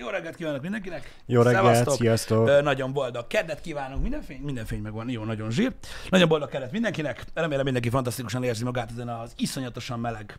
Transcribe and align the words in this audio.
Jó 0.00 0.08
reggelt 0.08 0.36
kívánok 0.36 0.62
mindenkinek! 0.62 1.14
Jó 1.26 1.42
reggelt, 1.42 1.64
Szevasztok. 1.64 1.94
sziasztok! 1.94 2.48
Ö, 2.48 2.60
nagyon 2.62 2.92
boldog 2.92 3.26
kedvet 3.26 3.60
kívánunk, 3.60 4.02
minden 4.02 4.22
fény, 4.22 4.40
minden 4.40 4.64
fény 4.66 4.80
megvan, 4.80 5.10
jó, 5.10 5.24
nagyon 5.24 5.50
zsír. 5.50 5.72
Nagyon 6.08 6.28
boldog 6.28 6.48
kedvet 6.48 6.72
mindenkinek, 6.72 7.24
remélem 7.34 7.64
mindenki 7.64 7.88
fantasztikusan 7.88 8.42
érzi 8.44 8.64
magát 8.64 8.90
ezen 8.90 9.08
az 9.08 9.32
iszonyatosan 9.36 10.00
meleg 10.00 10.38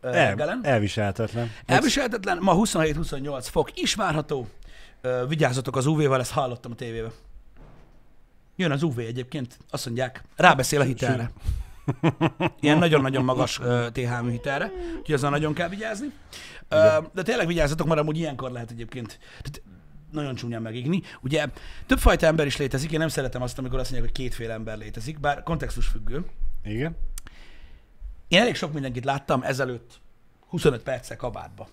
ö, 0.00 0.08
El, 0.08 0.26
reggelen. 0.28 0.60
elviselhetetlen. 0.62 1.50
Elviselhetetlen, 1.66 2.38
ma 2.40 2.54
27-28 2.56 3.46
fok 3.50 3.80
is 3.80 3.94
várható. 3.94 4.48
Ö, 5.00 5.24
vigyázzatok 5.28 5.76
az 5.76 5.86
UV-vel, 5.86 6.20
ezt 6.20 6.32
hallottam 6.32 6.72
a 6.72 6.74
tévében. 6.74 7.12
Jön 8.56 8.70
az 8.70 8.82
UV 8.82 8.98
egyébként, 8.98 9.58
azt 9.70 9.86
mondják, 9.86 10.22
rábeszél 10.36 10.80
a 10.80 10.84
hitelre. 10.84 11.30
Ilyen 12.60 12.78
nagyon-nagyon 12.78 13.24
magas 13.24 13.58
uh, 13.58 13.86
TH 13.86 14.28
hitelre, 14.30 14.70
úgyhogy 14.98 15.14
azon 15.14 15.30
nagyon 15.30 15.54
kell 15.54 15.68
vigyázni. 15.68 16.06
Uh, 16.70 17.06
de 17.14 17.22
tényleg 17.22 17.46
vigyázzatok, 17.46 17.86
mert 17.86 18.00
amúgy 18.00 18.16
ilyenkor 18.16 18.50
lehet 18.50 18.70
egyébként 18.70 19.18
tehát 19.42 19.62
nagyon 20.12 20.34
csúnyán 20.34 20.62
megigni. 20.62 21.02
Ugye 21.20 21.46
többfajta 21.86 22.26
ember 22.26 22.46
is 22.46 22.56
létezik, 22.56 22.92
én 22.92 22.98
nem 22.98 23.08
szeretem 23.08 23.42
azt, 23.42 23.58
amikor 23.58 23.78
azt 23.78 23.90
mondják, 23.90 24.12
hogy 24.12 24.24
kétféle 24.24 24.52
ember 24.52 24.78
létezik, 24.78 25.20
bár 25.20 25.42
kontextus 25.42 25.86
függő. 25.86 26.24
Igen? 26.64 26.96
Én 28.28 28.40
elég 28.40 28.54
sok 28.54 28.72
mindenkit 28.72 29.04
láttam 29.04 29.42
ezelőtt 29.42 30.00
25 30.48 30.82
perccel 30.82 31.16
kabátba. 31.16 31.68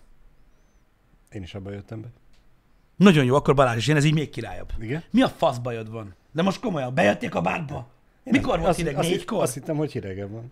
Én 1.29 1.43
is 1.43 1.53
abba 1.53 1.71
jöttem 1.71 2.01
be. 2.01 2.07
Nagyon 2.95 3.25
jó, 3.25 3.35
akkor 3.35 3.55
Balázs 3.55 3.77
is 3.77 3.87
jön, 3.87 3.97
ez 3.97 4.03
így 4.03 4.13
még 4.13 4.29
királyabb. 4.29 4.73
Igen? 4.79 5.03
Mi 5.11 5.21
a 5.21 5.27
fasz 5.29 5.57
bajod 5.57 5.89
van? 5.89 6.15
De 6.31 6.41
most 6.41 6.59
komolyan, 6.59 6.93
bejöttél 6.93 7.29
kabátba? 7.29 7.87
Mikor 8.31 8.59
volt 8.59 8.75
hideg? 8.75 8.95
azt, 8.95 9.09
Négykor? 9.09 9.41
Azt 9.41 9.53
hittem, 9.53 9.75
hogy 9.75 9.91
hidegebb 9.91 10.31
van. 10.31 10.47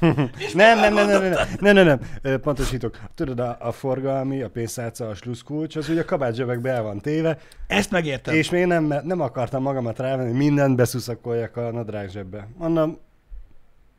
nem, 0.54 0.78
nem, 0.78 0.94
nem, 0.94 1.06
nem, 1.08 1.22
nem, 1.22 1.74
nem, 1.74 1.86
nem, 1.86 2.00
nem, 2.22 2.40
pontosítok. 2.40 3.00
Tudod, 3.14 3.38
a, 3.40 3.56
a 3.60 3.72
forgalmi, 3.72 4.42
a 4.42 4.50
pénztárca, 4.50 5.08
a 5.08 5.14
sluszkulcs, 5.14 5.76
az 5.76 5.88
ugye 5.88 6.00
a 6.00 6.04
kabátzsebekbe 6.04 6.70
el 6.70 6.82
van 6.82 7.00
téve, 7.00 7.38
Ezt 7.66 7.90
megértem. 7.90 8.34
és 8.34 8.50
még 8.50 8.66
nem, 8.66 8.94
nem 9.02 9.20
akartam 9.20 9.62
magamat 9.62 9.98
rávenni, 9.98 10.32
mindent 10.32 10.76
beszuszakoljak 10.76 11.56
a 11.56 11.70
nadrág 11.70 12.10
zsebbe. 12.10 12.48
Mondom, 12.58 12.98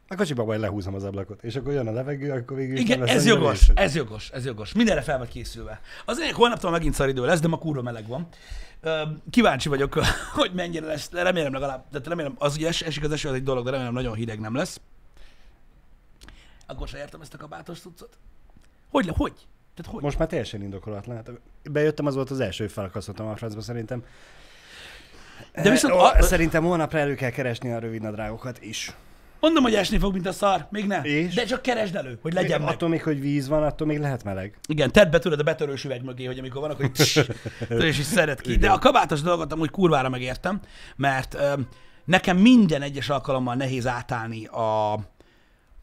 a 0.07 0.15
kocsiba 0.15 0.43
majd 0.45 0.59
lehúzom 0.59 0.93
az 0.93 1.03
ablakot, 1.03 1.43
és 1.43 1.55
akkor 1.55 1.73
jön 1.73 1.87
a 1.87 1.91
levegő, 1.91 2.31
akkor 2.31 2.57
végül 2.57 2.77
Igen, 2.77 2.97
nem 2.97 3.07
lesz 3.07 3.15
ez 3.15 3.25
jogos, 3.25 3.59
vészes. 3.59 3.75
ez 3.75 3.95
jogos, 3.95 4.29
ez 4.29 4.45
jogos. 4.45 4.73
Mindenre 4.73 5.01
fel 5.01 5.17
vagy 5.17 5.27
készülve. 5.27 5.81
Az 6.05 6.19
egyik 6.19 6.35
holnaptól 6.35 6.71
megint 6.71 6.93
szaridő 6.93 7.25
lesz, 7.25 7.39
de 7.39 7.47
ma 7.47 7.57
kurva 7.57 7.81
meleg 7.81 8.07
van. 8.07 8.27
Kíváncsi 9.29 9.69
vagyok, 9.69 9.93
hogy 10.39 10.51
mennyire 10.53 10.85
lesz, 10.85 11.09
de 11.09 11.23
remélem 11.23 11.53
legalább, 11.53 11.85
tehát 11.91 12.07
remélem, 12.07 12.35
az 12.37 12.55
ugye 12.55 12.67
es- 12.67 12.81
esik 12.81 13.03
az 13.03 13.11
eső, 13.11 13.27
az 13.29 13.35
egy 13.35 13.43
dolog, 13.43 13.65
de 13.65 13.71
remélem 13.71 13.93
nagyon 13.93 14.15
hideg 14.15 14.39
nem 14.39 14.55
lesz. 14.55 14.79
Akkor 16.67 16.87
se 16.87 16.97
értem 16.97 17.21
ezt 17.21 17.33
a 17.33 17.37
kabátos 17.37 17.79
cuccot. 17.79 18.17
Hogy, 18.91 19.05
le, 19.05 19.13
hogy? 19.15 19.33
Tehát 19.75 19.91
hogy? 19.91 20.03
Most 20.03 20.17
már 20.17 20.27
teljesen 20.27 20.61
indokolatlan. 20.61 21.15
Hát 21.15 21.31
bejöttem, 21.71 22.05
az 22.05 22.15
volt 22.15 22.29
az 22.29 22.39
első, 22.39 22.63
hogy 22.63 22.73
felakasztottam 22.73 23.27
a 23.27 23.35
francba 23.35 23.61
szerintem. 23.61 24.03
De 25.53 25.69
viszont 25.69 25.93
Eh, 25.93 26.03
a- 26.03 26.21
Szerintem 26.21 26.63
holnapra 26.63 26.99
elő 26.99 27.15
kell 27.15 27.29
keresni 27.29 27.71
a 27.71 27.79
rövid 27.79 28.01
nadrágokat 28.01 28.61
is. 28.61 28.93
Mondom, 29.39 29.63
hogy 29.63 29.73
esni 29.73 29.97
fog, 29.97 30.13
mint 30.13 30.27
a 30.27 30.31
szar, 30.31 30.67
még 30.69 30.85
ne. 30.85 31.01
És? 31.01 31.33
De 31.33 31.43
csak 31.43 31.61
keresd 31.61 31.95
elő, 31.95 32.19
hogy 32.21 32.33
legyen 32.33 32.61
meg. 32.61 32.73
Attól 32.73 32.89
még, 32.89 33.03
hogy 33.03 33.21
víz 33.21 33.47
van, 33.47 33.63
attól 33.63 33.87
még 33.87 33.99
lehet 33.99 34.23
meleg. 34.23 34.57
Igen, 34.67 34.91
tedd 34.91 35.11
be 35.11 35.19
tudod 35.19 35.39
a 35.39 35.43
betörős 35.43 35.83
üveg 35.83 36.03
mögé, 36.03 36.25
hogy 36.25 36.39
amikor 36.39 36.61
van, 36.61 36.69
akkor 36.71 36.91
tss, 36.95 37.19
és 37.69 37.99
is 37.99 38.05
szeret 38.05 38.41
ki. 38.41 38.55
De 38.55 38.69
a 38.69 38.79
kabátos 38.79 39.21
dolgot 39.21 39.51
amúgy 39.51 39.69
kurvára 39.69 40.09
megértem, 40.09 40.59
mert 40.95 41.33
öm, 41.33 41.67
nekem 42.05 42.37
minden 42.37 42.81
egyes 42.81 43.09
alkalommal 43.09 43.55
nehéz 43.55 43.87
átállni 43.87 44.45
a 44.45 44.99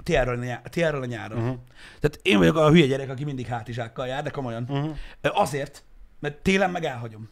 térről 0.02 1.02
a 1.02 1.04
nyáron. 1.04 1.38
Uh-huh. 1.38 1.56
Tehát 2.00 2.18
én 2.22 2.38
vagyok 2.38 2.56
a 2.56 2.70
hülye 2.70 2.86
gyerek, 2.86 3.10
aki 3.10 3.24
mindig 3.24 3.46
hátizsákkal 3.46 4.06
jár, 4.06 4.22
de 4.22 4.30
komolyan. 4.30 4.66
Uh-huh. 4.68 4.96
Azért, 5.22 5.84
mert 6.20 6.36
télen 6.36 6.70
meg 6.70 6.84
elhagyom. 6.84 7.28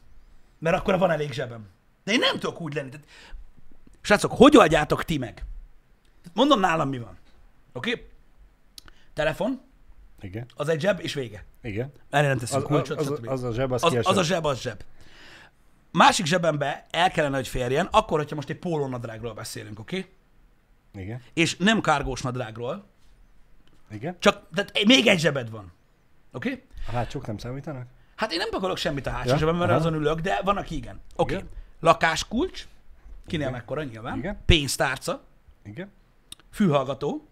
Mert 0.59 0.77
akkor 0.77 0.99
van 0.99 1.11
elég 1.11 1.33
zsebem. 1.33 1.69
De 2.05 2.13
én 2.13 2.19
nem 2.19 2.39
tudok 2.39 2.61
úgy 2.61 2.75
lenni. 2.75 2.89
Tehát, 2.89 3.07
srácok, 4.01 4.33
hogy 4.33 4.57
oldjátok 4.57 5.05
ti 5.05 5.19
meg? 5.19 5.45
Mondom 6.35 6.61
nálam 6.61 6.89
mi 6.89 6.99
van. 6.99 7.19
Oké? 7.73 7.91
Okay? 7.91 8.07
Telefon, 9.13 9.61
Igen. 10.21 10.47
az 10.57 10.69
egy 10.69 10.81
zseb, 10.81 11.01
és 11.01 11.15
vége. 11.15 11.45
Igen. 11.63 11.93
Erre 12.11 12.27
nem 12.27 12.39
teszünk 12.39 12.63
Az, 12.63 12.69
kulcsot, 12.69 12.99
az, 12.99 13.11
az, 13.25 13.43
a 13.43 13.53
zseb, 13.53 13.73
az, 13.73 13.85
az, 13.85 13.97
az 14.03 14.17
a 14.17 14.23
zseb, 14.23 14.45
az 14.45 14.61
zseb. 14.61 14.83
Másik 15.93 16.27
zsebembe 16.27 16.87
el 16.91 17.11
kellene, 17.11 17.37
hogy 17.37 17.49
férjen, 17.49 17.89
akkor, 17.91 18.19
hogyha 18.19 18.35
most 18.35 18.51
egy 18.51 18.59
pólónadrágról 18.59 19.35
beszélünk, 19.35 19.79
oké? 19.79 19.99
Okay? 19.99 21.03
Igen. 21.05 21.23
És 21.35 21.57
nem 21.57 21.81
kárgós 21.81 22.23
nadrágról, 22.23 22.85
Igen. 23.91 24.17
csak 24.19 24.47
tehát 24.55 24.85
még 24.87 25.07
egy 25.07 25.19
zsebed 25.19 25.51
van. 25.51 25.73
Oké? 26.33 26.51
Okay? 26.51 26.63
A 26.87 26.91
hátsók 26.91 27.27
nem 27.27 27.39
számítanak? 27.39 27.87
Hát 28.17 28.33
én 28.33 28.39
nem 28.39 28.51
pakolok 28.51 28.77
semmit 28.77 29.07
a 29.07 29.11
hátsó 29.11 29.31
Ja, 29.31 29.37
zsebembe, 29.37 29.59
mert 29.59 29.71
aha. 29.71 29.81
azon 29.81 29.95
ülök, 29.95 30.21
de 30.21 30.41
van, 30.45 30.57
aki 30.57 30.77
igen. 30.77 31.01
Oké. 31.17 31.35
Okay. 31.35 31.47
Lakáskulcs, 31.81 32.69
kinél 33.27 33.47
Igen. 33.47 33.59
mekkora 33.59 33.83
nyilván. 33.83 34.19
Igen. 34.19 34.39
Pénztárca, 34.47 35.23
Igen. 35.65 35.91
Fülhallgató, 36.51 37.25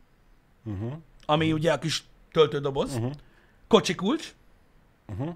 Uh-huh. 0.65 0.93
ami 1.27 1.53
ugye 1.53 1.73
a 1.73 1.79
kis 1.79 2.05
töltődoboz, 2.33 2.95
Mhm. 2.97 3.11
kocsikulcs, 3.69 4.35
Uh-huh. 5.09 5.35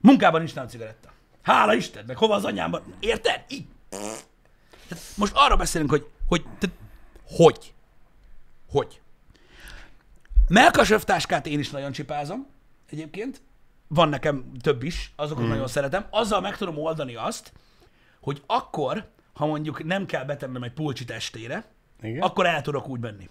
Munkában 0.00 0.40
nincs 0.40 0.54
nálam 0.54 0.70
cigaretta. 0.70 1.12
Hála 1.42 1.74
Istennek, 1.74 2.16
hova 2.16 2.34
az 2.34 2.44
anyámban? 2.44 2.82
Érted? 3.00 3.44
Így. 3.48 3.66
Tehát 4.88 5.04
most 5.16 5.32
arra 5.36 5.56
beszélünk, 5.56 5.90
hogy 5.90 6.06
hogy, 6.28 6.42
tehát, 6.58 6.76
hogy? 7.26 7.74
Hogy? 8.70 9.00
Melkas 10.48 10.90
övtáskát 10.90 11.46
én 11.46 11.58
is 11.58 11.70
nagyon 11.70 11.92
csipázom, 11.92 12.46
egyébként. 12.90 13.40
Van 13.88 14.08
nekem 14.08 14.52
több 14.60 14.82
is, 14.82 15.12
azokat 15.16 15.44
mm. 15.44 15.48
nagyon 15.48 15.68
szeretem. 15.68 16.06
Azzal 16.10 16.40
meg 16.40 16.56
tudom 16.56 16.78
oldani 16.78 17.14
azt, 17.14 17.52
hogy 18.20 18.42
akkor, 18.46 19.10
ha 19.38 19.46
mondjuk 19.46 19.84
nem 19.84 20.06
kell 20.06 20.24
betennem 20.24 20.62
egy 20.62 20.72
pulcsi 20.72 21.04
testére, 21.04 21.64
Igen. 22.00 22.22
akkor 22.22 22.46
el 22.46 22.62
tudok 22.62 22.88
úgy 22.88 23.00
menni. 23.00 23.28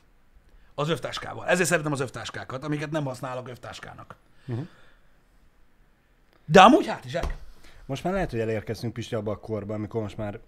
Az 0.75 0.90
övtáskával. 0.90 1.47
Ezért 1.47 1.69
szeretem 1.69 1.91
az 1.91 2.00
övtáskákat, 2.00 2.63
amiket 2.63 2.91
nem 2.91 3.06
használok 3.06 3.47
övtáskának. 3.47 4.16
Mhm. 4.46 4.59
De 6.46 6.62
amúgy 6.62 6.88
hátizsák. 6.88 7.35
Most 7.85 8.03
már 8.03 8.13
lehet, 8.13 8.31
hogy 8.31 8.40
elérkeztünk 8.40 8.94
Pisti 8.94 9.16
abba 9.16 9.31
a 9.31 9.40
korba, 9.40 9.73
amikor 9.73 10.01
most 10.01 10.17
már 10.17 10.40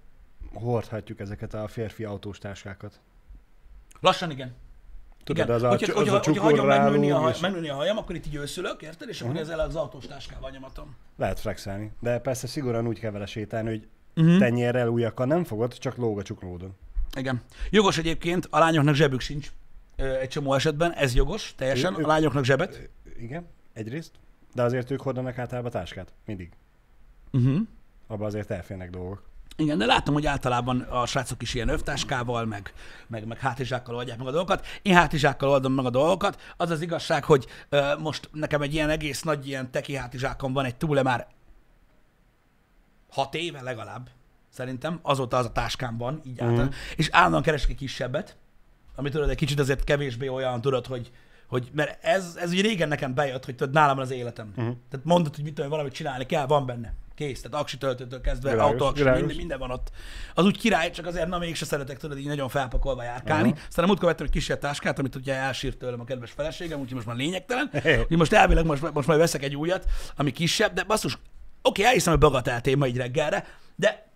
hordhatjuk 0.53 1.19
ezeket 1.19 1.53
a 1.53 1.67
férfi 1.67 2.03
autós 2.03 2.37
táskákat. 2.37 2.99
Lassan 3.99 4.31
igen. 4.31 4.55
Tudod, 5.23 5.43
igen. 5.43 5.55
az 5.55 5.63
a, 5.63 5.69
hogyha, 5.69 5.91
az 5.91 5.97
hogyha, 5.97 6.15
a 6.15 6.21
hogyha 6.23 6.43
hagyom 6.43 6.67
megnőni 6.67 7.11
a, 7.11 7.17
haj, 7.17 7.31
és 7.31 7.39
megnőni 7.39 7.69
a 7.69 7.75
hajam, 7.75 7.97
akkor 7.97 8.15
itt 8.15 8.25
így 8.25 8.35
őszülök, 8.35 8.81
érted? 8.81 9.09
És 9.09 9.21
akkor 9.21 9.33
uh-huh. 9.33 9.49
ezzel 9.49 9.59
az 9.65 9.75
autós 9.75 10.05
táskával 10.05 10.49
nyomatom. 10.49 10.95
lehet 11.17 11.39
flexelni. 11.39 11.91
De 11.99 12.19
persze 12.19 12.47
szigorúan 12.47 12.87
úgy 12.87 12.99
kell 12.99 13.11
vele 13.11 13.25
sétálni, 13.25 13.69
hogy 13.69 13.87
Uh-huh. 14.15 14.37
tenyérrel, 14.37 14.87
újakkal 14.87 15.25
nem 15.25 15.43
fogod, 15.43 15.77
csak 15.77 15.95
lóg 15.97 16.19
a 16.19 16.23
csuklódon. 16.23 16.75
Igen. 17.17 17.41
Jogos 17.69 17.97
egyébként, 17.97 18.47
a 18.49 18.59
lányoknak 18.59 18.95
zsebük 18.95 19.19
sincs 19.19 19.51
egy 19.95 20.27
csomó 20.27 20.53
esetben, 20.53 20.93
ez 20.93 21.15
jogos, 21.15 21.53
teljesen. 21.57 21.99
Ő- 21.99 22.03
A 22.03 22.07
lányoknak 22.07 22.43
zsebet. 22.43 22.89
Igen, 23.19 23.47
egyrészt. 23.73 24.11
De 24.53 24.63
azért 24.63 24.91
ők 24.91 25.01
hordanak 25.01 25.37
általában 25.37 25.71
táskát. 25.71 26.13
Mindig. 26.25 26.49
Uh-huh. 27.31 27.57
Abba 28.07 28.25
azért 28.25 28.51
elférnek 28.51 28.89
dolgok. 28.89 29.27
Igen, 29.57 29.77
de 29.77 29.85
látom, 29.85 30.13
hogy 30.13 30.25
általában 30.25 30.79
a 30.79 31.05
srácok 31.05 31.41
is 31.41 31.53
ilyen 31.53 31.69
övtáskával, 31.69 32.45
meg, 32.45 32.73
meg, 33.07 33.25
meg 33.27 33.37
hátizsákkal 33.39 33.95
oldják 33.95 34.17
meg 34.17 34.27
a 34.27 34.31
dolgokat. 34.31 34.65
Én 34.81 34.93
hátizsákkal 34.95 35.49
oldom 35.49 35.73
meg 35.73 35.85
a 35.85 35.89
dolgokat. 35.89 36.41
Az 36.57 36.69
az 36.69 36.81
igazság, 36.81 37.23
hogy 37.23 37.45
ö, 37.69 37.97
most 37.99 38.29
nekem 38.33 38.61
egy 38.61 38.73
ilyen 38.73 38.89
egész 38.89 39.21
nagy 39.21 39.47
ilyen 39.47 39.71
teki 39.71 39.95
hátizsákom 39.95 40.53
van, 40.53 40.65
egy 40.65 40.75
túle 40.75 41.03
már 41.03 41.27
hat 43.09 43.35
éve 43.35 43.61
legalább, 43.61 44.09
szerintem. 44.49 44.99
Azóta 45.01 45.37
az 45.37 45.45
a 45.45 45.51
táskám 45.51 45.97
van, 45.97 46.21
így 46.25 46.39
általán. 46.39 46.65
Mhm. 46.65 46.75
És 46.95 47.09
állandóan 47.11 47.43
keresek 47.43 47.69
egy 47.69 47.75
kisebbet, 47.75 48.37
ami 48.95 49.09
tudod, 49.09 49.29
egy 49.29 49.37
kicsit 49.37 49.59
azért 49.59 49.83
kevésbé 49.83 50.27
olyan, 50.27 50.61
tudod, 50.61 50.85
hogy, 50.85 51.11
hogy 51.47 51.69
mert 51.73 52.03
ez, 52.03 52.37
ez 52.39 52.51
ugye 52.51 52.61
régen 52.61 52.87
nekem 52.87 53.13
bejött, 53.13 53.45
hogy 53.45 53.55
tudod, 53.55 53.73
nálam 53.73 53.99
az 53.99 54.11
életem. 54.11 54.47
Mhm. 54.47 54.59
Uh-huh. 54.59 54.77
Tehát 54.89 55.05
mondod, 55.05 55.35
hogy 55.35 55.43
mit 55.43 55.53
tudom, 55.53 55.69
valamit 55.69 55.93
csinálni 55.93 56.25
kell, 56.25 56.45
van 56.45 56.65
benne. 56.65 56.93
Kész, 57.15 57.41
tehát 57.41 57.59
aksi 57.59 57.77
töltőtől 57.77 58.21
kezdve, 58.21 58.51
Világos, 58.51 58.71
autóaksi, 58.71 58.97
világos. 58.97 59.19
minden, 59.19 59.37
minden 59.37 59.59
van 59.59 59.71
ott. 59.71 59.91
Az 60.33 60.45
úgy 60.45 60.57
király, 60.57 60.91
csak 60.91 61.05
azért 61.05 61.27
na 61.27 61.37
mégse 61.37 61.65
szeretek 61.65 61.97
tudod 61.97 62.17
így 62.17 62.25
nagyon 62.25 62.49
felpakolva 62.49 63.03
járkálni. 63.03 63.49
Aha. 63.51 63.59
Aztán 63.67 63.83
a 63.83 63.87
múltkor 63.87 64.07
vettem 64.07 64.25
egy 64.25 64.31
kisebb 64.31 64.59
táskát, 64.59 64.99
amit 64.99 65.15
ugye 65.15 65.33
elsírt 65.33 65.77
tőlem 65.77 65.99
a 65.99 66.03
kedves 66.03 66.31
feleségem, 66.31 66.79
úgyhogy 66.79 66.93
most 66.95 67.07
már 67.07 67.15
lényegtelen. 67.15 67.69
Úgyhogy 67.73 68.17
most 68.17 68.33
elvileg 68.33 68.65
most, 68.65 68.93
most 68.93 69.07
majd 69.07 69.19
veszek 69.19 69.43
egy 69.43 69.55
újat, 69.55 69.85
ami 70.15 70.31
kisebb, 70.31 70.73
de 70.73 70.83
basszus, 70.83 71.17
oké, 71.61 71.83
elhiszem, 71.83 72.11
hogy 72.11 72.21
bagatel 72.21 72.61
téma 72.61 72.87
így 72.87 72.97
reggelre, 72.97 73.47
de 73.75 74.07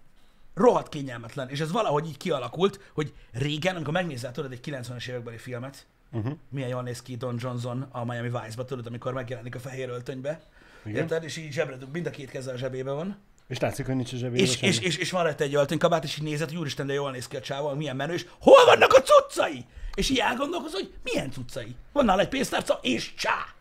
rohadt 0.54 0.90
kényelmetlen. 0.90 1.50
És 1.50 1.60
ez 1.60 1.72
valahogy 1.72 2.08
így 2.08 2.18
kialakult, 2.18 2.80
hogy 2.94 3.14
régen, 3.32 3.76
amikor 3.76 3.94
megnézel 3.94 4.32
tudod 4.32 4.52
egy 4.52 4.60
90-es 4.66 5.08
évekbeli 5.08 5.38
filmet, 5.38 5.86
Uh-huh. 6.14 6.38
milyen 6.50 6.70
jól 6.70 6.82
néz 6.84 7.02
ki 7.02 7.16
Don 7.16 7.36
Johnson 7.40 7.88
a 7.92 8.06
Miami 8.06 8.30
Vice-ba, 8.30 8.66
tudod, 8.66 8.86
amikor 8.86 9.14
megjelenik 9.14 9.56
a 9.56 9.60
fehér 9.60 9.90
öltönybe. 9.90 10.42
Igen. 10.86 11.02
Érted? 11.02 11.24
És 11.24 11.38
így 11.38 11.52
zsebre 11.52 11.78
mind 11.92 12.06
a 12.06 12.10
két 12.10 12.30
keze 12.30 12.52
a 12.52 12.58
zsebébe 12.58 12.92
van. 12.92 13.18
És 13.48 13.60
látszik, 13.60 13.86
hogy 13.86 13.96
nincs 13.96 14.14
a 14.14 14.18
zsebében 14.18 14.46
És, 14.46 14.62
és, 14.62 14.80
és, 14.80 14.98
és, 14.98 15.12
van 15.12 15.24
rajta 15.24 15.44
egy 15.44 15.56
öltönykabát, 15.56 16.04
és 16.04 16.18
így 16.18 16.24
nézed, 16.24 16.50
hogy 16.50 16.58
úristen, 16.58 16.88
de 16.88 16.94
jól 16.94 17.12
néz 17.12 17.28
ki 17.28 17.36
a 17.36 17.42
csávó, 17.42 17.74
milyen 17.74 17.96
menő, 17.96 18.14
és 18.14 18.26
hol 18.40 18.66
vannak 18.66 18.94
a 18.94 19.02
cuccai? 19.02 19.66
És 19.96 20.10
így 20.10 20.18
elgondolkozol, 20.18 20.80
hogy 20.80 20.94
milyen 21.04 21.32
cuccai? 21.32 21.76
Van 21.92 22.06
nála 22.06 22.22
egy 22.22 22.30
pénztárca, 22.30 22.80
és 22.82 23.14
csá! 23.14 23.54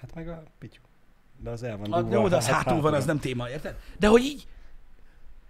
Hát 0.00 0.14
meg 0.14 0.28
a 0.28 0.42
pityu. 0.58 0.80
De 1.42 1.50
az 1.50 1.62
el 1.62 1.76
van 1.76 1.92
A, 1.92 2.12
jó, 2.12 2.28
de 2.28 2.36
az 2.36 2.46
hát 2.46 2.62
hátul 2.62 2.80
van, 2.80 2.94
az 2.94 3.04
nem 3.04 3.18
téma, 3.18 3.48
érted? 3.50 3.76
De 3.98 4.06
hogy 4.06 4.22
így 4.22 4.46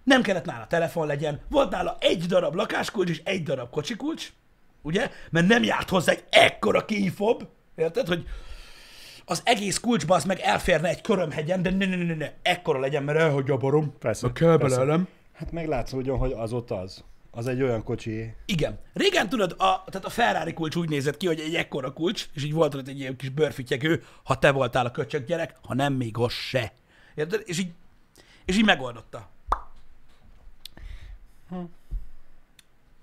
nem 0.03 0.21
kellett 0.21 0.45
nála 0.45 0.67
telefon 0.67 1.07
legyen, 1.07 1.39
volt 1.49 1.69
nála 1.71 1.97
egy 1.99 2.25
darab 2.25 2.55
lakáskulcs 2.55 3.09
és 3.09 3.21
egy 3.23 3.43
darab 3.43 3.69
kocsikulcs, 3.69 4.33
ugye? 4.81 5.09
Mert 5.29 5.47
nem 5.47 5.63
járt 5.63 5.89
hozzá 5.89 6.11
egy 6.11 6.23
ekkora 6.29 6.85
kifob, 6.85 7.43
érted? 7.75 8.07
Hogy 8.07 8.25
az 9.25 9.41
egész 9.45 9.79
kulcsba 9.79 10.15
az 10.15 10.23
meg 10.23 10.39
elférne 10.39 10.89
egy 10.89 11.01
körömhegyen, 11.01 11.61
de 11.61 11.69
ne, 11.69 11.85
ne, 11.85 11.95
ne, 11.95 12.15
ne, 12.15 12.31
ekkora 12.41 12.79
legyen, 12.79 13.03
mert 13.03 13.19
elhagyja 13.19 13.53
a 13.53 13.57
barom. 13.57 13.93
Persze, 13.99 14.25
Meg 14.25 14.35
kell 14.35 14.57
belőlem. 14.57 15.07
Hát 15.33 15.51
meg 15.51 15.67
látszódjon, 15.67 16.17
hogy 16.17 16.31
az 16.31 16.53
ott 16.53 16.71
az. 16.71 17.03
Az 17.33 17.47
egy 17.47 17.61
olyan 17.61 17.83
kocsi. 17.83 18.33
Igen. 18.45 18.79
Régen 18.93 19.29
tudod, 19.29 19.51
a, 19.51 19.83
tehát 19.85 20.05
a 20.05 20.09
Ferrari 20.09 20.53
kulcs 20.53 20.75
úgy 20.75 20.89
nézett 20.89 21.17
ki, 21.17 21.27
hogy 21.27 21.39
egy 21.39 21.55
ekkora 21.55 21.93
kulcs, 21.93 22.29
és 22.33 22.43
így 22.43 22.53
volt 22.53 22.75
ott 22.75 22.87
egy 22.87 22.99
ilyen 22.99 23.15
kis 23.15 23.29
bőrfityegő, 23.29 24.03
ha 24.23 24.39
te 24.39 24.51
voltál 24.51 24.85
a 24.85 24.91
köcsög 24.91 25.25
gyerek, 25.25 25.55
ha 25.61 25.73
nem, 25.73 25.93
még 25.93 26.17
az 26.17 26.31
se. 26.31 26.73
Érted? 27.15 27.41
És 27.45 27.59
így, 27.59 27.71
és 28.45 28.57
így 28.57 28.65
megoldotta. 28.65 29.29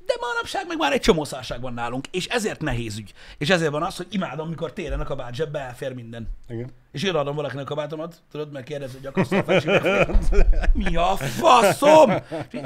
De 0.06 0.14
manapság 0.20 0.66
meg 0.66 0.78
már 0.78 0.92
egy 0.92 1.00
csomó 1.00 1.24
szarság 1.24 1.60
van 1.60 1.74
nálunk, 1.74 2.06
és 2.10 2.26
ezért 2.26 2.60
nehéz 2.60 2.98
ügy. 2.98 3.12
És 3.38 3.50
ezért 3.50 3.70
van 3.70 3.82
az, 3.82 3.96
hogy 3.96 4.06
imádom, 4.10 4.48
mikor 4.48 4.72
télen 4.72 5.00
a 5.00 5.04
kabát 5.04 5.34
zsebbe 5.34 5.58
elfér 5.58 5.94
minden. 5.94 6.28
Igen. 6.48 6.70
És 6.92 7.02
én 7.02 7.14
adom 7.14 7.34
valakinek 7.34 7.64
a 7.64 7.68
kabátomat, 7.68 8.22
tudod, 8.30 8.52
mert 8.52 8.64
kérdez, 8.64 8.92
hogy 8.92 9.06
akarsz 9.06 9.32
a. 9.32 9.44
Mi 10.84 10.96
a 10.96 11.16
faszom? 11.16 12.10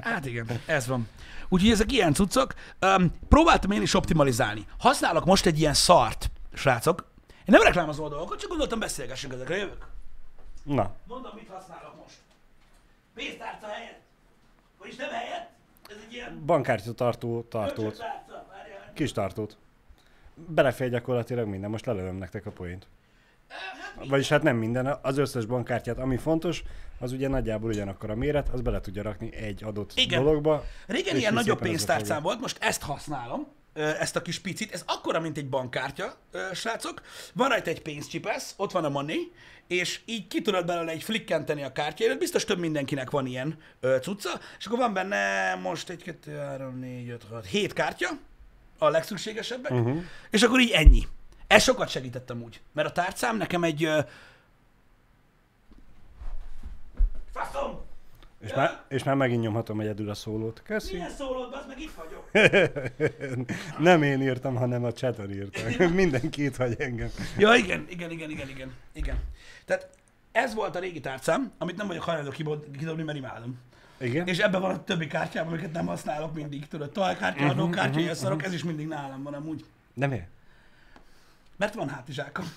Hát 0.00 0.26
igen, 0.26 0.46
ez 0.66 0.86
van. 0.86 1.08
Úgyhogy 1.52 1.70
ezek 1.70 1.92
ilyen 1.92 2.14
cuccok. 2.14 2.54
Um, 2.80 3.14
próbáltam 3.28 3.70
én 3.70 3.82
is 3.82 3.94
optimalizálni. 3.94 4.66
Használok 4.78 5.24
most 5.24 5.46
egy 5.46 5.58
ilyen 5.58 5.74
szart, 5.74 6.30
srácok. 6.54 7.10
Én 7.28 7.44
nem 7.44 7.62
reklámozom 7.62 8.04
a 8.04 8.08
dolgokat, 8.08 8.38
csak 8.38 8.48
gondoltam 8.48 8.78
beszélgessünk 8.78 9.32
ezekre, 9.32 9.56
jövök. 9.56 9.86
Na, 10.62 10.90
Mondom, 11.06 11.32
mit 11.34 11.48
használok 11.48 11.96
most. 12.02 12.16
Pénztárca 13.14 13.66
helyett. 13.66 14.00
Vagyis 14.78 14.96
nem 14.96 15.10
helyett. 15.10 15.50
Ez 15.88 15.96
egy 16.06 16.12
ilyen 16.12 16.42
bankkártya 16.46 16.92
tartó, 16.92 17.46
tartót, 17.48 18.04
kis 18.94 19.12
tartót. 19.12 19.56
Belefér 20.34 20.90
gyakorlatilag 20.90 21.46
minden, 21.46 21.70
most 21.70 21.86
lelövöm 21.86 22.16
nektek 22.16 22.46
a 22.46 22.50
poént. 22.50 22.86
Vagyis 24.08 24.28
hát 24.28 24.42
nem 24.42 24.56
minden, 24.56 24.98
az 25.02 25.18
összes 25.18 25.46
bankkártyát, 25.46 25.98
ami 25.98 26.16
fontos, 26.16 26.62
az 26.98 27.12
ugye 27.12 27.28
nagyjából 27.28 27.70
ugyanakkor 27.70 28.10
a 28.10 28.14
méret, 28.14 28.48
az 28.48 28.60
bele 28.60 28.80
tudja 28.80 29.02
rakni 29.02 29.34
egy 29.34 29.64
adott 29.64 29.92
Igen. 29.94 30.24
dologba. 30.24 30.64
Régen 30.86 31.16
ilyen 31.16 31.34
nagyobb 31.34 31.60
pénztárcám 31.60 32.22
volt, 32.22 32.40
most 32.40 32.56
ezt 32.60 32.82
használom, 32.82 33.46
ezt 33.74 34.16
a 34.16 34.22
kis 34.22 34.38
picit, 34.38 34.72
ez 34.72 34.82
akkora, 34.86 35.20
mint 35.20 35.36
egy 35.36 35.48
bankkártya, 35.48 36.14
srácok. 36.52 37.02
Van 37.34 37.48
rajta 37.48 37.70
egy 37.70 37.82
pénzcsipesz, 37.82 38.54
ott 38.56 38.72
van 38.72 38.84
a 38.84 38.88
money, 38.88 39.32
és 39.66 40.00
így 40.04 40.26
ki 40.26 40.42
tudod 40.42 40.66
belőle 40.66 40.90
egy 40.90 41.02
flikkenteni 41.02 41.62
a 41.62 41.72
kártyáját, 41.72 42.18
biztos 42.18 42.44
több 42.44 42.58
mindenkinek 42.58 43.10
van 43.10 43.26
ilyen 43.26 43.58
cucca, 44.00 44.30
és 44.58 44.66
akkor 44.66 44.78
van 44.78 44.92
benne 44.92 45.54
most 45.54 45.88
egy, 45.88 46.02
kettő, 46.02 46.36
három, 46.36 46.78
négy, 46.78 47.08
öt, 47.08 47.24
hat, 47.30 47.46
hét 47.46 47.72
kártya, 47.72 48.08
a 48.78 48.88
legszükségesebbek, 48.88 49.72
uh-huh. 49.72 50.02
és 50.30 50.42
akkor 50.42 50.60
így 50.60 50.70
ennyi. 50.70 51.06
Ez 51.52 51.62
sokat 51.62 51.88
segítettem 51.88 52.42
úgy, 52.42 52.60
mert 52.72 52.88
a 52.88 52.92
tárcám 52.92 53.36
nekem 53.36 53.64
egy... 53.64 53.84
Ö... 53.84 54.00
Faszom! 57.32 57.80
És 58.40 58.54
már, 58.54 58.82
és 58.88 59.02
már 59.02 59.14
megint 59.14 59.42
nyomhatom 59.42 59.80
egyedül 59.80 60.10
a 60.10 60.14
szólót. 60.14 60.62
Köszi. 60.64 60.92
Milyen 60.92 61.10
szólod, 61.10 61.52
az 61.54 61.64
meg 61.68 61.80
itt 61.80 61.92
vagyok. 61.94 62.30
Nem 63.78 64.02
én 64.02 64.22
írtam, 64.22 64.54
hanem 64.54 64.84
a 64.84 64.92
chaton 64.92 65.30
írta. 65.30 65.60
Mindenki 65.94 66.44
itt 66.44 66.56
hagy 66.56 66.74
engem. 66.78 67.08
Ja, 67.38 67.54
igen, 67.54 67.86
igen, 67.88 68.10
igen, 68.10 68.30
igen, 68.30 68.48
igen, 68.48 68.72
igen. 68.92 69.16
Tehát 69.64 69.88
ez 70.32 70.54
volt 70.54 70.76
a 70.76 70.78
régi 70.78 71.00
tárcám, 71.00 71.52
amit 71.58 71.76
nem 71.76 71.86
vagyok 71.86 72.02
hajlandó 72.02 72.30
kidobni, 72.78 73.02
mert 73.02 73.18
imádom. 73.18 73.58
Igen? 73.98 74.26
És 74.26 74.38
ebben 74.38 74.60
van 74.60 74.70
a 74.70 74.84
többi 74.84 75.06
kártyám, 75.06 75.46
amiket 75.46 75.72
nem 75.72 75.86
használok 75.86 76.34
mindig. 76.34 76.68
Tudod, 76.68 76.90
talajkártya, 76.90 77.42
Mhm, 77.42 77.50
adókártya, 77.50 78.00
ilyen 78.00 78.14
szarok, 78.14 78.42
ez 78.42 78.52
is 78.52 78.64
mindig 78.64 78.86
nálam 78.86 79.22
van 79.22 79.34
amúgy. 79.34 79.64
De 79.94 80.06
miért? 80.06 80.26
Mert 81.56 81.74
van 81.74 81.88
hátizsákom. 81.88 82.52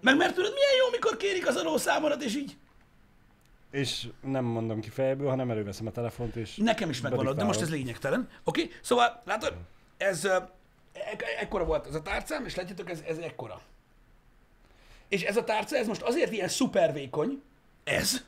Meg 0.00 0.16
mert 0.16 0.34
tudod, 0.34 0.52
milyen 0.52 0.76
jó, 0.78 0.90
mikor 0.90 1.16
kérik 1.16 1.46
az 1.46 1.56
adószámodat, 1.56 2.22
és 2.22 2.36
így 2.36 2.56
És 3.70 4.08
nem 4.20 4.44
mondom 4.44 4.80
ki 4.80 4.88
fejből, 4.88 5.28
hanem 5.28 5.50
előveszem 5.50 5.86
a 5.86 5.90
telefont, 5.90 6.36
és... 6.36 6.56
nekem 6.56 6.90
is 6.90 7.00
megvan 7.00 7.36
de 7.36 7.44
most 7.44 7.60
ez 7.60 7.70
lényegtelen. 7.70 8.28
Oké? 8.44 8.62
Okay? 8.62 8.74
Szóval, 8.80 9.22
látod, 9.24 9.56
ez 9.96 10.24
e- 10.24 10.50
ekkora 11.40 11.64
volt 11.64 11.86
ez 11.86 11.94
a 11.94 12.02
tárcám, 12.02 12.44
és 12.44 12.54
látjátok, 12.54 12.90
ez, 12.90 13.00
ez 13.06 13.18
ekkora. 13.18 13.60
És 15.08 15.22
ez 15.22 15.36
a 15.36 15.44
tárca, 15.44 15.76
ez 15.76 15.86
most 15.86 16.02
azért 16.02 16.32
ilyen 16.32 16.48
szuper 16.48 16.92
vékony, 16.92 17.42
ez, 17.84 18.24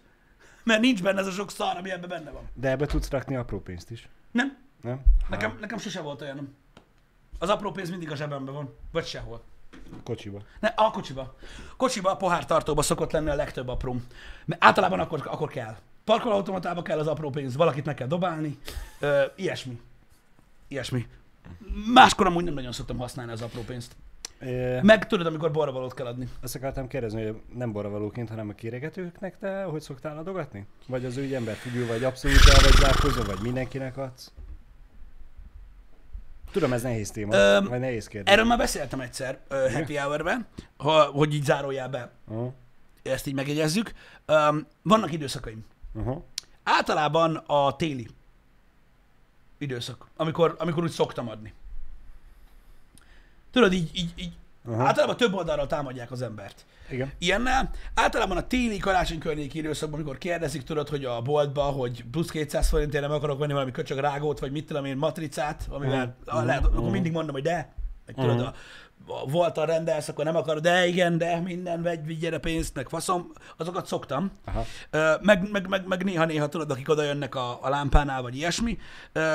mert 0.64 0.80
nincs 0.80 1.02
benne 1.02 1.20
ez 1.20 1.26
a 1.26 1.30
sok 1.30 1.50
szar, 1.50 1.76
ami 1.76 1.90
ebben 1.90 2.08
benne 2.08 2.30
van. 2.30 2.48
De 2.54 2.70
ebbe 2.70 2.86
tudsz 2.86 3.10
rakni 3.10 3.36
apró 3.36 3.60
pénzt 3.60 3.90
is. 3.90 4.08
Nem? 4.30 4.56
Nem? 4.82 5.02
Nekem, 5.28 5.56
nekem 5.60 5.78
sose 5.78 6.00
volt 6.00 6.22
olyan. 6.22 6.56
Az 7.38 7.48
apró 7.48 7.70
pénz 7.70 7.90
mindig 7.90 8.10
a 8.10 8.16
zsebemben 8.16 8.54
van, 8.54 8.74
vagy 8.92 9.06
sehol. 9.06 9.42
Kocsiba. 10.04 10.42
Ne, 10.60 10.68
a 10.76 10.90
kocsiba. 10.90 11.34
Kocsiba, 11.76 12.10
a 12.10 12.16
pohártartóba 12.16 12.82
szokott 12.82 13.12
lenni 13.12 13.30
a 13.30 13.34
legtöbb 13.34 13.68
apró. 13.68 13.96
Mert 14.44 14.64
általában 14.64 15.00
akkor, 15.00 15.22
akkor 15.26 15.48
kell. 15.48 15.76
Parkolóautomatába 16.04 16.82
kell 16.82 16.98
az 16.98 17.06
apró 17.06 17.30
pénz, 17.30 17.56
valakit 17.56 17.84
meg 17.84 17.94
kell 17.94 18.06
dobálni. 18.06 18.58
Ö, 19.00 19.22
ilyesmi. 19.36 19.80
Ilyesmi. 20.68 21.06
Máskor 21.92 22.26
amúgy 22.26 22.44
nem 22.44 22.54
nagyon 22.54 22.72
szoktam 22.72 22.98
használni 22.98 23.32
az 23.32 23.42
apró 23.42 23.60
pénzt. 23.60 23.96
É, 24.40 24.80
Meg 24.82 25.06
tudod, 25.06 25.26
amikor 25.26 25.50
borravalót 25.50 25.94
kell 25.94 26.06
adni. 26.06 26.28
azt 26.42 26.54
akartam 26.54 26.86
kérdezni, 26.88 27.24
hogy 27.24 27.40
nem 27.54 27.72
borravalóként, 27.72 28.28
hanem 28.28 28.48
a 28.48 28.52
kéregetőknek 28.52 29.38
te 29.38 29.62
hogy 29.62 29.80
szoktál 29.80 30.18
adogatni? 30.18 30.66
Vagy 30.86 31.04
az 31.04 31.16
ő 31.16 31.34
ember 31.34 31.54
függő, 31.54 31.86
vagy 31.86 32.04
abszolút 32.04 32.48
el 32.48 32.60
vagy 32.62 32.72
zárkózva, 32.80 33.24
vagy 33.24 33.40
mindenkinek 33.42 33.96
adsz? 33.96 34.32
Tudom, 36.54 36.72
ez 36.72 36.82
nehéz 36.82 37.10
téma, 37.10 37.36
Öm, 37.36 37.64
vagy 37.64 37.80
nehéz 37.80 38.08
kérdés. 38.08 38.32
Erről 38.32 38.44
már 38.44 38.58
beszéltem 38.58 39.00
egyszer 39.00 39.38
uh, 39.50 39.72
happy 39.72 39.96
hour 39.96 40.46
ha, 40.76 41.02
hogy 41.02 41.34
így 41.34 41.44
zárójelbe 41.44 42.10
Uh-huh. 42.28 42.52
ezt 43.02 43.26
így 43.26 43.34
megjegyezzük. 43.34 43.92
Um, 44.26 44.66
vannak 44.82 45.12
időszakaim. 45.12 45.64
Uh-huh. 45.92 46.22
Általában 46.62 47.36
a 47.36 47.76
téli 47.76 48.08
időszak, 49.58 50.06
amikor, 50.16 50.54
amikor 50.58 50.82
úgy 50.82 50.90
szoktam 50.90 51.28
adni. 51.28 51.52
Tudod, 53.50 53.72
így, 53.72 53.90
így, 53.94 54.12
így 54.16 54.32
Aha. 54.68 54.82
általában 54.86 55.16
több 55.16 55.34
oldalról 55.34 55.66
támadják 55.66 56.10
az 56.10 56.22
embert. 56.22 56.64
Igen. 56.90 57.12
Ilyennel 57.18 57.70
általában 57.94 58.36
a 58.36 58.46
téli 58.46 58.78
karácsony 58.78 59.18
környéki 59.18 59.58
időszakban, 59.58 60.00
amikor 60.00 60.18
kérdezik, 60.18 60.62
tudod, 60.62 60.88
hogy 60.88 61.04
a 61.04 61.20
boltba, 61.20 61.62
hogy 61.62 62.04
plusz 62.10 62.30
200 62.30 62.68
forintért 62.68 63.02
nem 63.02 63.12
akarok 63.12 63.38
venni 63.38 63.52
valami 63.52 63.70
köcsög 63.70 63.98
rágót, 63.98 64.38
vagy 64.38 64.52
mit 64.52 64.66
tudom 64.66 64.84
én, 64.84 64.96
matricát, 64.96 65.66
amivel 65.70 66.16
uh-huh. 66.26 66.44
lehet, 66.44 66.64
akkor 66.64 66.90
mindig 66.90 67.12
mondom, 67.12 67.34
hogy 67.34 67.42
de, 67.42 67.72
meg 68.06 68.14
tudod, 68.14 68.36
Mhm. 68.36 68.44
a, 68.46 68.52
a 69.06 69.26
voltal 69.26 69.66
rendelsz, 69.66 70.08
akkor 70.08 70.24
nem 70.24 70.36
akarod, 70.36 70.62
de 70.62 70.86
igen, 70.86 71.18
de 71.18 71.40
minden, 71.40 71.82
vegy, 71.82 72.06
vigyél 72.06 72.34
a 72.34 72.38
pénzt, 72.38 72.74
meg 72.74 72.88
faszom, 72.88 73.32
azokat 73.56 73.86
szoktam. 73.86 74.30
Aha. 74.44 74.64
Meg, 75.20 75.50
meg, 75.50 75.68
meg, 75.68 75.86
meg 75.86 76.04
néha-néha 76.04 76.48
tudod, 76.48 76.70
akik 76.70 76.88
oda 76.88 77.02
jönnek 77.02 77.34
a, 77.34 77.58
a 77.62 77.68
lámpánál, 77.68 78.22
vagy 78.22 78.36
ilyesmi, 78.36 78.78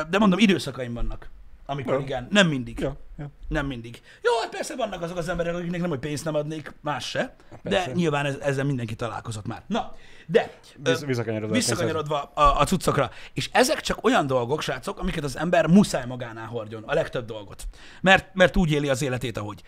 de 0.10 0.18
mondom, 0.20 0.40
időszakaim 0.40 0.94
vannak, 0.94 1.30
amikor 1.70 1.94
Jó. 1.94 2.00
igen, 2.00 2.28
nem 2.30 2.48
mindig. 2.48 2.80
Ja, 2.80 2.98
ja. 3.18 3.30
Nem 3.48 3.66
mindig. 3.66 4.02
Jó, 4.22 4.32
hát 4.42 4.50
persze 4.50 4.76
vannak 4.76 5.02
azok 5.02 5.18
az 5.18 5.30
emberek, 5.30 5.56
akiknek 5.56 5.82
nem, 5.82 5.90
hogy 5.90 6.00
pénzt 6.00 6.26
nem 6.26 6.36
adnék, 6.36 6.74
más 6.82 7.10
se, 7.10 7.36
de 7.64 7.70
Persze. 7.70 7.92
nyilván 7.92 8.26
ez, 8.26 8.36
ezzel 8.36 8.64
mindenki 8.66 8.96
találkozott 8.96 9.46
már. 9.46 9.64
Na, 9.68 9.96
de 10.28 10.60
Visz- 10.76 11.06
visszakanyarodva 11.06 11.54
a 11.54 11.58
visszakanyarodva 11.58 12.22
a, 12.22 12.60
a 12.60 12.66
cuccokra. 12.66 13.10
És 13.34 13.50
ezek 13.54 13.82
csak 13.82 14.04
olyan 14.04 14.28
dolgok, 14.28 14.62
srácok, 14.62 15.00
amiket 15.00 15.24
az 15.24 15.38
ember 15.38 15.68
muszáj 15.68 16.06
magánál 16.06 16.48
hordjon, 16.48 16.84
a 16.84 16.94
legtöbb 16.94 17.26
dolgot. 17.26 17.68
Mert, 18.02 18.34
mert 18.34 18.58
úgy 18.58 18.72
éli 18.72 18.90
az 18.90 19.02
életét, 19.02 19.38
ahogy. 19.38 19.62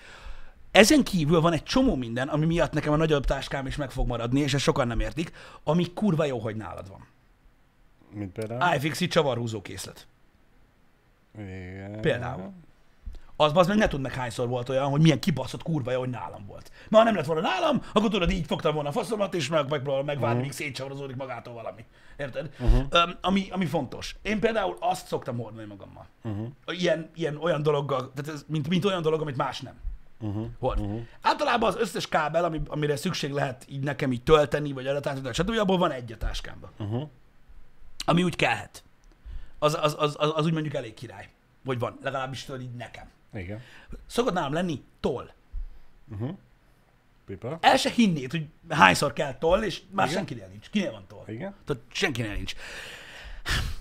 Ezen 0.72 1.03
kívül 1.03 1.41
van 1.41 1.53
egy 1.53 1.63
csomó 1.63 1.96
minden, 1.96 2.27
ami 2.27 2.46
miatt 2.46 2.72
nekem 2.74 2.93
a 2.93 2.96
nagyobb 2.96 3.25
táskám 3.25 3.65
is 3.67 3.75
meg 3.75 3.91
fog 3.91 4.08
maradni, 4.08 4.39
és 4.39 4.53
ezt 4.53 4.63
sokan 4.63 4.88
nem 4.88 5.00
értik, 5.00 5.31
ami 5.63 5.93
kurva 5.93 6.25
jó, 6.25 6.39
hogy 6.39 6.55
nálad 6.55 6.89
van. 6.89 7.08
Mint 8.13 8.31
például. 8.31 8.75
iFixit 8.75 9.12
csavarhúzó 9.12 9.62
készlet. 9.62 10.08
Igen. 11.38 12.02
Például. 12.02 12.52
Az 13.36 13.52
az 13.58 13.68
meg 13.68 13.78
ne 13.78 13.88
tud 13.88 14.02
meg 14.02 14.14
hányszor 14.14 14.48
volt 14.48 14.70
olyan, 14.70 14.90
hogy 14.90 15.02
milyen 15.02 15.20
kibaszott 15.20 15.64
kurva 15.64 15.92
jó, 15.92 16.00
hogy 16.00 16.10
nálam 16.10 16.46
volt. 16.46 16.72
Mert 16.90 17.04
ha 17.04 17.04
nem 17.04 17.16
lett 17.16 17.26
volna 17.26 17.42
nálam, 17.42 17.82
akkor 17.94 18.10
tudod, 18.10 18.32
így 18.32 18.46
fogtam 18.46 18.74
volna 18.74 18.90
a 18.90 18.92
faszomat, 18.92 19.34
és 19.34 19.48
meg, 19.50 19.70
megpróbálom 19.70 20.06
megvárni, 20.06 20.36
Mhm. 20.36 20.44
míg 20.44 20.52
szétcsavarozódik 20.52 21.16
magától 21.16 21.54
valami. 21.54 21.86
Érted? 22.18 22.50
Uh-huh. 22.60 22.80
Um, 22.80 23.16
ami, 23.22 23.48
ami 23.52 23.66
fontos. 23.66 24.16
Én 24.22 24.40
például 24.40 24.76
azt 24.80 25.08
szoktam 25.08 25.38
hordani 25.38 25.68
magammal. 25.68 26.06
Uh-huh. 26.24 26.48
Ilyen, 26.66 27.10
ilyen 27.16 27.38
olyan 27.38 27.64
dologgal, 27.64 28.12
tehát 28.16 28.32
ez, 28.34 28.46
mint, 28.48 28.68
mint 28.70 28.86
olyan 28.86 29.02
dolog, 29.02 29.22
amit 29.22 29.38
más 29.38 29.62
nem. 29.62 29.74
Uh-huh. 30.20 30.46
Hord. 30.60 30.80
Uh-huh. 30.80 31.00
Általában 31.22 31.70
az 31.70 31.78
összes 31.78 32.08
kábel, 32.08 32.44
ami, 32.44 32.62
amire 32.68 32.96
szükség 32.96 33.32
lehet 33.32 33.66
így 33.70 33.84
nekem 33.84 34.12
így 34.12 34.24
tölteni, 34.24 34.72
vagy 34.72 34.88
adatátadni, 34.88 35.34
stb. 35.34 35.58
abból 35.60 35.78
van 35.78 35.92
egy 35.92 36.12
a 36.12 36.18
táskámban. 36.18 36.70
Uh-huh. 36.80 37.10
Ami 38.06 38.24
úgy 38.24 38.36
kellhet. 38.36 38.84
Az, 39.63 39.77
az, 39.82 39.96
az, 39.98 40.15
az, 40.20 40.32
az 40.36 40.46
úgy 40.46 40.53
mondjuk 40.53 40.74
elég 40.74 40.94
király. 40.94 41.30
Vagy 41.63 41.80
van, 41.80 41.98
legalábbis 42.03 42.44
tudod 42.44 42.62
így 42.62 42.74
nekem. 42.75 43.10
Igen. 43.34 43.62
Szokott 44.06 44.34
nálam 44.34 44.53
lenni 44.53 44.84
toll. 45.00 45.30
Pipa. 47.25 47.58
El 47.62 47.77
se 47.77 47.89
hinnéd, 47.89 48.32
hogy 48.32 48.46
hányszor 48.70 49.13
kell 49.13 49.38
toll, 49.38 49.63
és 49.63 49.82
már 49.91 50.06
Igen. 50.06 50.18
senkinél 50.18 50.48
nincs. 50.48 50.70
Kinél 50.70 50.91
van 50.91 51.03
toll? 51.08 51.24
Igen. 51.27 51.56
Tehát 51.65 51.84
senkinél 51.91 52.34
nincs. 52.34 52.53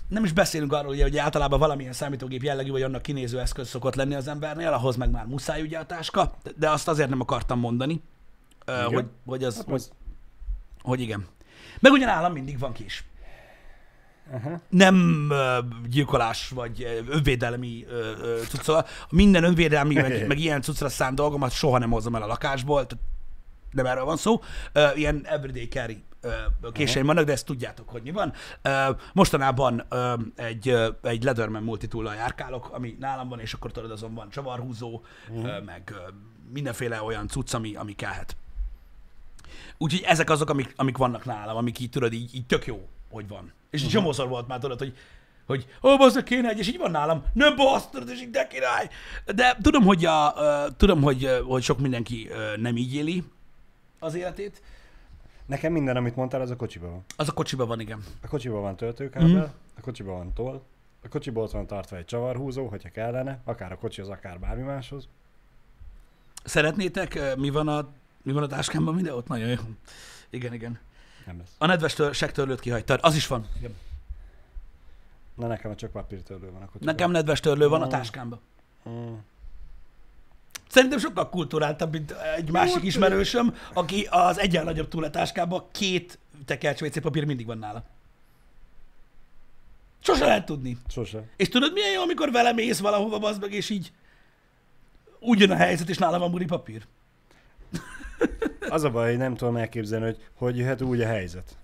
Nem 0.07 0.23
is 0.23 0.31
beszélünk 0.31 0.73
arról, 0.73 0.91
ugye, 0.91 1.03
hogy 1.03 1.17
általában 1.17 1.59
valamilyen 1.59 1.93
számítógép 1.93 2.43
jellegű, 2.43 2.71
vagy 2.71 2.81
annak 2.81 3.01
kinéző 3.01 3.39
eszköz 3.39 3.67
szokott 3.67 3.95
lenni 3.95 4.13
az 4.13 4.27
embernél, 4.27 4.73
ahhoz 4.73 4.95
meg 4.95 5.09
már 5.11 5.25
muszáj 5.25 5.61
ugye 5.61 5.77
a 5.77 5.85
táska, 5.85 6.37
de 6.57 6.69
azt 6.69 6.87
azért 6.87 7.09
nem 7.09 7.21
akartam 7.21 7.59
mondani, 7.59 8.01
ö, 8.65 8.81
hogy, 8.81 9.05
hogy, 9.25 9.43
az, 9.43 9.55
Hát 9.55 9.65
hogy, 9.65 9.83
hogy 10.81 10.99
igen. 11.01 11.25
Meg 11.79 11.91
ugye 11.91 12.05
nálam 12.05 12.33
mindig 12.33 12.59
van 12.59 12.71
kés. 12.73 13.03
Aha. 14.31 14.61
Nem 14.69 15.27
ö, 15.31 15.57
gyilkolás, 15.89 16.49
vagy 16.49 17.03
önvédelmi 17.09 17.85
ö, 17.89 18.11
ö, 18.21 18.39
cucca. 18.41 18.85
Minden 19.09 19.43
önvédelmi, 19.43 19.93
meg, 19.93 20.23
meg 20.27 20.39
ilyen 20.39 20.61
cuccra 20.61 20.89
szánt 20.89 21.15
dolgomat 21.15 21.51
soha 21.51 21.77
nem 21.77 21.89
hozom 21.91 22.15
el 22.15 22.21
a 22.21 22.27
lakásból, 22.27 22.85
tehát 22.87 23.03
nem 23.71 23.85
erről 23.85 24.05
van 24.05 24.17
szó. 24.17 24.41
Ö, 24.73 24.87
ilyen 24.95 25.21
everyday 25.25 25.67
carry 25.67 26.03
késeim 26.71 27.05
vannak, 27.05 27.25
de 27.25 27.31
ezt 27.31 27.45
tudjátok, 27.45 27.89
hogy 27.89 28.01
mi 28.03 28.11
van. 28.11 28.33
Mostanában 29.13 29.85
egy, 30.35 30.75
egy 31.01 31.23
Leatherman 31.23 31.63
multitool 31.63 32.13
járkálok, 32.13 32.69
ami 32.73 32.95
nálam 32.99 33.29
van, 33.29 33.39
és 33.39 33.53
akkor 33.53 33.71
tudod, 33.71 33.91
azon 33.91 34.13
van 34.13 34.29
csavarhúzó, 34.29 35.01
ö, 35.35 35.61
meg 35.61 35.93
mindenféle 36.53 37.01
olyan 37.01 37.27
cucc, 37.27 37.53
ami, 37.53 37.75
ami 37.75 37.93
kellhet. 37.95 38.35
Úgyhogy 39.77 40.03
ezek 40.05 40.29
azok, 40.29 40.49
amik, 40.49 40.73
amik 40.75 40.97
vannak 40.97 41.25
nálam, 41.25 41.57
amik 41.57 41.79
így 41.79 41.89
tudod, 41.89 42.13
így, 42.13 42.35
így 42.35 42.45
tök 42.45 42.65
jó, 42.65 42.87
hogy 43.09 43.27
van. 43.27 43.53
És 43.71 43.79
uh-huh. 43.79 43.91
csomószor 43.91 44.27
volt 44.27 44.47
már 44.47 44.59
tudod, 44.59 44.79
hogy 44.79 44.93
hogy 45.45 45.67
ó, 45.83 45.97
bazdmeg 45.97 46.23
kéne 46.23 46.49
egy, 46.49 46.59
és 46.59 46.67
így 46.67 46.77
van 46.77 46.91
nálam, 46.91 47.23
ne 47.33 47.55
basztod, 47.55 48.09
és 48.09 48.21
így 48.21 48.29
de 48.29 48.47
király. 48.47 48.89
De 49.35 49.57
tudom, 49.61 49.83
hogy, 49.83 50.05
a, 50.05 50.33
uh, 50.35 50.75
tudom, 50.77 51.01
hogy, 51.01 51.25
uh, 51.25 51.39
hogy 51.39 51.63
sok 51.63 51.79
mindenki 51.79 52.27
uh, 52.29 52.61
nem 52.61 52.77
így 52.77 52.95
éli 52.95 53.23
az 53.99 54.15
életét. 54.15 54.61
Nekem 55.45 55.71
minden, 55.71 55.95
amit 55.95 56.15
mondtál, 56.15 56.41
az 56.41 56.49
a 56.49 56.55
kocsiban 56.55 56.89
van. 56.89 57.03
Az 57.15 57.29
a 57.29 57.31
kocsiban 57.31 57.67
van, 57.67 57.79
igen. 57.79 58.03
A 58.21 58.27
kocsiban 58.27 58.61
van 58.61 58.75
töltőkábel, 58.75 59.27
mm. 59.27 59.77
a 59.77 59.81
kocsiban 59.81 60.17
van 60.17 60.33
toll, 60.33 60.61
a 61.03 61.07
kocsiból 61.07 61.43
ott 61.43 61.51
van 61.51 61.67
tartva 61.67 61.97
egy 61.97 62.05
csavarhúzó, 62.05 62.67
hogyha 62.67 62.89
kellene, 62.89 63.41
akár 63.43 63.71
a 63.71 63.77
kocsihoz, 63.77 64.09
akár 64.09 64.39
bármi 64.39 64.63
máshoz. 64.63 65.07
Szeretnétek, 66.43 67.35
mi 67.37 67.49
van 67.49 67.67
a, 67.67 67.87
mi 68.21 68.31
van 68.31 68.43
a 68.43 68.47
táskámban? 68.47 68.95
Minden 68.95 69.13
ott 69.13 69.27
nagyon 69.27 69.47
jó. 69.47 69.59
Igen, 70.29 70.53
igen. 70.53 70.79
Nem 71.31 71.39
lesz. 71.39 71.55
A 71.57 71.65
nedves 71.65 71.93
tör, 71.93 72.59
kihagytad. 72.59 72.99
Az 73.03 73.15
is 73.15 73.27
van. 73.27 73.47
Igen. 73.57 73.75
Na 75.35 75.47
nekem 75.47 75.75
csak 75.75 75.91
papírtörlő 75.91 76.51
van 76.51 76.61
a 76.61 76.65
kocsiban. 76.65 76.93
Nekem 76.93 77.11
nedves 77.11 77.39
törlő 77.39 77.67
van 77.67 77.81
a 77.81 77.85
Mm. 77.85 77.89
táskámban. 77.89 78.39
Mm. 78.89 79.13
Szerintem 80.69 80.99
sokkal 80.99 81.29
kulturáltabb, 81.29 81.91
mint 81.91 82.11
egy 82.35 82.51
másik 82.51 82.83
ismerősöm, 82.83 83.55
aki 83.73 84.07
az 84.09 84.39
egyen 84.39 84.63
nagyobb 84.63 84.87
túletáskában 84.87 85.65
két 85.71 86.19
tekercs 86.45 86.81
WC 86.81 87.01
papír 87.01 87.25
mindig 87.25 87.45
van 87.45 87.57
nála. 87.57 87.83
Sose 89.99 90.25
lehet 90.25 90.45
tudni. 90.45 90.77
Sose. 90.87 91.23
És 91.35 91.49
tudod 91.49 91.73
milyen 91.73 91.91
jó, 91.91 92.01
amikor 92.01 92.31
vele 92.31 92.53
mész 92.53 92.79
valahova, 92.79 93.19
bazd 93.19 93.41
meg, 93.41 93.53
és 93.53 93.69
így 93.69 93.91
úgy 95.19 95.39
jön 95.39 95.51
a 95.51 95.55
helyzet, 95.55 95.89
és 95.89 95.97
nálam 95.97 96.19
van 96.19 96.31
buri 96.31 96.45
papír. 96.45 96.85
Az 98.69 98.83
a 98.83 98.89
baj, 98.89 99.09
hogy 99.09 99.17
nem 99.17 99.35
tudom 99.35 99.55
elképzelni, 99.55 100.05
hogy 100.05 100.17
hogy 100.33 100.57
jöhet 100.57 100.81
úgy 100.81 101.01
a 101.01 101.07
helyzet. 101.07 101.55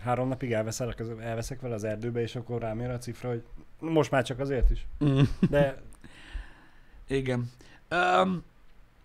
Három 0.00 0.28
napig 0.28 0.52
elveszek, 0.52 1.02
elveszek 1.20 1.60
vele 1.60 1.74
az 1.74 1.84
erdőbe, 1.84 2.20
és 2.20 2.36
akkor 2.36 2.60
rám 2.60 2.80
jön 2.80 2.90
a 2.90 2.98
cifra, 2.98 3.28
hogy 3.28 3.42
most 3.78 4.10
már 4.10 4.24
csak 4.24 4.38
azért 4.38 4.70
is. 4.70 4.86
Mm. 5.04 5.20
De 5.50 5.82
Igen. 7.08 7.50
Um, 7.90 8.44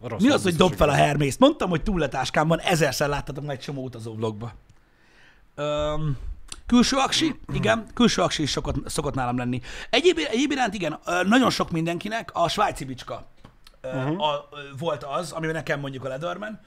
rossz 0.02 0.22
mi 0.22 0.30
az, 0.30 0.44
hogy 0.44 0.56
dob 0.56 0.74
fel 0.74 0.90
a 0.90 0.94
Hermészt? 0.94 1.40
Mondtam, 1.40 1.70
hogy 1.70 1.84
túletáskám 1.84 2.48
van, 2.48 2.60
ezerszer 2.60 3.10
láttatok 3.10 3.52
egy 3.52 3.60
csomó 3.60 3.84
utazó 3.84 4.16
vlogba. 4.16 4.54
Um, 5.58 6.18
külső 6.66 6.98
aksi, 6.98 7.40
igen, 7.54 7.86
külső 7.94 8.22
aksi 8.22 8.42
is 8.42 8.50
szokott, 8.50 8.90
szokott 8.90 9.14
nálam 9.14 9.38
lenni. 9.38 9.62
Egyéb, 9.90 10.18
egyéb 10.32 10.52
iránt 10.52 10.74
igen, 10.74 11.00
nagyon 11.26 11.50
sok 11.50 11.72
mindenkinek 11.72 12.30
a 12.34 12.50
svájci 12.50 12.86
bicska 12.86 13.28
uh-huh. 13.84 14.24
a, 14.24 14.50
volt 14.78 15.04
az, 15.04 15.32
ami 15.32 15.48
nekem 15.48 15.80
mondjuk 15.80 16.06
a 16.06 16.08
Leatherman, 16.08 16.60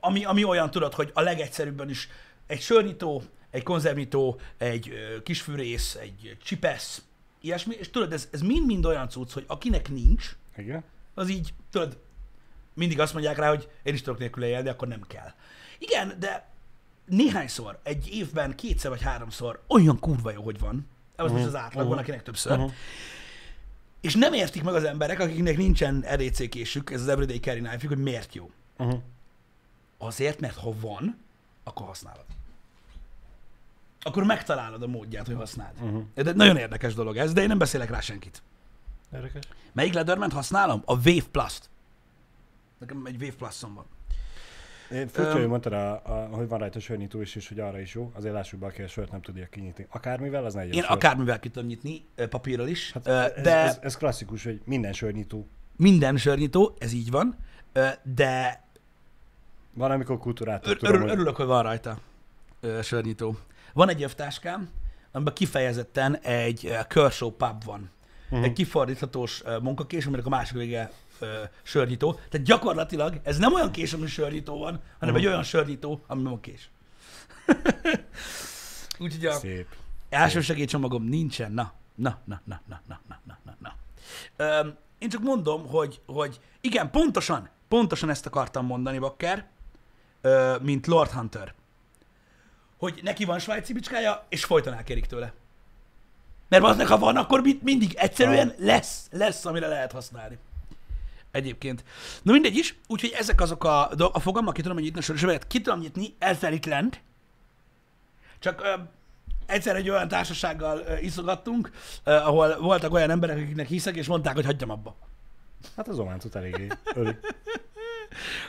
ami, 0.00 0.24
ami 0.24 0.44
olyan 0.44 0.70
tudod, 0.70 0.94
hogy 0.94 1.10
a 1.14 1.20
legegyszerűbben 1.20 1.90
is 1.90 2.08
egy 2.46 2.60
sörnyitó, 2.60 3.22
egy 3.50 3.62
konzervnyitó, 3.62 4.40
egy 4.58 4.92
kisfűrész, 5.22 5.94
egy 5.94 6.36
csipesz, 6.42 7.02
ilyesmi, 7.40 7.74
és 7.74 7.90
tudod, 7.90 8.12
ez, 8.12 8.28
ez 8.32 8.40
mind-mind 8.40 8.84
olyan 8.84 9.08
cucc, 9.08 9.32
hogy 9.32 9.44
akinek 9.46 9.88
nincs, 9.88 10.36
Igen? 10.56 10.84
az 11.14 11.30
így, 11.30 11.54
tudod, 11.70 11.98
mindig 12.74 13.00
azt 13.00 13.12
mondják 13.12 13.38
rá, 13.38 13.48
hogy 13.48 13.68
én 13.82 13.94
is 13.94 14.02
tudok 14.02 14.18
nélkül 14.18 14.44
élni, 14.44 14.68
akkor 14.68 14.88
nem 14.88 15.02
kell. 15.06 15.32
Igen, 15.78 16.16
de 16.18 16.48
néhányszor, 17.06 17.78
egy 17.82 18.08
évben 18.12 18.54
kétszer 18.54 18.90
vagy 18.90 19.02
háromszor 19.02 19.62
olyan 19.68 19.98
kurva 19.98 20.30
jó, 20.30 20.42
hogy 20.42 20.58
van. 20.58 20.88
Ez 21.16 21.24
uh-huh. 21.24 21.46
az 21.46 21.54
átlag, 21.54 21.88
van, 21.88 21.98
akinek 21.98 22.22
többször. 22.22 22.52
Uh-huh. 22.52 22.72
És 24.00 24.14
nem 24.14 24.32
értik 24.32 24.62
meg 24.62 24.74
az 24.74 24.84
emberek, 24.84 25.20
akiknek 25.20 25.56
nincsen 25.56 26.04
késük, 26.50 26.90
ez 26.90 27.00
az 27.00 27.08
Everyday 27.08 27.38
Carry 27.38 27.60
knife 27.60 27.88
hogy 27.88 27.98
miért 27.98 28.34
jó. 28.34 28.50
Uh-huh. 28.78 29.00
Azért, 29.98 30.40
mert 30.40 30.56
ha 30.56 30.72
van, 30.80 31.18
akkor 31.64 31.86
használod. 31.86 32.24
Akkor 34.00 34.24
megtalálod 34.24 34.82
a 34.82 34.86
módját, 34.86 35.26
hogy 35.26 35.34
használd. 35.34 35.74
Uh-huh. 35.80 36.02
De 36.14 36.32
nagyon 36.32 36.56
érdekes 36.56 36.94
dolog 36.94 37.16
ez, 37.16 37.32
de 37.32 37.40
én 37.40 37.48
nem 37.48 37.58
beszélek 37.58 37.90
rá 37.90 38.00
senkit. 38.00 38.42
Érdekes. 39.14 39.42
Melyik 39.72 39.92
Leatherman 39.92 40.30
használom? 40.30 40.82
A 40.84 40.94
Wave 40.94 41.24
Plus-t. 41.30 41.70
Nekem 42.78 43.06
egy 43.06 43.22
Wave 43.22 43.34
Plus-om 43.36 43.74
van. 43.74 43.84
Én 44.92 45.08
furcsa, 45.08 45.32
hogy 45.32 45.46
mondtad, 45.46 45.72
a, 45.72 45.92
a, 46.04 46.28
hogy 46.36 46.48
van 46.48 46.58
rajta 46.58 46.80
sörnyitó 46.80 47.20
is, 47.20 47.34
és 47.34 47.48
hogy 47.48 47.60
arra 47.60 47.80
is 47.80 47.94
jó. 47.94 48.10
Azért 48.14 48.34
lássuk 48.34 48.60
be, 48.60 48.66
aki 48.66 48.82
a 48.82 48.88
sört 48.88 49.10
nem 49.10 49.20
tudja 49.20 49.46
kinyitni. 49.50 49.86
Akármivel, 49.90 50.44
az 50.44 50.54
ne 50.54 50.66
Én 50.66 50.72
sör. 50.72 50.90
akármivel 50.90 51.40
ki 51.40 51.48
tudom 51.48 51.68
nyitni, 51.68 52.04
papírral 52.30 52.68
is, 52.68 52.92
Hát 52.92 53.06
ö, 53.06 53.10
ez, 53.20 53.42
de 53.42 53.56
ez, 53.56 53.78
ez, 53.82 53.96
klasszikus, 53.96 54.44
hogy 54.44 54.60
minden 54.64 54.92
sörnyitó. 54.92 55.46
minden 55.76 56.16
sörnyitó, 56.16 56.74
ez 56.78 56.92
így 56.92 57.10
van, 57.10 57.36
de 58.02 58.62
Van, 59.78 59.90
amikor 59.90 60.18
kultúrát 60.18 60.66
ör- 60.66 60.78
tudom, 60.78 60.94
örül, 60.94 61.06
hogy 61.06 61.16
örülök, 61.16 61.36
hogy 61.36 61.46
van 61.46 61.62
rajta 61.62 61.98
ö, 62.60 62.82
sörnyitó. 62.82 63.36
Van 63.72 63.88
egy 63.88 64.02
övtáskám, 64.02 64.68
amiben 65.12 65.34
kifejezetten 65.34 66.16
egy 66.16 66.76
Kershaw 66.88 67.30
pub 67.30 67.64
van. 67.64 67.90
Uh-huh. 68.30 68.44
Egy 68.44 68.52
kifordíthatós 68.52 69.42
munkakés, 69.62 70.06
aminek 70.06 70.26
a 70.26 70.28
másik 70.28 70.56
vége 70.56 70.90
ö, 71.18 71.42
sörnyitó. 71.62 72.12
Tehát 72.12 72.46
gyakorlatilag 72.46 73.20
ez 73.22 73.38
nem 73.38 73.54
olyan 73.54 73.70
kés, 73.70 73.92
ami 73.92 74.06
sörnyitó 74.06 74.58
van, 74.58 74.80
hanem 74.98 75.14
Mhm. 75.14 75.24
egy 75.24 75.26
olyan 75.26 75.42
sörnyitó, 75.42 76.00
amiben 76.06 76.30
van 76.32 76.40
kés. 76.40 76.70
Úgyhogy 78.98 79.26
a, 79.26 79.32
szép. 79.32 79.66
Első 80.08 80.40
segélycsomagom 80.40 81.02
nincsen. 81.04 81.52
Na, 81.52 81.72
na, 81.94 82.18
na, 82.24 82.40
na, 82.44 82.60
na, 82.68 82.80
na, 82.88 83.00
na, 83.08 83.18
na, 83.26 83.38
na, 83.44 83.56
na. 83.58 83.74
Öm, 84.60 84.76
én 84.98 85.08
csak 85.08 85.22
mondom, 85.22 85.66
hogy, 85.66 86.00
hogy 86.06 86.40
igen, 86.60 86.90
pontosan, 86.90 87.48
pontosan 87.68 88.10
ezt 88.10 88.26
akartam 88.26 88.66
mondani, 88.66 88.98
Bakker, 88.98 89.46
mint 90.60 90.86
Lord 90.86 91.10
Hunter. 91.10 91.54
Hogy 92.78 93.00
neki 93.02 93.24
van 93.24 93.38
svájci 93.38 93.72
bicskája, 93.72 94.26
és 94.28 94.44
folyton 94.44 94.74
elkérik 94.74 95.06
tőle. 95.06 95.32
Mert 96.48 96.64
aznak, 96.64 96.86
ha 96.86 96.98
van, 96.98 97.16
akkor 97.16 97.40
mind, 97.40 97.62
mindig 97.62 97.94
egyszerűen 97.94 98.54
lesz, 98.58 99.08
lesz, 99.10 99.44
amire 99.44 99.66
lehet 99.66 99.92
használni. 99.92 100.38
Egyébként. 101.30 101.84
Na 102.22 102.32
mindegy 102.32 102.56
is, 102.56 102.78
úgyhogy 102.86 103.14
ezek 103.18 103.40
azok 103.40 103.64
a, 103.64 103.90
a 104.12 104.20
fogalmak, 104.20 104.54
ki 104.54 104.62
tudom 104.62 104.78
nyitni 104.78 104.98
a 104.98 105.02
sörösövet, 105.02 105.46
ki 105.46 105.60
tudom 105.60 105.78
nyitni 105.78 106.14
Elferitland, 106.18 107.00
csak 108.38 108.60
ö, 108.62 108.72
egyszer 109.46 109.76
egy 109.76 109.90
olyan 109.90 110.08
társasággal 110.08 110.78
ö, 110.78 110.96
iszogattunk, 110.96 111.70
ö, 112.04 112.12
ahol 112.12 112.58
voltak 112.58 112.92
olyan 112.92 113.10
emberek, 113.10 113.36
akiknek 113.36 113.66
hiszek, 113.66 113.96
és 113.96 114.06
mondták, 114.06 114.34
hogy 114.34 114.44
hagyjam 114.44 114.70
abba. 114.70 114.96
Hát 115.76 115.88
az 115.88 115.98
ománcot 115.98 116.34
eléggé 116.34 116.66
öli. 116.94 117.16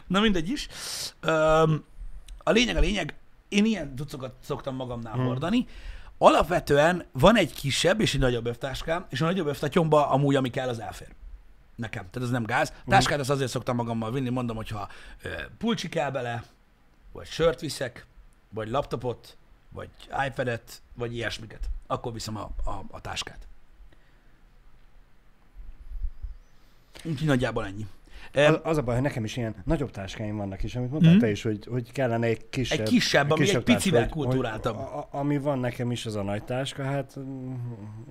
Na 0.08 0.20
mindegy 0.20 0.50
is. 0.50 0.68
A 2.44 2.52
lényeg 2.52 2.76
a 2.76 2.80
lényeg, 2.80 3.14
én 3.48 3.66
ilyen 3.66 3.96
tucokat 3.96 4.34
szoktam 4.44 4.76
magamnál 4.76 5.14
hmm. 5.14 5.26
hordani. 5.26 5.68
Alapvetően 6.18 7.06
van 7.12 7.38
egy 7.38 7.54
kisebb 7.54 8.02
és 8.02 8.14
egy 8.14 8.20
nagyobb 8.20 8.46
övtáskám, 8.46 9.06
és 9.10 9.22
a 9.22 9.26
nagyobb 9.26 9.48
övtatyomba 9.48 10.10
amúgy, 10.10 10.36
ami 10.36 10.50
kell, 10.50 10.68
az 10.68 10.80
elfér. 10.80 11.08
Nekem. 11.76 12.10
Tehát 12.10 12.28
ez 12.28 12.34
nem 12.34 12.44
gáz. 12.44 12.74
Táskát 12.88 13.20
azt 13.20 13.30
azért 13.30 13.50
szoktam 13.50 13.76
magammal 13.76 14.12
vinni, 14.12 14.30
mondom, 14.30 14.56
hogyha 14.56 14.90
pulcsi 15.58 15.90
kell 15.90 16.12
bele, 16.12 16.44
vagy 17.12 17.28
sört 17.28 17.60
viszek, 17.60 18.06
vagy 18.50 18.70
laptopot, 18.70 19.38
vagy 19.70 19.90
iPad-et, 20.28 20.82
vagy 20.94 21.16
ilyesmiket. 21.16 21.70
Akkor 21.88 22.14
viszem 22.14 22.38
a, 22.38 22.50
a, 22.64 22.84
a 22.92 23.02
táskát. 23.02 23.48
Úgyhogy 27.04 27.28
nagyjából 27.28 27.66
ennyi. 27.66 27.88
Az, 28.34 28.60
az 28.64 28.78
a 28.78 28.82
baj, 28.82 28.94
hogy 28.94 29.04
nekem 29.04 29.24
is 29.24 29.38
ilyen 29.38 29.56
nagyobb 29.66 29.92
táskáim 29.92 30.38
vannak 30.38 30.64
is, 30.64 30.76
amit 30.76 30.90
mondtál 30.92 31.12
Mhm. 31.12 31.22
te 31.22 31.30
is, 31.30 31.44
hogy, 31.44 31.68
hogy 31.70 31.92
kellene 31.92 32.28
egy 32.28 32.50
kisebb. 32.50 32.80
Egy 32.80 32.90
kisebb, 32.90 33.32
ami 33.32 33.42
egy 33.42 33.48
táska, 33.52 33.74
picivel 33.74 34.02
hogy- 34.02 34.10
kulturáltabb. 34.12 34.76
Hogy, 34.76 35.04
a, 35.12 35.18
ami 35.18 35.38
van 35.38 35.60
nekem 35.60 35.92
is, 35.92 36.06
az 36.06 36.16
a 36.16 36.24
nagy 36.24 36.44
táska, 36.44 36.84
hát 36.84 37.20
mm, 37.20 37.54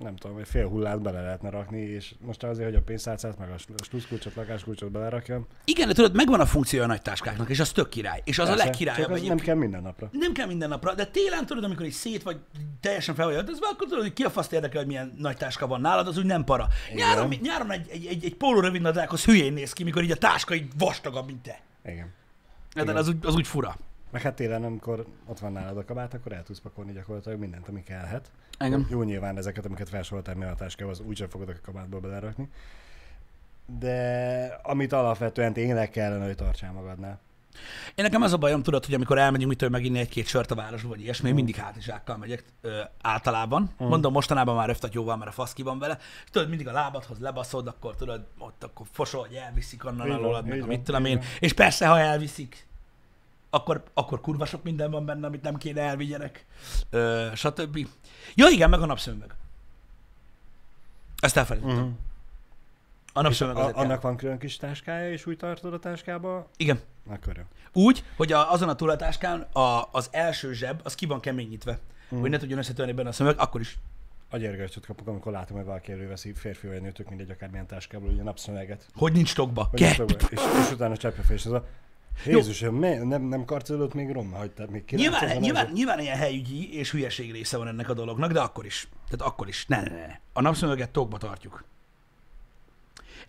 nem 0.01 0.15
tudom, 0.15 0.37
egy 0.37 0.47
fél 0.47 0.67
hullát 0.67 1.01
bele 1.01 1.21
lehetne 1.21 1.49
rakni, 1.49 1.81
és 1.81 2.13
most 2.25 2.43
azért, 2.43 2.67
hogy 2.67 2.77
a 2.77 2.81
pénztárcát, 2.81 3.37
meg 3.37 3.49
a 3.49 3.57
sl- 3.57 3.83
sluszkulcsot, 3.83 4.35
lakáskulcsot 4.35 4.91
belerakjam. 4.91 5.47
Igen, 5.65 5.87
de 5.87 5.93
tudod, 5.93 6.15
megvan 6.15 6.39
a 6.39 6.45
funkciója 6.45 6.83
a 6.83 6.87
nagy 6.87 7.01
táskáknak, 7.01 7.49
és 7.49 7.59
az 7.59 7.71
tök 7.71 7.89
király. 7.89 8.21
És 8.23 8.39
az 8.39 8.47
Persze, 8.47 8.61
a 8.61 8.65
legkirályabb 8.65 9.11
az 9.11 9.21
nem 9.21 9.37
kell 9.37 9.55
minden 9.55 9.81
napra. 9.81 10.09
Nem 10.11 10.33
kell 10.33 10.47
minden 10.47 10.69
napra, 10.69 10.93
de 10.93 11.05
télen 11.05 11.45
tudod, 11.45 11.63
amikor 11.63 11.85
egy 11.85 11.91
szét 11.91 12.23
vagy 12.23 12.37
teljesen 12.81 13.15
fel 13.15 13.25
vagy 13.25 13.35
öltözve, 13.35 13.67
akkor 13.67 13.87
tudod, 13.87 14.03
hogy 14.03 14.13
ki 14.13 14.23
a 14.23 14.29
faszt 14.29 14.53
érdekel, 14.53 14.77
hogy 14.77 14.87
milyen 14.87 15.13
nagy 15.17 15.37
táska 15.37 15.67
van 15.67 15.81
nálad, 15.81 16.07
az 16.07 16.17
úgy 16.17 16.25
nem 16.25 16.43
para. 16.43 16.67
Nyáron, 16.95 17.33
nyáron 17.41 17.71
egy, 17.71 17.87
egy, 17.91 18.05
egy, 18.05 18.25
egy 18.25 18.35
póló 18.35 18.59
rövidnadrághoz 18.59 19.25
hülyén 19.25 19.53
néz 19.53 19.73
ki, 19.73 19.83
mikor 19.83 19.98
így 20.03 20.11
a 20.11 20.17
táska 20.17 20.53
így 20.53 20.71
vastagabb, 20.77 21.25
mint 21.25 21.41
te. 21.41 21.59
Igen. 21.85 22.13
De 22.73 22.81
Igen. 22.81 22.95
az 22.95 23.07
úgy, 23.07 23.25
az 23.25 23.35
úgy 23.35 23.47
fura. 23.47 23.77
Meg 24.11 24.21
hát 24.21 24.35
télen, 24.35 24.63
amikor 24.63 25.05
ott 25.25 25.39
van 25.39 25.51
nálad 25.51 25.77
a 25.77 25.85
kabát, 25.85 26.13
akkor 26.13 26.31
el 26.31 26.43
tudsz 26.43 26.59
pakolni 26.59 26.91
gyakorlatilag 26.91 27.39
mindent, 27.39 27.67
ami 27.67 27.83
kellhet. 27.83 28.31
Engem. 28.57 28.87
Jó 28.89 29.03
nyilván 29.03 29.37
ezeket, 29.37 29.65
amiket 29.65 29.89
felsoroltál 29.89 30.35
mi 30.35 30.43
a 30.43 30.55
táskába, 30.55 30.91
az 30.91 30.99
úgysem 30.99 31.29
fogod 31.29 31.49
a 31.49 31.53
kabátba 31.61 31.99
belerakni. 31.99 32.49
De 33.79 34.59
amit 34.63 34.93
alapvetően 34.93 35.53
tényleg 35.53 35.89
kellene, 35.89 36.25
hogy 36.25 36.35
tartsál 36.35 36.71
magadnál. 36.71 37.19
Én 37.95 38.05
nekem 38.05 38.21
az 38.21 38.33
a 38.33 38.37
bajom, 38.37 38.63
tudod, 38.63 38.85
hogy 38.85 38.93
amikor 38.93 39.17
elmegyünk 39.17 39.49
mitől 39.49 39.69
meginni 39.69 39.99
egy-két 39.99 40.27
sört 40.27 40.51
a 40.51 40.55
városba, 40.55 40.89
vagy 40.89 41.01
ilyesmi, 41.01 41.27
én 41.29 41.33
mindig 41.35 41.55
hátizsákkal 41.55 42.17
megyek 42.17 42.43
ö, 42.61 42.79
általában. 43.01 43.69
Mondom, 43.77 44.11
mostanában 44.11 44.55
már 44.55 44.69
öftatyóval, 44.69 45.17
mert 45.17 45.29
a 45.29 45.33
fasz 45.33 45.53
ki 45.53 45.61
van 45.61 45.79
vele. 45.79 45.97
És 46.23 46.29
tudod, 46.31 46.49
mindig 46.49 46.67
a 46.67 46.71
lábadhoz 46.71 47.19
lebaszod, 47.19 47.67
akkor 47.67 47.95
tudod, 47.95 48.25
ott 48.37 48.63
akkor 48.63 48.85
fosol, 48.91 49.25
hogy 49.27 49.35
elviszik 49.35 49.85
onnan 49.85 50.07
alólad, 50.11 50.45
meg 50.45 50.67
mit 50.67 50.81
tudom 50.81 51.05
én. 51.05 51.23
És 51.39 51.53
persze, 51.53 51.87
ha 51.87 51.99
elviszik, 51.99 52.67
akkor, 53.49 53.83
akkor 53.93 54.21
kurva 54.21 54.45
sok 54.45 54.63
minden 54.63 54.91
van 54.91 55.05
benne, 55.05 55.27
amit 55.27 55.41
nem 55.41 55.57
kéne 55.57 55.81
elvigyenek, 55.81 56.45
ö, 56.89 57.27
stb. 57.35 57.87
Ja 58.35 58.47
igen, 58.47 58.69
meg 58.69 58.81
a 58.81 58.85
napszemüveg. 58.85 59.35
Ezt 61.19 61.37
elfelejtettem. 61.37 61.77
Uh-huh. 61.77 61.93
A 63.13 63.21
napszemüveg 63.21 63.63
A, 63.63 63.65
kell. 63.65 63.83
annak 63.83 64.01
van 64.01 64.17
külön 64.17 64.37
kis 64.37 64.57
táskája, 64.57 65.11
és 65.11 65.25
úgy 65.25 65.37
tartod 65.37 65.73
a 65.73 65.79
táskába, 65.79 66.49
Igen. 66.57 66.79
akkor 67.07 67.37
jó. 67.37 67.43
Úgy, 67.83 68.03
hogy 68.17 68.31
a, 68.31 68.51
azon 68.51 68.69
a 68.69 68.75
túlatáskán 68.75 69.41
a, 69.41 69.89
az 69.91 70.09
első 70.11 70.53
zseb, 70.53 70.81
az 70.83 70.95
ki 70.95 71.05
van 71.05 71.19
keményítve. 71.19 71.79
Mm. 72.15 72.19
Hogy 72.19 72.29
ne 72.29 72.37
tudjon 72.37 72.59
összetörni 72.59 72.91
benne 72.91 73.09
a 73.09 73.11
szemüveg, 73.11 73.39
akkor 73.39 73.61
is. 73.61 73.77
Agyérgörcsöt 74.29 74.85
kapok, 74.85 75.07
amikor 75.07 75.31
látom, 75.31 75.57
hogy 75.57 75.65
valaki 75.65 75.91
előveszi 75.91 76.33
férfi 76.33 76.67
vagy 76.67 76.81
nő, 76.81 76.91
tök 76.91 77.09
mindegy, 77.09 77.29
akármilyen 77.29 77.67
táskából, 77.67 78.09
ugye 78.09 78.23
napszöveget. 78.23 78.85
Hogy 78.95 79.13
nincs 79.13 79.35
tokba. 79.35 79.67
Hogy 79.71 79.79
Ke- 79.79 80.11
és, 80.11 80.15
és, 80.29 80.39
és, 80.65 80.71
utána 80.71 80.97
csapja 80.97 81.23
fel, 81.23 81.35
és 81.35 81.45
az 81.45 81.51
a 81.51 81.65
Jézusom, 82.25 82.75
me- 82.75 83.03
nem, 83.03 83.21
nem 83.21 83.45
karcolódott 83.45 83.93
még 83.93 84.11
rom, 84.11 84.31
hogy 84.31 84.51
te 84.51 84.65
még 84.69 84.83
Nyilván, 84.91 85.19
900 85.19 85.43
nyilván, 85.43 85.69
nyilván 85.73 85.99
ilyen 85.99 86.17
helyügyi 86.17 86.77
és 86.77 86.91
hülyeség 86.91 87.31
része 87.31 87.57
van 87.57 87.67
ennek 87.67 87.89
a 87.89 87.93
dolognak, 87.93 88.31
de 88.31 88.39
akkor 88.39 88.65
is. 88.65 88.87
Tehát 89.09 89.31
akkor 89.33 89.47
is. 89.47 89.65
Ne, 89.65 89.81
ne, 89.81 89.89
ne. 89.89 90.19
A 90.33 90.41
napszemüveget 90.41 90.89
tokba 90.89 91.17
tartjuk. 91.17 91.63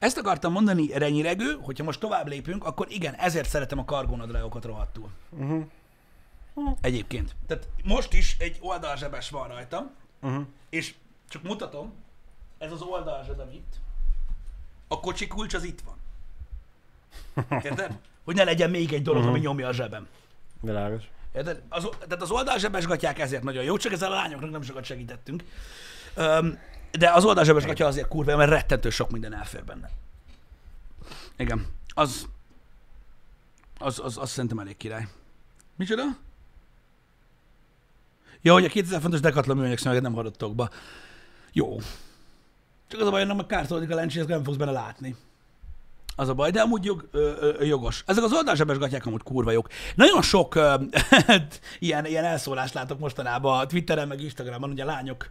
Ezt 0.01 0.19
akartam 0.19 0.53
mondani, 0.53 0.99
Renyiregő, 0.99 1.59
hogyha 1.63 1.85
most 1.85 2.01
tovább 2.01 2.29
lépünk, 2.29 2.65
akkor 2.65 2.87
igen, 2.91 3.15
ezért 3.15 3.49
szeretem 3.49 3.79
a 3.79 3.85
kargónadrágokat 3.85 4.65
rohadtul. 4.65 5.11
Uh-huh. 5.31 5.65
Egyébként. 6.81 7.35
Tehát 7.47 7.69
most 7.85 8.13
is 8.13 8.37
egy 8.39 8.57
oldalzsebes 8.61 9.31
van 9.31 9.49
rajtam, 9.49 9.91
Uh-huh. 10.23 10.47
és 10.71 10.95
csak 11.29 11.43
mutatom, 11.43 11.93
ez 12.59 12.73
az 12.73 12.83
oldalzsebem 12.83 13.51
itt, 13.51 13.75
a 14.89 15.01
kocsi 15.01 15.27
kulcs 15.27 15.55
az 15.55 15.65
itt 15.65 15.81
van. 15.81 15.97
Érted? 17.65 17.99
Hogy 18.25 18.35
ne 18.35 18.45
legyen 18.45 18.71
még 18.71 18.93
egy 18.93 19.03
dolog, 19.03 19.25
ami 19.25 19.39
nyomja 19.39 19.69
a 19.69 19.73
zsebem. 19.73 20.09
Világos. 20.61 21.05
Érted? 21.35 21.63
Az, 21.69 21.89
tehát 22.01 22.23
az 22.23 22.31
oldalzsebes 22.31 22.87
gatyák 22.87 23.19
ezért 23.19 23.43
nagyon 23.43 23.65
jó, 23.65 23.77
csak 23.77 23.93
ezzel 23.93 24.13
a 24.13 24.15
lányoknak 24.15 24.51
nem 24.51 24.63
sokat 24.63 24.85
segítettünk. 24.85 25.45
Öm, 26.15 26.59
de 26.99 27.11
az 27.11 27.25
oldalzsebes 27.25 27.65
gatya 27.65 27.87
azért 27.87 28.09
kurva, 28.09 28.31
jó, 28.31 28.37
mert 28.37 28.51
rettentő 28.51 28.91
sok 28.91 29.11
minden 29.11 29.35
elfér 29.35 29.65
benne. 29.65 29.91
Igen. 31.37 31.67
Az, 31.89 32.27
az, 33.79 34.01
az, 34.05 34.19
az 34.19 34.31
szerintem 34.31 34.59
elég 34.59 34.77
király. 34.77 35.09
Micsoda? 35.77 36.03
Ja, 38.43 38.53
hogy 38.53 38.65
a 38.65 38.69
2000 38.69 39.01
fontos 39.01 39.21
Decathlon 39.21 39.57
műanyag 39.57 39.79
szemüveget 39.79 40.09
nem 40.09 40.17
hagyottok 40.17 40.55
be. 40.55 40.71
Jó. 41.53 41.79
Csak 42.89 43.01
az 43.01 43.07
a 43.07 43.11
baj, 43.11 43.27
hogy 43.27 43.37
nem 43.37 43.47
kártolódik 43.47 43.91
a 43.91 43.95
lencsé, 43.95 44.19
ezt 44.19 44.29
nem 44.29 44.45
fogsz 44.45 44.57
benne 44.57 44.71
látni. 44.71 45.17
Az 46.17 46.29
a 46.29 46.35
baj, 46.35 46.51
de 46.51 46.61
amúgy 46.61 46.85
jog, 46.85 47.09
ö, 47.11 47.33
ö, 47.41 47.65
jogos. 47.65 48.03
Ezek 48.07 48.25
az 48.25 48.33
oldalzsebes 48.33 48.79
gatyák 48.79 49.07
amúgy 49.07 49.23
kurva 49.23 49.51
jók. 49.51 49.69
Nagyon 49.95 50.23
sok 50.23 50.55
ö, 50.55 50.75
ilyen, 51.79 52.07
ilyen 52.07 52.25
elszólást 52.25 52.75
látok 52.75 52.99
mostanában 52.99 53.59
a 53.59 53.67
Twitteren, 53.67 54.09
meg 54.09 54.21
Instagramon, 54.21 54.71
ugye 54.71 54.85
lányok 54.85 55.31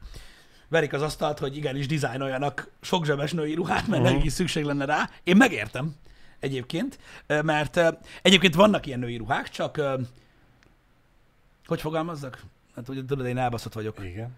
verik 0.70 0.94
az 0.94 1.02
asztalt, 1.02 1.40
hogy 1.40 1.58
igenis 1.58 1.88
dizájnoljanak 1.88 2.72
sok 2.82 3.06
zsebes 3.06 3.32
női 3.32 3.54
ruhát, 3.54 3.88
mert 3.88 4.04
uh-huh. 4.04 4.26
is 4.26 4.34
szükség 4.34 4.64
lenne 4.64 4.86
rá. 4.86 5.10
Én 5.24 5.38
megértem 5.38 5.96
egyébként, 6.40 7.00
mert 7.28 7.80
egyébként 8.22 8.56
vannak 8.56 8.86
ilyen 8.86 9.00
női 9.00 9.18
ruhák, 9.18 9.50
csak 9.50 9.82
hogy 11.66 11.82
fogalmazzak? 11.82 12.44
Hát 12.76 12.90
ugye 12.90 13.06
tudod, 13.06 13.26
én 13.26 13.38
elbaszott 13.38 13.74
vagyok. 13.74 14.00
Igen. 14.04 14.36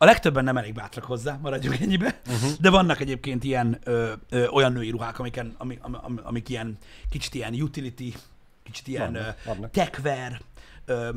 A 0.00 0.04
legtöbben 0.04 0.44
nem 0.44 0.56
elég 0.56 0.74
bátrak 0.74 1.04
hozzá, 1.04 1.38
maradjunk 1.42 1.80
ennyibe, 1.80 2.20
uh-huh. 2.26 2.50
de 2.60 2.70
vannak 2.70 3.00
egyébként 3.00 3.44
ilyen 3.44 3.78
ö, 3.84 4.12
ö, 4.28 4.46
olyan 4.46 4.72
női 4.72 4.90
ruhák, 4.90 5.18
amiken, 5.18 5.54
ami, 5.58 5.78
am, 5.80 5.98
am, 6.02 6.20
amik 6.22 6.48
ilyen 6.48 6.78
kicsit 7.10 7.34
ilyen 7.34 7.54
utility, 7.54 8.14
kicsit 8.62 8.86
ilyen 8.86 9.12
Vannak, 9.12 9.44
vannak. 9.44 9.70
techwear 9.70 10.40
ö, 10.84 11.08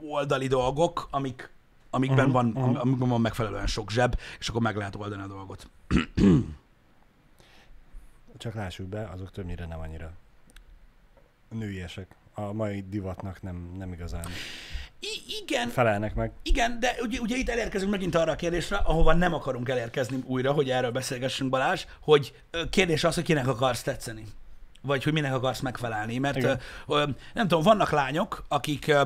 oldali 0.00 0.46
dolgok, 0.46 1.08
amik, 1.10 1.50
amikben 1.90 2.24
Mhm, 2.24 2.32
van, 2.32 2.46
mhm. 2.46 2.76
amikben 2.76 3.08
van 3.08 3.20
megfelelően 3.20 3.66
sok 3.66 3.90
zseb, 3.90 4.18
és 4.38 4.48
akkor 4.48 4.60
meg 4.60 4.76
lehet 4.76 4.96
oldani 4.96 5.22
a 5.22 5.26
dolgot. 5.26 5.70
Csak 8.38 8.54
lássuk 8.54 8.86
be, 8.86 9.08
azok 9.14 9.30
többnyire 9.30 9.66
nem 9.66 9.80
annyira 9.80 10.12
nőiesek. 11.48 12.14
A 12.34 12.52
mai 12.52 12.84
divatnak 12.88 13.42
nem, 13.42 13.74
nem 13.78 13.92
igazán 13.92 14.24
I- 15.00 15.22
igen, 15.42 15.68
felelnek 15.68 16.14
meg. 16.14 16.32
Igen, 16.42 16.80
de 16.80 16.96
ugye, 17.00 17.20
ugye 17.20 17.36
itt 17.36 17.48
elérkezünk 17.48 17.90
megint 17.90 18.14
arra 18.14 18.32
a 18.32 18.36
kérdésre, 18.36 18.76
ahova 18.76 19.12
nem 19.14 19.34
akarunk 19.34 19.68
elérkezni 19.68 20.22
újra, 20.26 20.52
hogy 20.52 20.70
erről 20.70 20.90
beszélgessünk 20.90 21.50
Balázs, 21.50 21.84
hogy 22.00 22.34
kérdés 22.70 23.04
az, 23.04 23.14
hogy 23.14 23.24
kinek 23.24 23.46
akarsz 23.46 23.82
tetszeni. 23.82 24.24
Vagy 24.82 25.04
hogy 25.04 25.12
minek 25.12 25.34
akarsz 25.34 25.60
megfelelni. 25.60 26.18
Mert 26.18 26.42
ö, 26.44 26.52
ö, 26.86 27.04
nem 27.34 27.48
tudom, 27.48 27.62
vannak 27.64 27.90
lányok, 27.90 28.44
akik 28.48 28.86
ö, 28.86 29.02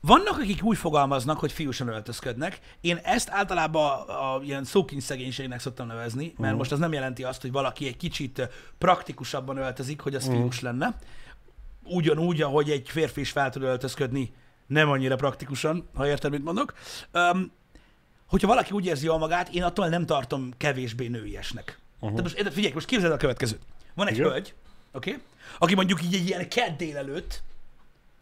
vannak, 0.00 0.38
akik 0.38 0.62
úgy 0.62 0.76
fogalmaznak, 0.76 1.38
hogy 1.38 1.52
fiúsan 1.52 1.88
öltözködnek. 1.88 2.60
Én 2.80 2.96
ezt 2.96 3.30
általában 3.30 4.00
a, 4.08 4.34
a 4.36 4.42
ilyen 4.42 4.64
szókincs 4.64 5.02
szegénységnek 5.02 5.60
szoktam 5.60 5.86
nevezni, 5.86 6.24
mert 6.36 6.50
Mhm. 6.50 6.56
most 6.56 6.72
az 6.72 6.78
nem 6.78 6.92
jelenti 6.92 7.24
azt, 7.24 7.40
hogy 7.40 7.52
valaki 7.52 7.86
egy 7.86 7.96
kicsit 7.96 8.48
praktikusabban 8.78 9.56
öltözik, 9.56 10.00
hogy 10.00 10.14
az 10.14 10.26
Mhm. 10.26 10.36
fiús 10.36 10.60
lenne. 10.60 10.96
Ugyanúgy, 11.84 12.42
ahogy 12.42 12.70
egy 12.70 12.88
férfi 12.88 13.20
is 13.20 13.30
fel 13.30 13.50
tud 13.50 13.62
öltözködni, 13.62 14.32
nem 14.66 14.90
annyira 14.90 15.16
praktikusan, 15.16 15.88
ha 15.94 16.06
érted, 16.06 16.30
mit 16.30 16.44
mondok. 16.44 16.74
Um, 17.12 17.52
hogyha 18.26 18.46
valaki 18.46 18.72
úgy 18.72 18.86
érzi 18.86 19.04
jól 19.06 19.18
magát, 19.18 19.48
én 19.48 19.62
attól 19.62 19.88
nem 19.88 20.06
tartom 20.06 20.50
kevésbé 20.56 21.06
nőiesnek. 21.08 21.78
Uh-huh. 22.00 22.18
Tehát 22.18 22.34
most 22.36 22.52
figyelj, 22.54 22.72
most 22.74 22.86
képzeld 22.86 23.10
el 23.10 23.16
a 23.16 23.20
következőt. 23.20 23.60
Van 23.94 24.06
egy 24.08 24.14
Igen. 24.16 24.28
hölgy, 24.30 24.54
oké, 24.92 25.10
okay, 25.10 25.22
aki 25.58 25.74
mondjuk 25.74 26.02
így 26.02 26.14
egy 26.14 26.26
ilyen 26.26 26.48
kedd 26.48 26.76
délelőtt 26.76 27.42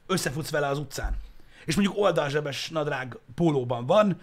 összefutsz 0.06 0.50
vele 0.50 0.66
az 0.66 0.78
utcán. 0.78 1.16
És 1.64 1.74
mondjuk 1.74 1.96
oldalzsebes 1.96 2.70
nadrág 2.70 3.18
pólóban 3.34 3.86
van, 3.86 4.20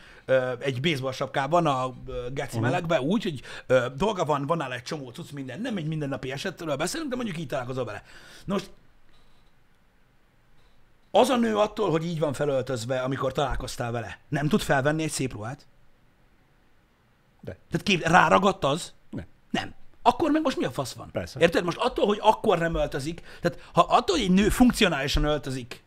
egy 0.60 0.82
baseball 0.82 1.12
sapkában, 1.12 1.66
a 1.66 1.94
geci 2.34 2.48
uh-huh. 2.48 2.62
melegben, 2.62 3.00
úgy, 3.00 3.24
hogy 3.24 3.42
dolga 3.96 4.26
van, 4.26 4.46
van 4.46 4.58
nála 4.58 4.74
egy 4.74 4.84
csomó 4.84 5.10
cucc, 5.10 5.32
minden, 5.32 5.62
nem 5.62 5.78
egy 5.78 5.88
mindennapi 5.88 6.32
esetről 6.32 6.76
beszélünk, 6.76 7.10
de 7.10 7.16
mondjuk 7.16 7.38
így 7.38 7.48
találkozol 7.48 7.86
vele. 7.86 8.04
Na 8.46 8.54
most 8.54 8.72
az 11.12 11.30
a 11.30 11.38
nő 11.38 11.58
attól, 11.58 11.90
hogy 11.90 12.06
így 12.06 12.20
van 12.20 12.34
felöltözve, 12.34 13.02
amikor 13.02 13.32
találkoztál 13.32 13.92
vele, 13.92 14.20
nem 14.28 14.48
tud 14.48 14.62
felvenni 14.62 15.04
egy 15.04 15.12
szép 15.12 15.34
ruhát? 15.34 15.66
De. 17.40 17.58
Tehát 17.72 17.86
kép, 17.86 18.08
ráragadt 18.08 18.64
az? 18.64 18.94
Nem. 19.10 19.26
Nem. 19.50 19.74
Akkor 20.02 20.32
meg 20.32 20.42
most 20.42 20.58
mi 20.58 20.66
a 20.66 20.72
fasz 20.72 20.94
van? 20.94 21.12
Persze. 21.12 21.40
Érted? 21.40 21.64
Most 21.64 21.78
attól, 21.78 22.06
hogy 22.06 22.20
akkor 22.22 22.58
nem 22.58 22.76
öltözik, 22.76 23.22
tehát 23.42 23.60
ha 23.74 23.82
attól, 23.82 24.16
hogy 24.16 24.26
egy 24.26 24.32
nő 24.32 24.50
funkcionálisan 24.50 25.24
öltözik 25.24 25.84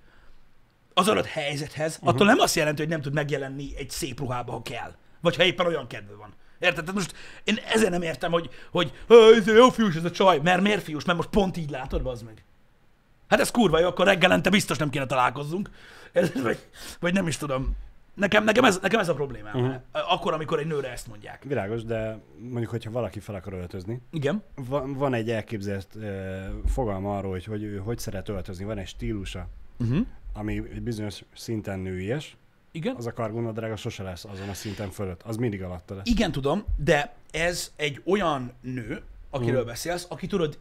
az 0.94 1.09
adott 1.09 1.26
helyzethez, 1.26 1.94
uh-huh. 1.94 2.09
attól 2.09 2.26
nem 2.26 2.38
azt 2.38 2.54
jelenti, 2.54 2.80
hogy 2.80 2.90
nem 2.90 3.00
tud 3.00 3.12
megjelenni 3.12 3.68
egy 3.76 3.90
szép 3.90 4.18
ruhába, 4.18 4.52
ha 4.52 4.62
kell. 4.62 4.94
Vagy 5.20 5.37
ha 5.37 5.44
éppen 5.44 5.66
olyan 5.66 5.87
kedve 5.87 6.14
van. 6.14 6.35
Érted? 6.59 6.85
Tehát 6.85 6.94
most 6.94 7.14
én 7.44 7.59
ezért 7.72 7.90
nem 7.90 8.02
értem, 8.02 8.30
hogy, 8.30 8.50
hogy 8.70 8.92
"Hö, 9.09 9.35
ez 9.37 9.46
jó 9.46 9.70
fiús 9.70 9.94
ez 9.94 10.04
a 10.04 10.11
csaj. 10.11 10.38
Mert 10.42 10.62
miért 10.62 10.83
fiús? 10.83 11.04
Mert 11.04 11.18
most 11.18 11.30
pont 11.30 11.57
így 11.57 11.70
látod, 11.70 12.07
az 12.07 12.22
meg. 12.22 12.44
Hát 13.28 13.40
ez 13.40 13.50
kurva 13.50 13.78
jó, 13.78 13.87
akkor 13.87 14.07
reggelente 14.07 14.50
biztos 14.50 14.76
nem 14.76 14.90
kéne 14.90 15.07
találkozzunk. 15.07 15.70
Ez, 16.12 16.42
vagy, 16.42 16.59
vagy 17.00 17.12
nem 17.12 17.26
is 17.26 17.37
tudom. 17.37 17.76
Nekem, 18.14 18.44
nekem, 18.44 18.64
ez, 18.64 18.78
nekem 18.83 19.00
ez 19.00 19.09
a 19.09 19.14
problémám. 19.14 19.54
Uh-huh. 19.54 19.74
Akkor, 19.92 20.33
amikor 20.33 20.59
egy 20.59 20.66
nőre 20.66 20.90
ezt 20.90 21.07
mondják. 21.07 21.42
Világos, 21.44 21.85
de 21.85 22.18
mondjuk, 22.38 22.70
hogyha 22.70 22.90
valaki 22.90 23.20
fel 23.20 23.35
akar 23.35 23.52
öltözni, 23.52 24.00
Igen. 24.12 24.42
van, 24.54 24.92
van 24.94 25.14
egy 25.14 25.30
elképzelt 25.30 25.88
uh, 25.94 26.04
fogalma 26.66 27.16
arról, 27.16 27.30
hogy, 27.30 27.44
hogy 27.44 27.62
ő 27.62 27.76
hogy 27.76 27.98
szeret 27.98 28.28
öltözni, 28.28 28.64
van 28.64 28.78
egy 28.78 28.87
stílusa, 28.87 29.48
Uh-huh. 29.78 30.07
Ami 30.34 30.56
egy 30.56 30.82
bizonyos 30.82 31.22
szinten 31.34 31.78
nőies, 31.78 32.36
Igen. 32.72 32.96
az 32.96 33.06
a 33.06 33.12
kargonadrága 33.12 33.76
sose 33.76 34.02
lesz 34.02 34.24
azon 34.24 34.48
a 34.48 34.54
szinten 34.54 34.90
fölött, 34.90 35.22
az 35.22 35.36
mindig 35.36 35.62
alatta 35.62 35.94
lesz. 35.94 36.06
Igen, 36.08 36.32
tudom, 36.32 36.64
de 36.76 37.14
ez 37.30 37.72
egy 37.76 38.02
olyan 38.04 38.52
nő, 38.60 39.02
akiről 39.30 39.58
Mhm. 39.60 39.66
beszélsz, 39.68 40.06
aki 40.08 40.26
tudod, 40.26 40.58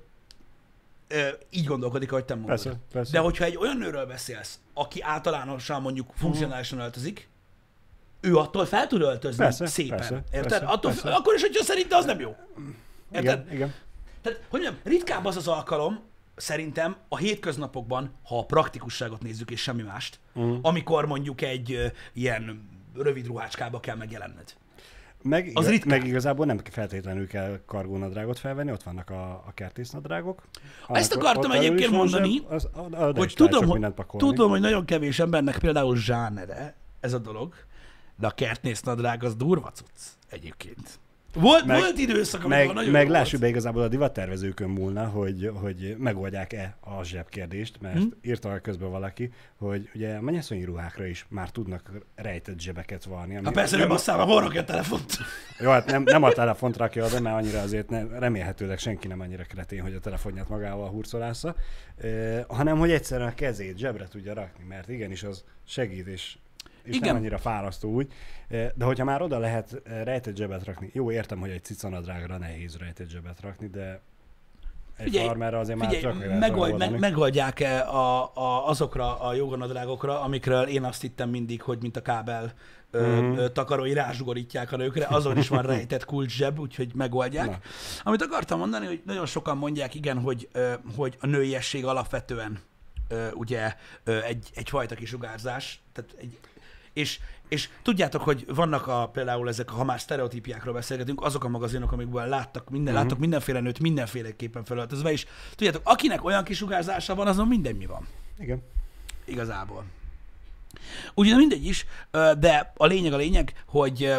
így 1.49 1.65
gondolkodik, 1.65 2.11
ahogy 2.11 2.25
te 2.25 2.33
mondod. 2.33 2.49
Persze, 2.49 2.79
persze. 2.91 3.11
De 3.11 3.19
hogyha 3.19 3.43
egy 3.45 3.57
olyan 3.57 3.77
nőről 3.77 4.05
beszélsz, 4.05 4.59
aki 4.73 5.01
általánosan 5.01 5.81
mondjuk 5.81 6.11
funkcionálisan 6.15 6.79
öltözik, 6.79 7.27
ő 8.21 8.37
attól 8.37 8.65
fel 8.65 8.87
tud 8.87 9.01
öltözni 9.01 9.43
Persze, 9.43 9.65
szépen. 9.65 9.97
persze, 9.97 10.23
Érted? 10.33 10.49
persze, 10.49 10.65
attól, 10.65 10.91
persze. 10.91 11.09
Akkor 11.15 11.33
is, 11.33 11.41
hogyha 11.41 11.63
szerinte 11.63 11.95
az 11.95 12.05
nem 12.05 12.19
jó. 12.19 12.35
Érted? 13.11 13.23
igen, 13.23 13.51
igen. 13.53 13.73
Tehát, 14.21 14.41
hogy 14.49 14.61
mondjam, 14.61 14.81
ritkább 14.83 15.25
az 15.25 15.35
az 15.37 15.47
alkalom, 15.47 15.99
szerintem 16.35 16.95
a 17.07 17.17
hétköznapokban, 17.17 18.11
ha 18.23 18.37
a 18.37 18.45
praktikusságot 18.45 19.21
nézzük 19.21 19.51
és 19.51 19.61
semmi 19.61 19.81
mást, 19.81 20.19
Mhm. 20.33 20.53
amikor 20.61 21.05
mondjuk 21.05 21.41
egy 21.41 21.71
ö, 21.71 21.85
ilyen 22.13 22.69
rövid 22.95 23.25
ruhácskába 23.25 23.79
kell 23.79 23.95
megjelenned. 23.95 24.53
Meg, 25.21 25.51
Az 25.53 25.69
igaz, 25.69 25.85
meg 25.87 26.07
igazából 26.07 26.45
nem 26.45 26.59
feltétlenül 26.71 27.27
kell 27.27 27.59
kargónadrágot 27.65 28.39
felvenni, 28.39 28.71
ott 28.71 28.83
vannak 28.83 29.09
a, 29.09 29.31
a 29.31 29.51
kertésznadrágok. 29.53 30.43
Ezt 30.87 31.11
Annak 31.13 31.23
akartam 31.23 31.51
ott 31.51 31.57
belül 31.57 31.65
egyébként 31.65 31.91
mondani, 31.91 32.31
zseb, 32.37 32.51
az, 32.51 32.69
az, 32.73 32.83
az, 32.91 33.15
hogy 33.17 33.33
tudom, 33.35 33.67
hogy, 33.67 33.93
tudom, 34.17 34.49
hogy 34.49 34.59
nagyon 34.59 34.85
kevés 34.85 35.19
embernek 35.19 35.57
például 35.59 35.97
zsánere 35.97 36.75
ez 36.99 37.13
a 37.13 37.17
dolog, 37.19 37.53
de 38.19 38.27
a 38.27 38.31
kertésznadrág 38.31 39.23
az 39.23 39.35
durva 39.35 39.71
cucc 39.71 39.99
egyébként. 40.29 40.99
Volt, 41.33 41.65
meg, 41.65 41.79
volt 41.79 41.97
időszak, 41.97 42.43
amikor 42.43 42.65
Meg, 42.65 42.75
nagyon 42.75 42.91
meg 42.91 43.09
lássuk 43.09 43.39
be, 43.39 43.47
igazából 43.47 43.81
a 43.81 43.87
divattervezőkön 43.87 44.69
múlna, 44.69 45.05
hogy, 45.05 45.51
hogy 45.53 45.95
megoldják-e 45.97 46.77
a 46.79 47.03
zsebkérdést, 47.03 47.81
mert 47.81 47.95
Hm. 47.95 48.01
hmm. 48.01 48.11
írta 48.21 48.59
közben 48.61 48.89
valaki, 48.89 49.31
hogy 49.57 49.89
ugye 49.95 50.15
a 50.15 50.21
mennyasszonyi 50.21 50.63
ruhákra 50.63 51.05
is 51.05 51.25
már 51.29 51.49
tudnak 51.49 51.91
rejtett 52.15 52.59
zsebeket 52.59 53.03
varni. 53.03 53.35
Ami 53.35 53.45
Hát 53.45 53.53
persze 53.53 53.77
nem 53.77 53.87
basszál, 53.87 54.17
mert 54.17 54.29
hol 54.29 54.41
rakja 54.41 54.61
a 54.61 54.63
telefont. 54.63 55.17
Jó, 55.59 55.69
hát 55.69 55.85
nem, 55.85 56.03
nem 56.03 56.23
a 56.23 56.31
telefont 56.31 56.77
rakja 56.77 57.05
oda, 57.05 57.19
mert 57.19 57.35
annyira 57.35 57.59
azért 57.59 57.89
nem, 57.89 58.09
remélhetőleg 58.19 58.79
senki 58.79 59.07
nem 59.07 59.19
annyira 59.19 59.43
kretén, 59.43 59.81
hogy 59.81 59.93
a 59.93 59.99
telefonját 59.99 60.49
magával 60.49 60.89
hurcolásza, 60.89 61.55
eh, 61.97 62.43
hanem 62.47 62.77
hogy 62.77 62.91
egyszerűen 62.91 63.29
a 63.29 63.33
kezét 63.33 63.77
zsebre 63.77 64.07
tudja 64.07 64.33
rakni, 64.33 64.63
mert 64.67 64.89
igenis 64.89 65.23
az 65.23 65.43
segít, 65.65 66.07
és, 66.07 66.37
és 66.83 66.95
Igen. 66.95 67.07
nem 67.07 67.15
annyira 67.15 67.37
fárasztó 67.37 67.89
úgy. 67.89 68.11
Eh, 68.47 68.69
De 68.75 68.85
hogyha 68.85 69.03
már 69.03 69.21
oda 69.21 69.37
lehet 69.37 69.81
eh, 69.83 70.03
rejtett 70.03 70.35
zsebet 70.35 70.63
rakni, 70.65 70.89
jó, 70.93 71.11
értem, 71.11 71.39
hogy 71.39 71.49
egy 71.49 71.63
cicanadrágra 71.63 72.37
nehéz 72.37 72.77
rejtett 72.77 73.09
zsebet 73.09 73.41
rakni, 73.41 73.67
de 73.67 74.01
egy 74.97 75.03
Figyelj, 75.05 75.25
farmerra 75.27 75.59
azért 75.59 75.79
már 75.79 75.89
Figyelj, 75.89 76.13
csak 76.13 76.23
lehet 76.23 76.39
megold, 76.39 76.77
meg, 76.77 76.99
megoldják-e 76.99 77.81
a, 77.87 78.31
a, 78.35 78.67
azokra 78.67 79.19
a 79.19 79.33
joganadrágokra, 79.33 80.21
amikről 80.21 80.63
én 80.67 80.83
azt 80.83 81.01
hittem 81.01 81.29
mindig, 81.29 81.61
hogy 81.61 81.77
mint 81.81 81.97
a 81.97 82.01
kábel 82.01 82.53
ö, 82.91 83.21
Mhm. 83.21 83.37
ö, 83.37 83.49
takarói 83.49 83.93
rázsugorítják 83.93 84.71
a 84.71 84.77
nőkre, 84.77 85.07
azon 85.09 85.37
is 85.37 85.47
van 85.47 85.61
rejtett 85.61 86.05
kulcszseb, 86.05 86.59
úgyhogy 86.59 86.91
megoldják. 86.95 87.49
Na. 87.49 87.57
Amit 88.03 88.21
akartam 88.21 88.59
mondani, 88.59 88.85
hogy 88.85 89.01
nagyon 89.05 89.25
sokan 89.25 89.57
mondják, 89.57 89.95
igen, 89.95 90.19
hogy, 90.19 90.49
ö, 90.51 90.73
hogy 90.95 91.17
a 91.19 91.25
nőiesség 91.27 91.85
alapvetően 91.85 92.59
ö, 93.07 93.31
ugye 93.31 93.73
ö, 94.03 94.21
egy, 94.21 94.49
egyfajta 94.53 94.95
kisugárzás, 94.95 95.81
tehát 95.93 96.15
egy, 96.19 96.39
és, 96.93 97.19
és 97.47 97.69
tudjátok, 97.81 98.21
hogy 98.21 98.45
vannak 98.47 98.87
a, 98.87 99.09
például 99.13 99.47
ezek, 99.47 99.69
ha 99.69 99.83
már 99.83 99.99
sztereotípiákról 99.99 100.73
beszélgetünk, 100.73 101.21
azok 101.21 101.43
a 101.43 101.47
magazinok, 101.47 101.91
amikből 101.91 102.25
láttak, 102.25 102.69
minden, 102.69 102.81
Mhm. 102.81 102.87
uh-huh. 102.93 103.03
láttak 103.03 103.19
mindenféle 103.19 103.59
nőt 103.59 103.79
mindenféleképpen 103.79 104.63
felöltözve, 104.63 105.11
és 105.11 105.25
tudjátok, 105.55 105.81
akinek 105.85 106.23
olyan 106.23 106.43
kisugárzása 106.43 107.15
van, 107.15 107.27
azon 107.27 107.47
minden 107.47 107.75
mi 107.75 107.85
van. 107.85 108.07
Igen. 108.39 108.61
Igazából. 109.25 109.83
Ugye 111.13 111.35
mindegy 111.35 111.65
is, 111.65 111.85
de 112.39 112.73
a 112.77 112.85
lényeg 112.85 113.13
a 113.13 113.17
lényeg, 113.17 113.63
hogy 113.65 114.13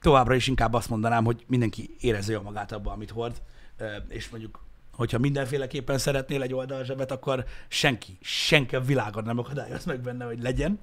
továbbra 0.00 0.34
is 0.34 0.46
inkább 0.46 0.74
azt 0.74 0.88
mondanám, 0.88 1.24
hogy 1.24 1.44
mindenki 1.46 1.90
érezze 2.00 2.32
jól 2.32 2.42
magát 2.42 2.72
abban, 2.72 2.92
amit 2.92 3.10
hord, 3.10 3.42
és 4.08 4.28
mondjuk, 4.28 4.64
hogyha 4.92 5.18
mindenféleképpen 5.18 5.98
szeretnél 5.98 6.42
egy 6.42 6.54
oldalzsebet, 6.54 7.10
akkor 7.10 7.44
senki, 7.68 8.18
senki 8.20 8.76
a 8.76 8.80
világon 8.80 9.24
nem 9.24 9.38
akadályoz 9.38 9.84
meg 9.84 10.00
benne, 10.00 10.24
hogy 10.24 10.42
legyen 10.42 10.78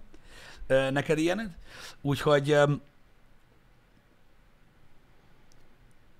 neked 0.68 1.18
ilyened. 1.18 1.56
Úgyhogy 2.02 2.52
ö, 2.52 2.74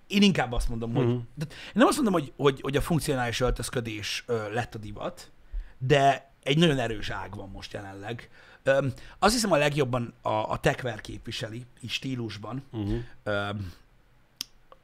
én 0.08 0.22
inkább 0.22 0.52
azt 0.52 0.70
mondom, 0.70 0.94
hogy... 0.94 1.06
Mhm. 1.06 1.16
De 1.34 1.46
én 1.50 1.72
nem 1.74 1.88
azt 1.88 1.96
mondom, 1.96 2.14
hogy, 2.14 2.34
hogy, 2.38 2.62
hogy 2.62 2.76
a 2.76 2.82
funkcionális 2.82 3.40
öltözködés 3.40 4.24
ö, 4.28 4.54
lett 4.54 4.76
a 4.76 4.78
divat, 4.78 5.32
de 5.78 6.32
egy 6.44 6.58
nagyon 6.58 6.80
erős 6.80 7.10
ág 7.10 7.36
van 7.36 7.50
most 7.50 7.74
jelenleg. 7.74 8.30
Öm, 8.64 8.94
azt 9.20 9.34
hiszem 9.34 9.52
a 9.52 9.58
legjobban 9.58 10.14
a, 10.22 10.30
a 10.30 10.58
techwear 10.60 11.02
képviseli, 11.02 11.66
így 11.82 11.90
stílusban, 11.90 12.64
Uh-huh. 12.72 13.00
öm, 13.24 13.74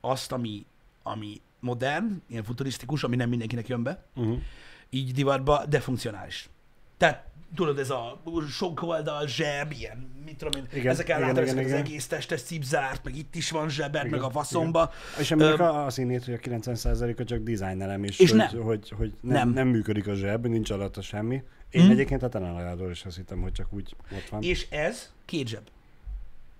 azt, 0.02 0.32
ami, 0.32 0.65
ami 1.04 1.41
modern, 1.60 2.21
ilyen 2.28 2.43
futurisztikus, 2.43 3.04
ami 3.04 3.15
nem 3.15 3.30
mindenkinek 3.30 3.67
jön 3.67 3.84
be, 3.84 4.04
Uh-huh. 4.15 4.39
így 4.89 5.12
divatba, 5.13 5.65
de 5.65 5.80
funkcionális. 5.80 6.50
Tehát 6.97 7.26
tudod, 7.55 7.79
ez 7.79 7.89
a 7.89 8.21
sok 8.49 8.81
oldal 8.81 9.27
zseb, 9.27 9.71
ilyen, 9.71 10.09
mit 10.25 10.37
tudom 10.37 10.61
én, 10.61 10.67
Igen, 10.79 10.99
igen, 10.99 11.19
látom 11.19 11.43
igen, 11.43 11.43
ezeket 11.47 11.63
az 11.65 11.69
igen. 11.71 11.85
egész 11.85 12.07
testes 12.07 12.41
cipzárt, 12.41 13.03
meg 13.03 13.15
itt 13.15 13.35
is 13.35 13.51
van 13.51 13.69
zsebed, 13.69 14.05
Igen, 14.05 14.19
meg 14.19 14.21
a 14.27 14.29
faszomba. 14.31 14.91
És 15.19 15.31
aminek 15.31 15.59
Öm, 15.59 15.65
a, 15.65 15.85
a 15.85 15.89
színét, 15.89 16.25
hogy 16.25 16.33
a 16.33 16.37
90%-a 16.37 17.23
csak 17.23 17.39
dizájnelem, 17.39 18.03
és, 18.03 18.19
És 18.19 18.29
hogy, 18.29 18.37
nem. 18.39 18.61
hogy, 18.61 18.89
hogy 18.97 19.13
nem, 19.21 19.33
Nem. 19.33 19.49
nem. 19.49 19.67
működik 19.67 20.07
a 20.07 20.13
zseb, 20.13 20.45
nincs 20.45 20.69
alatta 20.69 21.01
semmi. 21.01 21.43
Én 21.69 21.81
Mhm. 21.81 21.91
egyébként 21.91 22.23
a 22.23 22.29
tenalajádról 22.29 22.91
is 22.91 23.05
azt 23.05 23.15
hittem, 23.15 23.41
hogy 23.41 23.51
csak 23.51 23.73
úgy 23.73 23.95
ott 24.11 24.29
van. 24.29 24.41
És 24.41 24.67
ez 24.69 25.11
két 25.25 25.47
zseb. 25.47 25.63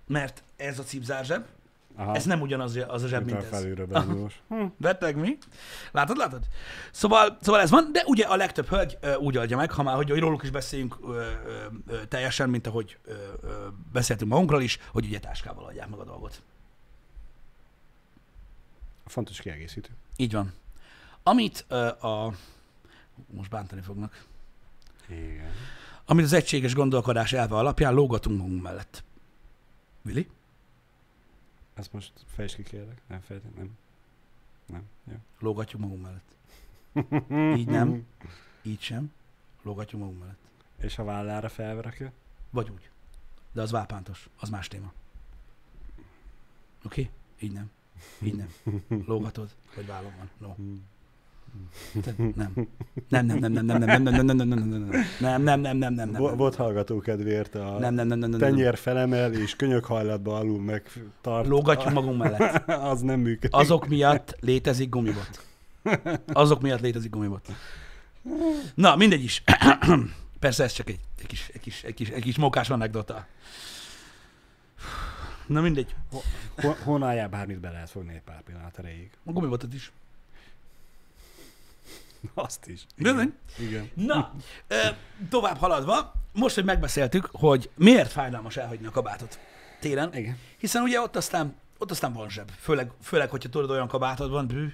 Mert 0.06 0.42
ez 0.56 0.78
a 0.78 0.82
cipzár 0.82 1.24
zseb, 1.24 1.44
Aha, 1.96 2.14
ez 2.14 2.24
nem 2.24 2.40
ugyanaz 2.40 2.78
az 2.88 3.02
a 3.02 3.06
zseb, 3.08 3.24
mint 3.24 3.42
ez. 3.42 3.66
Hm. 4.48 4.64
Beteg 4.76 5.16
mi? 5.16 5.38
Látod, 5.92 6.16
látod? 6.16 6.44
Szóval, 6.90 7.38
szóval 7.40 7.60
ez 7.60 7.70
van, 7.70 7.88
de 7.92 8.02
ugye 8.06 8.24
a 8.24 8.36
legtöbb 8.36 8.66
hölgy 8.66 8.98
ö, 9.00 9.14
úgy 9.14 9.38
oldja 9.38 9.56
meg, 9.56 9.70
ha 9.70 9.82
már, 9.82 9.96
hogy, 9.96 10.10
hogy 10.10 10.18
róluk 10.18 10.42
is 10.42 10.50
beszéljünk 10.50 10.98
ö, 11.02 11.30
ö, 11.86 12.04
teljesen, 12.08 12.50
mint 12.50 12.66
ahogy 12.66 12.98
ö, 13.04 13.12
ö, 13.42 13.66
beszéltünk 13.92 14.30
magunkról 14.30 14.62
is, 14.62 14.78
hogy 14.92 15.04
ugye 15.04 15.18
táskával 15.18 15.64
adják 15.64 15.88
meg 15.88 15.98
a 15.98 16.04
dolgot. 16.04 16.42
Fontos 19.06 19.40
kiegészítő. 19.40 19.90
Így 20.16 20.32
van. 20.32 20.52
Amit 21.22 21.64
ö, 21.68 21.86
a... 21.86 22.32
Most 23.26 23.50
bántani 23.50 23.80
fognak. 23.80 24.24
Igen. 25.08 25.50
Amit 26.04 26.24
az 26.24 26.32
egységes 26.32 26.74
gondolkodás 26.74 27.32
elve 27.32 27.56
alapján 27.56 27.94
lógatunk 27.94 28.38
magunk 28.38 28.62
mellett. 28.62 29.04
Vili? 30.02 30.28
Ezt 31.74 31.92
most 31.92 32.12
fejtsd 32.26 32.54
ki 32.54 32.62
kérlek. 32.62 33.00
Nem 33.06 33.20
fejtem, 33.20 33.52
nem. 33.56 33.78
Nem. 34.66 34.82
Jó. 35.04 35.14
Lógatjuk 35.38 35.80
magunk 35.80 36.02
mellett. 36.02 36.36
Így 37.58 37.66
nem. 37.66 38.06
Így 38.62 38.80
sem. 38.80 39.12
Lógatjuk 39.62 40.00
magunk 40.00 40.18
mellett. 40.18 40.38
És 40.80 40.98
a 40.98 41.04
vállára 41.04 41.48
felverakja? 41.48 42.12
Vagy 42.50 42.70
úgy. 42.70 42.90
De 43.52 43.62
az 43.62 43.70
vápántos. 43.70 44.28
Az 44.40 44.48
más 44.48 44.68
téma. 44.68 44.92
Oké? 46.84 47.00
Okay? 47.00 47.10
Így 47.38 47.52
nem. 47.52 47.70
Így 48.22 48.36
nem. 48.36 48.52
Lógatod, 49.06 49.54
vagy 49.74 49.86
vállon 49.86 50.12
van. 50.16 50.30
No. 50.38 50.54
Te- 52.02 52.14
Nem. 52.34 52.52
Nem, 53.08 53.26
nem, 53.26 53.38
nem, 53.38 53.52
nem, 53.52 53.64
nem, 53.64 53.78
nem, 53.78 54.02
nem, 54.02 54.02
nem, 54.02 54.14
nem, 54.14 54.36
nem, 54.36 54.36
nem, 54.36 54.58
nem, 54.58 54.58
nem, 54.58 54.88
nem, 55.20 55.42
nem, 55.42 55.60
nem, 55.60 55.76
nem, 55.76 55.94
nem, 55.94 56.10
nem, 56.10 56.22
Vo- 56.22 56.36
Volt 56.36 56.54
hallgató 56.54 56.98
kedvéért 57.00 57.54
a 57.54 57.78
nem, 57.78 57.94
nem, 57.94 58.06
nem, 58.06 58.18
nem, 58.18 58.18
nem, 58.18 58.30
nem. 58.30 58.38
tenyér 58.38 58.76
felemel 58.76 59.32
és 59.32 59.56
könyök 59.56 59.84
hajlatba 59.84 60.36
alul 60.36 60.60
meg 60.60 60.82
tart. 61.20 61.46
Lógatjuk 61.46 61.92
magunk 61.92 62.18
mellett. 62.18 62.68
Az 62.68 63.00
nem 63.00 63.20
működik. 63.20 63.54
Azok 63.54 63.88
miatt 63.88 64.36
létezik 64.40 64.88
gumibot. 64.88 65.46
Azok 66.26 66.60
miatt 66.62 66.80
létezik 66.80 67.10
gumibot. 67.10 67.48
Na, 68.74 68.96
mindegy 68.96 69.22
is. 69.24 69.42
Persze 70.38 70.64
ez 70.64 70.72
csak 70.72 70.88
egy, 70.88 71.00
egy, 71.20 71.26
kis, 71.26 71.50
egy, 71.52 71.60
kis, 71.60 71.82
egy, 71.84 71.94
kis, 71.94 72.08
egy 72.08 72.22
kis 72.22 72.36
mókás 72.38 72.70
anekdota. 72.70 73.26
Na 75.46 75.60
mindegy. 75.60 75.94
Ho- 76.56 76.78
Honnan 76.84 77.30
bármit 77.30 77.60
be 77.60 77.70
lehet 77.70 77.90
fogni 77.90 78.14
egy 78.14 78.22
pár 78.22 78.42
pillanat 78.42 78.78
erejéig. 78.78 79.10
A 79.24 79.32
gumibotot 79.32 79.74
is. 79.74 79.92
Azt 82.34 82.66
is. 82.66 82.86
Bizony. 82.96 83.34
Igen. 83.58 83.90
Na, 83.94 84.32
tovább 85.30 85.56
haladva, 85.56 86.12
most, 86.32 86.54
hogy 86.54 86.64
megbeszéltük, 86.64 87.28
hogy 87.32 87.70
miért 87.76 88.10
fájdalmas 88.12 88.56
elhagyni 88.56 88.86
a 88.86 88.90
kabátot 88.90 89.38
télen, 89.80 90.14
Igen. 90.14 90.38
hiszen 90.58 90.82
ugye 90.82 91.00
ott 91.00 91.16
aztán, 91.16 91.54
ott 91.78 91.90
aztán 91.90 92.12
van 92.12 92.28
zseb. 92.28 92.50
Főleg, 92.58 92.90
főleg, 93.02 93.30
hogyha 93.30 93.48
tudod, 93.48 93.70
olyan 93.70 93.88
kabátod 93.88 94.30
van, 94.30 94.46
bű. 94.46 94.72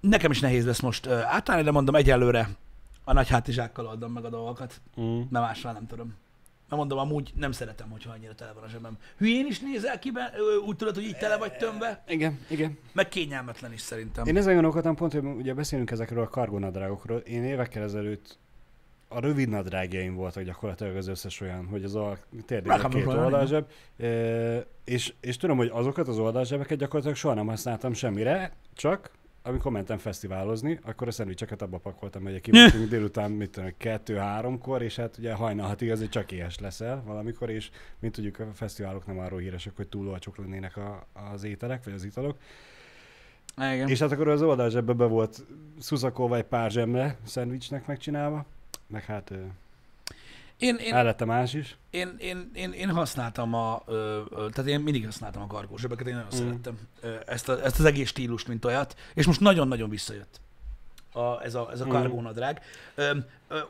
Nekem 0.00 0.30
is 0.30 0.40
nehéz 0.40 0.64
lesz 0.66 0.80
most 0.80 1.06
átállni, 1.06 1.62
de 1.62 1.70
mondom, 1.70 1.94
egyelőre 1.94 2.48
a 3.04 3.12
nagy 3.12 3.28
hátizsákkal 3.28 3.86
oldom 3.86 4.12
meg 4.12 4.24
a 4.24 4.28
dolgokat, 4.28 4.80
Mm. 5.00 5.20
mert 5.30 5.44
mással 5.46 5.72
nem 5.72 5.86
tudom. 5.86 6.14
Mert 6.68 6.80
mondom, 6.80 6.98
amúgy 6.98 7.32
nem 7.36 7.52
szeretem, 7.52 7.90
hogyha 7.90 8.12
annyira 8.12 8.34
tele 8.34 8.52
van 8.52 8.62
a 8.62 8.68
zsebem. 8.68 8.98
Hülyén 9.16 9.46
is 9.46 9.60
nézel 9.60 9.98
ki, 9.98 10.10
be, 10.10 10.32
úgy 10.66 10.76
tudod, 10.76 10.94
hogy 10.94 11.04
így 11.04 11.16
tele 11.16 11.36
vagy 11.36 11.56
tömve, 11.56 12.04
Igen, 12.08 12.38
igen. 12.48 12.78
meg 12.92 13.08
kényelmetlen 13.08 13.72
is 13.72 13.80
szerintem. 13.80 14.26
Én 14.26 14.36
ezen 14.36 14.52
gondolkodtam 14.52 14.94
pont, 14.94 15.12
hogy 15.12 15.24
ugye 15.24 15.54
beszélünk 15.54 15.90
ezekről 15.90 16.22
a 16.22 16.28
kargonadrágokról. 16.28 17.18
Én 17.18 17.44
évekkel 17.44 17.82
ezelőtt 17.82 18.38
a 19.08 19.20
rövid 19.20 19.48
nadrágjaim 19.48 20.14
voltak 20.14 20.42
gyakorlatilag 20.42 20.96
az 20.96 21.08
összes 21.08 21.40
olyan, 21.40 21.66
hogy 21.66 21.84
az 21.84 21.94
a 21.94 22.18
tényleg 22.46 22.88
két 22.88 23.06
oldalzseb. 23.06 23.66
És, 24.84 25.12
és 25.20 25.36
tudom, 25.36 25.56
hogy 25.56 25.70
azokat 25.72 26.08
az 26.08 26.18
oldalzsebeket 26.18 26.78
gyakorlatilag 26.78 27.16
soha 27.16 27.34
nem 27.34 27.46
használtam 27.46 27.92
semmire, 27.92 28.52
csak 28.74 29.10
amikor 29.46 29.72
mentem 29.72 29.98
fesztiválozni, 29.98 30.78
akkor 30.82 31.08
a 31.08 31.10
szendvicseket 31.10 31.62
abba 31.62 31.78
pakoltam, 31.78 32.22
hogy 32.22 32.40
kimentünk 32.50 32.88
délután, 32.88 33.30
mit 33.30 33.50
tudom, 33.50 33.72
kettő-háromkor, 33.76 34.82
és 34.82 34.96
hát 34.96 35.18
ugye 35.18 35.32
hajnal 35.32 35.66
hatig 35.66 35.90
azért 35.90 36.10
csak 36.10 36.32
éhes 36.32 36.58
leszel 36.58 37.02
valamikor, 37.06 37.50
és 37.50 37.70
mint 37.98 38.14
tudjuk, 38.14 38.38
a 38.38 38.46
fesztiválok 38.54 39.06
nem 39.06 39.18
arról 39.18 39.38
híresek, 39.38 39.76
hogy 39.76 39.88
túl 39.88 40.08
olcsók 40.08 40.36
lennének 40.36 40.76
a, 40.76 41.06
az 41.32 41.44
ételek, 41.44 41.84
vagy 41.84 41.92
az 41.94 42.04
italok. 42.04 42.38
Igen. 43.56 43.88
És 43.88 43.98
hát 43.98 44.12
akkor 44.12 44.28
az 44.28 44.42
oldalzsebbe 44.42 44.92
be 44.92 45.04
volt 45.04 45.44
szuszakolva 45.78 46.36
egy 46.36 46.44
pár 46.44 46.70
zsemle 46.70 47.16
szendvicsnek 47.24 47.86
megcsinálva, 47.86 48.46
meg 48.86 49.04
hát 49.04 49.32
Én, 50.58 50.76
én, 50.76 50.94
mellette 50.94 51.24
más 51.24 51.54
is. 51.54 51.76
én, 51.90 52.14
én, 52.18 52.50
én, 52.54 52.72
én 52.72 52.90
használtam 52.90 53.54
a, 53.54 53.82
ö, 53.86 54.20
ö, 54.30 54.48
tehát 54.52 54.70
én 54.70 54.80
mindig 54.80 55.04
használtam 55.04 55.42
a 55.42 55.46
kargózsebeket, 55.46 56.06
én 56.06 56.14
nagyon 56.14 56.28
Mm. 56.34 56.38
mm. 56.38 56.46
szerettem 56.46 56.78
ö, 57.00 57.14
ezt, 57.26 57.48
a, 57.48 57.64
ezt 57.64 57.78
az 57.78 57.84
egész 57.84 58.08
stílust, 58.08 58.48
mint 58.48 58.64
olyat, 58.64 58.96
és 59.14 59.26
most 59.26 59.40
nagyon-nagyon 59.40 59.88
visszajött 59.90 60.40
a, 61.12 61.42
ez 61.42 61.54
a, 61.54 61.68
ez 61.72 61.80
a 61.80 61.86
Mm. 61.86 61.88
kargónadrág. 61.88 62.60
Ö, 62.94 63.16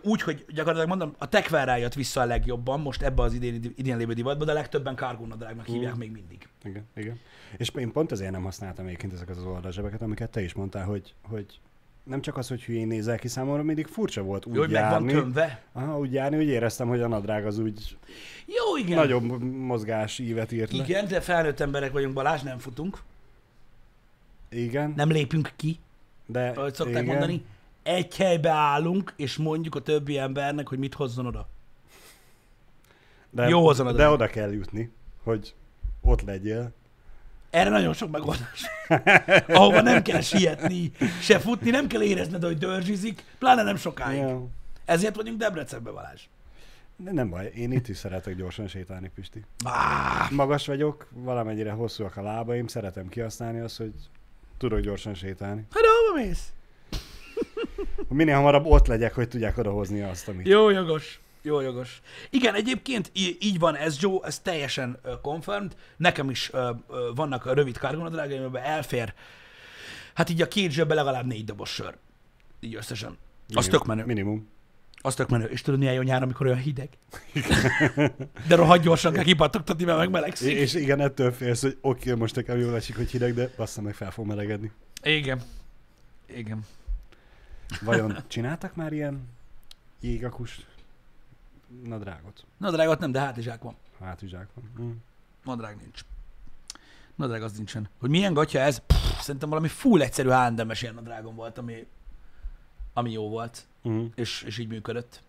úgy, 0.03 0.23
hogy 0.23 0.45
gyakorlatilag 0.49 0.89
mondom, 0.89 1.15
a 1.19 1.29
tekvel 1.29 1.79
jött 1.79 1.95
vissza 1.95 2.21
a 2.21 2.25
legjobban, 2.25 2.81
most 2.81 3.03
ebbe 3.03 3.23
az 3.23 3.33
idén, 3.33 3.73
idén 3.77 3.97
lévő 3.97 4.13
divatba, 4.13 4.45
de 4.45 4.51
a 4.51 4.55
legtöbben 4.55 4.95
kargónadrágnak 4.97 5.67
hívják 5.67 5.95
Mm. 5.95 5.99
még 5.99 6.11
mindig. 6.13 6.49
Igen, 6.65 6.87
igen. 6.97 7.21
És 7.57 7.69
én 7.79 7.93
pont 7.93 8.13
ezért 8.13 8.31
nem 8.31 8.43
használtam 8.43 8.87
egyébként 8.87 9.13
ezeket 9.13 9.37
az 9.37 9.45
oldalzsebeket, 9.45 10.03
amiket 10.03 10.31
te 10.31 10.43
is 10.43 10.53
mondtál, 10.53 10.85
hogy, 10.85 11.15
hogy 11.23 11.61
nem 12.05 12.21
csak 12.21 12.37
az, 12.37 12.49
hogy 12.49 12.63
hülyén 12.63 12.87
nézel 12.87 13.19
ki 13.19 13.29
számomra, 13.29 13.63
mindig 13.63 13.87
furcsa 13.87 14.23
volt 14.23 14.47
úgy 14.47 14.55
Jó, 14.55 14.61
hogy 14.61 14.71
meg 14.71 14.83
van 14.83 14.91
járni. 14.91 15.13
tömve. 15.13 15.63
Aha, 15.73 15.99
úgy 15.99 16.13
járni, 16.13 16.37
hogy 16.37 16.47
éreztem, 16.47 16.89
hogy 16.89 17.01
a 17.01 17.09
nadrág 17.09 17.47
az 17.47 17.59
úgy 17.59 17.97
Jó, 18.47 18.77
igen. 18.85 18.97
nagyobb 18.97 19.43
mozgás 19.43 20.19
ívet 20.19 20.53
írt 20.53 20.73
le. 20.73 20.85
Igen, 20.85 21.09
de 21.09 21.21
felnőtt 21.21 21.61
emberek 21.61 21.93
vagyunk, 21.93 22.15
Balázs, 22.15 22.43
nem 22.43 22.59
futunk, 22.59 23.03
Igen, 24.49 24.93
nem 24.97 25.11
lépünk 25.11 25.53
ki, 25.57 25.79
de 26.27 26.49
ahogy 26.49 26.75
szokták 26.75 27.03
igen. 27.03 27.15
mondani. 27.15 27.45
Egy 27.83 28.17
helybe 28.17 28.51
állunk, 28.51 29.13
és 29.17 29.37
mondjuk 29.37 29.75
a 29.75 29.81
többi 29.81 30.19
embernek, 30.19 30.69
hogy 30.69 30.79
mit 30.79 30.95
hozzon 30.95 31.27
oda. 31.27 31.49
De, 33.31 33.49
Jó 33.49 33.69
az 33.69 33.81
a 33.81 33.93
de 33.93 34.09
oda 34.09 34.27
kell 34.27 34.53
jutni, 34.53 34.91
hogy 35.23 35.55
ott 36.01 36.23
legyél. 36.23 36.73
Erre 37.55 37.71
nagyon 37.71 37.93
sok 37.93 38.11
megoldás. 38.11 38.63
Ahova 39.49 39.81
nem 39.81 40.03
kell 40.03 40.21
sietni, 40.21 40.93
se 41.21 41.39
futni, 41.39 41.71
nem 41.71 41.87
kell 41.87 42.03
érezned, 42.03 42.43
hogy 42.45 42.59
dörzsizik, 42.59 43.25
pláne 43.39 43.63
nem 43.63 43.77
sokáig. 43.77 44.19
Ja. 44.19 44.47
Ezért 44.85 45.17
vagyunk 45.17 45.39
Debrecenbe, 45.39 45.91
Balázs. 45.91 46.23
De 46.97 47.13
nem 47.13 47.31
baj, 47.31 47.53
én 47.55 47.73
itt 47.73 47.89
is 47.89 47.97
szeretek 47.97 48.37
gyorsan 48.37 48.67
sétálni, 48.67 49.11
Pisti. 49.15 49.43
Ah, 49.65 50.31
Magas 50.31 50.67
vagyok, 50.67 51.09
valamennyire 51.11 51.71
hosszúak 51.71 52.17
a 52.17 52.23
lábaim, 52.23 52.67
szeretem 52.67 53.09
kihasználni 53.09 53.61
azt, 53.61 53.77
hogy 53.77 53.93
tudok 54.59 54.81
gyorsan 54.81 55.15
sétálni. 55.15 55.67
hát 55.71 55.83
hova 55.85 56.25
mész? 56.25 56.53
Minél 58.09 58.35
hamarabb 58.35 58.67
ott 58.67 58.87
legyek, 58.87 59.15
hogy 59.15 59.29
tudják 59.29 59.59
odahozni 59.59 60.01
azt, 60.01 60.29
amit. 60.29 60.47
Jó 60.47 60.71
jogos. 60.71 61.21
Jó 61.47 61.61
jogos. 61.61 62.01
Igen, 62.31 62.55
egyébként 62.55 63.11
így 63.39 63.59
van 63.59 63.77
ez, 63.77 64.01
Joe, 64.01 64.19
ez 64.23 64.39
teljesen 64.39 64.99
uh, 65.05 65.21
confirmed. 65.21 65.77
Nekem 65.97 66.31
is 66.31 66.51
uh, 66.53 66.61
uh, 66.61 66.97
vannak 67.15 67.55
rövid 67.55 67.79
kargonadrágaim, 67.79 68.43
amiben 68.43 68.63
elfér, 68.63 69.15
hát 70.15 70.31
így 70.31 70.43
a 70.43 70.49
két 70.49 70.71
zsebbe 70.71 70.95
legalább 70.95 71.27
négy 71.27 71.45
dobos 71.45 71.71
sör. 71.71 71.97
Így 72.61 72.75
összesen. 72.75 73.09
Az 73.09 73.17
Minimum- 73.49 73.71
tök 73.71 73.85
menő. 73.85 74.05
Minimum. 74.05 74.49
Az 75.01 75.15
tök 75.15 75.29
menő. 75.29 75.45
És 75.45 75.63
tudod, 75.63 75.79
milyen 75.81 75.95
jó 75.95 76.03
nyár, 76.03 76.23
amikor 76.23 76.47
olyan 76.47 76.59
hideg? 76.59 76.89
De 78.49 78.55
rohadt 78.55 78.83
gyorsan 78.83 79.13
kell 79.13 79.25
kipattogtatni, 79.25 79.85
mert 79.85 79.99
megmelegszik. 79.99 80.57
És 80.57 80.75
igen, 80.75 81.01
ettől 81.01 81.33
félsz, 81.33 81.63
hogy 81.63 81.79
oké, 81.81 82.13
most 82.13 82.35
nekem 82.35 82.59
jól 82.59 82.75
esik, 82.75 82.97
hogy 82.97 83.11
hideg, 83.11 83.35
de 83.35 83.51
bassza 83.57 83.81
meg 83.83 83.95
fel 83.95 84.11
fog 84.11 84.27
melegedni. 84.27 84.71
Igen. 85.03 85.43
Igen. 86.27 86.65
Vajon 87.81 88.19
csináltak 88.29 88.75
már 88.75 88.93
ilyen 88.93 89.29
jégakus 90.01 90.67
nadrágot? 91.85 92.45
Nadrágot 92.57 92.99
nem, 92.99 93.13
de 93.13 93.21
hátizsák 93.21 93.63
van. 93.63 93.77
Hátizsák 94.01 94.49
van. 94.55 94.87
Mm. 94.87 94.93
Nadrág 95.45 95.77
nincs. 95.77 96.01
Nadrág 97.15 97.43
az 97.43 97.53
nincsen. 97.53 97.89
Hogy 98.01 98.11
milyen 98.11 98.33
gatya 98.35 98.59
ez? 98.59 98.79
Pff, 98.87 99.21
szerintem 99.21 99.49
valami 99.49 99.69
full 99.69 100.01
egyszerű 100.01 100.29
H&M-es 100.29 100.83
ilyen 100.83 100.95
nadrágom 100.95 101.35
volt, 101.35 101.59
ami, 101.59 101.87
ami 102.93 103.13
jó 103.13 103.29
volt, 103.29 103.67
Mm. 103.89 104.05
és, 104.15 104.43
és 104.43 104.59
így 104.59 104.69
működött. 104.69 105.23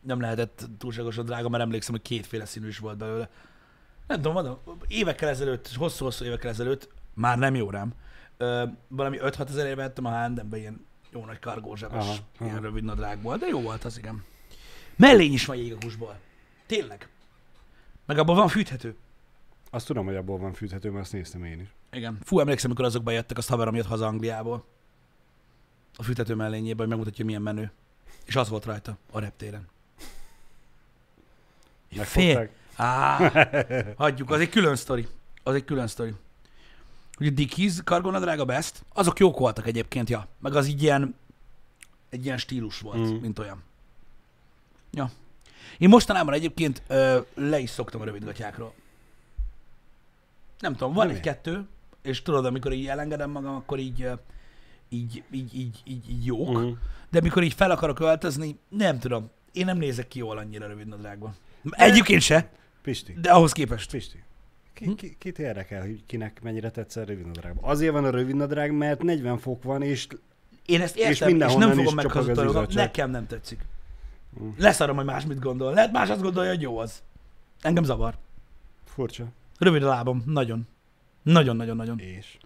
Nem 0.00 0.20
lehetett 0.20 0.66
túlságosan 0.78 1.24
drága, 1.24 1.48
mert 1.48 1.62
emlékszem, 1.62 1.92
hogy 1.94 2.02
kétféle 2.02 2.44
színű 2.44 2.68
is 2.68 2.78
volt 2.78 2.96
belőle. 2.96 3.28
Nem 4.06 4.16
tudom, 4.16 4.32
mondom, 4.32 4.58
évekkel 4.88 5.28
ezelőtt, 5.28 5.68
hosszú-hosszú 5.74 6.24
évekkel 6.24 6.50
ezelőtt, 6.50 6.88
már 7.14 7.38
nem 7.38 7.54
jó 7.54 7.70
rám, 7.70 7.92
ö, 8.36 8.64
valami 8.88 9.18
5-6 9.20 9.48
ezer 9.48 9.66
éve 9.66 9.74
vettem 9.74 10.04
a 10.04 10.24
H&M-be 10.24 10.56
ilyen 10.56 10.86
jó 11.10 11.24
nagy 11.24 11.38
kargózsebes, 11.38 12.22
ilyen 12.40 12.60
rövid 12.60 12.84
nadrágból, 12.84 13.36
de 13.36 13.46
jó 13.46 13.60
volt 13.60 13.84
az, 13.84 13.98
igen. 13.98 14.24
Mellény 14.96 15.32
is 15.32 15.44
van 15.44 15.56
jégakusból. 15.56 16.18
Tényleg. 16.66 17.08
Meg 18.06 18.18
abban 18.18 18.36
van 18.36 18.48
fűthető. 18.48 18.96
Azt 19.70 19.86
tudom, 19.86 20.06
hogy 20.06 20.16
abból 20.16 20.38
van 20.38 20.52
fűthető, 20.52 20.90
mert 20.90 21.02
azt 21.02 21.12
néztem 21.12 21.44
én 21.44 21.60
is. 21.60 21.68
Igen. 21.92 22.18
Fú, 22.22 22.40
emlékszem, 22.40 22.70
amikor 22.70 22.84
azok 22.86 23.02
bejöttek, 23.02 23.38
azt 23.38 23.48
haverom 23.48 23.74
jött 23.74 23.86
haza 23.86 24.06
Angliából. 24.06 24.64
A 25.96 26.02
fűtető 26.02 26.34
mellényében, 26.34 26.78
hogy 26.78 26.88
megmutatja, 26.88 27.24
milyen 27.24 27.42
menő. 27.42 27.72
És 28.24 28.36
az 28.36 28.48
volt 28.48 28.64
rajta, 28.64 28.98
a 29.10 29.18
reptéren. 29.18 29.68
Fél. 31.90 32.50
Á, 32.76 33.16
hagyjuk, 33.96 34.30
az 34.30 34.40
egy 34.40 34.48
külön 34.48 34.76
sztori. 34.76 35.06
Az 35.42 35.54
egy 35.54 35.64
külön 35.64 35.86
sztori. 35.86 36.14
Ugye 37.18 37.30
Dickies 37.30 37.82
kargonadrága 37.84 38.44
best, 38.44 38.84
azok 38.92 39.18
jók 39.18 39.38
voltak 39.38 39.66
egyébként, 39.66 40.10
ja. 40.10 40.28
Meg 40.38 40.54
az 40.54 40.66
így 40.66 40.82
ilyen, 40.82 41.14
egy 42.08 42.24
ilyen 42.24 42.38
stílus 42.38 42.80
volt, 42.80 42.98
mm. 42.98 43.14
mint 43.14 43.38
olyan. 43.38 43.62
Ja. 44.94 45.10
Én 45.78 45.88
mostanában 45.88 46.34
egyébként 46.34 46.82
ö, 46.86 47.18
le 47.34 47.58
is 47.58 47.70
szoktam 47.70 48.00
a 48.00 48.04
rövidgatyákról. 48.04 48.72
Nem 50.58 50.72
tudom, 50.72 50.92
van 50.92 51.08
egy-kettő, 51.08 51.66
és 52.02 52.22
tudod, 52.22 52.44
amikor 52.44 52.72
így 52.72 52.86
elengedem 52.86 53.30
magam, 53.30 53.54
akkor 53.54 53.78
így, 53.78 54.08
így, 54.88 55.22
így, 55.30 55.54
így, 55.54 55.80
így, 55.84 56.10
így 56.10 56.26
jók. 56.26 56.58
Mm. 56.58 56.70
De 57.10 57.20
mikor 57.20 57.42
így 57.42 57.54
fel 57.54 57.70
akarok 57.70 58.00
öltözni, 58.00 58.58
nem 58.68 58.98
tudom. 58.98 59.30
Én 59.52 59.64
nem 59.64 59.78
nézek 59.78 60.08
ki 60.08 60.18
jól 60.18 60.38
annyira 60.38 60.66
rövid 60.66 60.86
nadrágban. 60.86 61.34
Egyébként 61.70 62.22
se, 62.22 62.50
Pisti, 62.82 63.16
de 63.20 63.30
ahhoz 63.30 63.52
képest. 63.52 63.90
Pisti. 63.90 64.22
Hm? 64.74 64.84
Ki, 64.84 64.94
ki, 64.94 65.16
kit 65.18 65.38
érdekel, 65.38 65.80
hogy 65.80 66.02
kinek 66.06 66.42
mennyire 66.42 66.70
tetsz 66.70 66.96
a 66.96 67.04
rövid 67.04 67.26
nadrág? 67.26 67.56
Azért 67.60 67.92
van 67.92 68.04
a 68.04 68.10
rövid 68.10 68.34
nadrág, 68.34 68.72
mert 68.72 69.02
40 69.02 69.38
fok 69.38 69.62
van, 69.62 69.82
és 69.82 70.06
Én 70.66 70.80
ezt 70.80 70.96
értem, 70.96 71.28
és, 71.28 71.44
és 71.44 71.54
nem 71.54 71.70
fogom 71.70 71.98
izzadság. 71.98 72.74
Nekem 72.74 73.10
nem 73.10 73.26
tetszik. 73.26 73.58
Leszarom, 74.56 74.96
hogy 74.96 75.04
más 75.04 75.26
mit 75.26 75.38
gondol. 75.38 75.72
Lehet 75.72 75.92
más 75.92 76.08
azt 76.10 76.22
gondolja, 76.22 76.50
hogy 76.50 76.60
jó 76.60 76.78
az. 76.78 77.02
Engem 77.60 77.84
zavar. 77.84 78.14
furcsa. 78.84 79.24
Rövid 79.58 79.82
a 79.82 79.88
lábam. 79.88 80.22
Nagyon. 80.26 80.66
Nagyon-nagyon-nagyon. 81.22 81.98
És. 81.98 82.38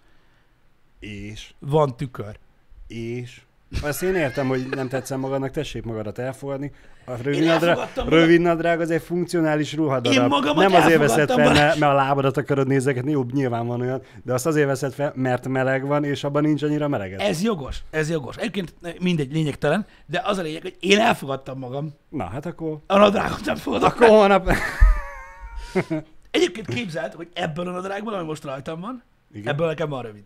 És. 0.99 1.55
Van 1.59 1.97
tükör. 1.97 2.39
És. 2.87 3.43
Azt 3.83 4.03
én 4.03 4.15
értem, 4.15 4.49
hogy 4.49 4.69
nem 4.71 4.89
tetszem 4.89 5.21
magadnak, 5.21 5.51
tessék 5.51 5.85
magadat 5.85 6.19
elfogadni. 6.19 6.73
A 7.05 7.13
rövid, 7.23 7.41
Én 7.41 7.47
nadrág, 7.47 7.69
elfogadtam 7.69 8.05
magam. 8.05 8.19
rövid 8.19 8.41
nadrág 8.41 8.81
az 8.81 8.91
egy 8.91 9.03
funkcionális 9.03 9.75
ruhadarab. 9.75 10.19
Én 10.23 10.29
magamat 10.29 10.69
nem 10.69 10.83
azért 10.83 10.99
veszed 10.99 11.29
fel, 11.31 11.53
mert, 11.53 11.79
mert 11.79 11.93
a 11.93 11.95
lábadat 11.95 12.37
akarod 12.37 12.67
nézegetni, 12.67 13.11
jó, 13.11 13.25
nyilván 13.33 13.67
van 13.67 13.81
olyan, 13.81 14.03
de 14.23 14.33
azt 14.33 14.47
azért 14.47 14.67
veszed 14.67 14.93
fel, 14.93 15.13
mert 15.15 15.49
meleg 15.49 15.87
van, 15.87 16.05
és 16.05 16.25
abban 16.25 16.43
nincs 16.43 16.63
annyira 16.63 16.89
meleged. 16.89 17.21
Ez 17.21 17.43
jogos. 17.43 17.83
Ez 17.91 18.11
jogos. 18.11 18.37
Egyébként 18.37 18.75
mindegy, 19.01 19.33
lényegtelen, 19.33 19.87
de 20.07 20.23
az 20.25 20.39
a 20.39 20.43
lényeg, 20.43 20.63
hogy 20.63 20.77
én 20.81 20.99
elfogadtam 20.99 21.59
magam. 21.59 21.95
Na, 22.09 22.25
hát 22.25 22.47
akkor, 22.47 22.79
A 22.87 22.99
nadrágot 22.99 23.45
nem 23.45 23.57
fogadok. 23.57 23.89
akkor 23.95 24.09
holnap... 24.09 24.51
Egyébként 26.31 26.67
képzeld, 26.67 27.13
hogy 27.13 27.29
ebből 27.33 27.69
a 27.69 27.71
nadrágból, 27.71 28.15
ami 28.15 28.27
most 28.27 28.45
rajtam 28.45 28.81
van, 28.81 29.03
Igen. 29.35 29.53
ebből 29.53 29.67
nekem 29.67 29.89
van 29.89 30.03
rövid. 30.03 30.23